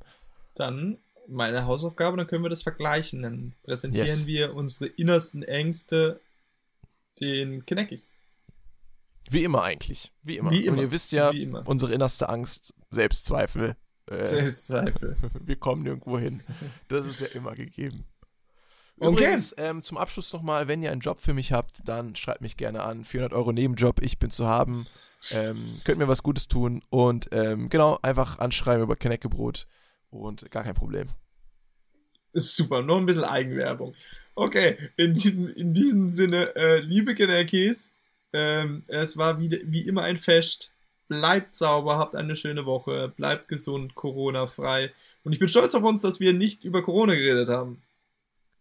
Dann 0.53 0.99
meine 1.27 1.65
Hausaufgabe, 1.65 2.17
dann 2.17 2.27
können 2.27 2.43
wir 2.43 2.49
das 2.49 2.63
vergleichen. 2.63 3.23
Dann 3.23 3.55
präsentieren 3.63 4.07
yes. 4.07 4.27
wir 4.27 4.53
unsere 4.53 4.87
innersten 4.91 5.41
Ängste 5.41 6.19
den 7.19 7.65
Kinekis. 7.65 8.11
Wie 9.29 9.43
immer 9.43 9.63
eigentlich. 9.63 10.11
Wie 10.21 10.37
immer. 10.37 10.51
Wie 10.51 10.65
immer. 10.65 10.77
Und 10.77 10.83
ihr 10.83 10.91
wisst 10.91 11.11
ja, 11.11 11.31
unsere 11.65 11.93
innerste 11.93 12.29
Angst, 12.29 12.73
Selbstzweifel. 12.89 13.75
Äh, 14.09 14.23
Selbstzweifel. 14.23 15.17
wir 15.41 15.55
kommen 15.55 15.83
nirgendwo 15.83 16.19
hin. 16.19 16.43
Das 16.87 17.05
ist 17.05 17.21
ja 17.21 17.27
immer 17.27 17.55
gegeben. 17.55 18.05
Übrigens, 18.97 19.53
okay. 19.53 19.69
ähm, 19.69 19.81
zum 19.81 19.97
Abschluss 19.97 20.31
nochmal, 20.33 20.67
wenn 20.67 20.83
ihr 20.83 20.91
einen 20.91 21.01
Job 21.01 21.19
für 21.19 21.33
mich 21.33 21.51
habt, 21.51 21.77
dann 21.85 22.15
schreibt 22.15 22.41
mich 22.41 22.57
gerne 22.57 22.83
an. 22.83 23.03
400 23.03 23.33
Euro 23.33 23.51
Nebenjob, 23.51 24.01
ich 24.01 24.19
bin 24.19 24.29
zu 24.29 24.47
haben. 24.47 24.85
Ähm, 25.31 25.79
könnt 25.83 25.99
mir 25.99 26.07
was 26.07 26.21
Gutes 26.21 26.47
tun 26.47 26.81
und 26.89 27.29
ähm, 27.31 27.69
genau, 27.69 27.97
einfach 28.01 28.39
anschreiben 28.39 28.83
über 28.83 28.97
Knäckebrot 28.97 29.67
und 30.09 30.51
gar 30.51 30.63
kein 30.63 30.73
Problem. 30.73 31.07
Ist 32.33 32.55
super, 32.57 32.81
noch 32.81 32.97
ein 32.97 33.05
bisschen 33.05 33.23
Eigenwerbung. 33.23 33.95
Okay, 34.35 34.77
in 34.97 35.13
diesem, 35.13 35.47
in 35.47 35.73
diesem 35.73 36.09
Sinne, 36.09 36.55
äh, 36.55 36.79
liebe 36.79 37.15
Generkis, 37.15 37.92
ähm, 38.33 38.83
es 38.87 39.15
war 39.17 39.39
wie, 39.39 39.61
wie 39.65 39.81
immer 39.81 40.01
ein 40.03 40.17
Fest. 40.17 40.71
Bleibt 41.07 41.55
sauber, 41.55 41.97
habt 41.97 42.15
eine 42.15 42.35
schöne 42.35 42.65
Woche, 42.65 43.09
bleibt 43.15 43.47
gesund, 43.47 43.93
Corona-frei. 43.93 44.91
Und 45.23 45.33
ich 45.33 45.39
bin 45.39 45.47
stolz 45.47 45.75
auf 45.75 45.83
uns, 45.83 46.01
dass 46.01 46.19
wir 46.19 46.33
nicht 46.33 46.63
über 46.63 46.81
Corona 46.81 47.13
geredet 47.13 47.49
haben. 47.49 47.81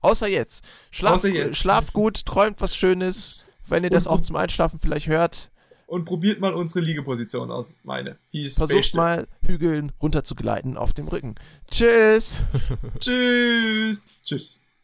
Außer 0.00 0.28
jetzt. 0.28 0.64
Schlaf, 0.90 1.14
Außer 1.14 1.28
jetzt. 1.28 1.56
Schlaft 1.56 1.92
gut, 1.92 2.26
träumt 2.26 2.60
was 2.60 2.76
Schönes. 2.76 3.48
Wenn 3.68 3.84
ihr 3.84 3.90
das 3.90 4.06
auch 4.06 4.20
zum 4.20 4.36
Einschlafen 4.36 4.78
vielleicht 4.78 5.06
hört. 5.06 5.50
Und 5.86 6.04
probiert 6.04 6.40
mal 6.40 6.52
unsere 6.52 6.80
Liegeposition 6.80 7.50
aus, 7.50 7.74
meine. 7.84 8.16
Die 8.32 8.42
ist 8.42 8.56
Versucht 8.56 8.78
beste. 8.78 8.96
mal, 8.96 9.28
Hügeln 9.46 9.92
runter 10.02 10.24
zu 10.24 10.34
gleiten 10.34 10.76
auf 10.76 10.92
dem 10.92 11.06
Rücken. 11.06 11.34
Tschüss. 11.70 12.42
Tschüss. 13.00 14.06
Tschüss. 14.24 14.61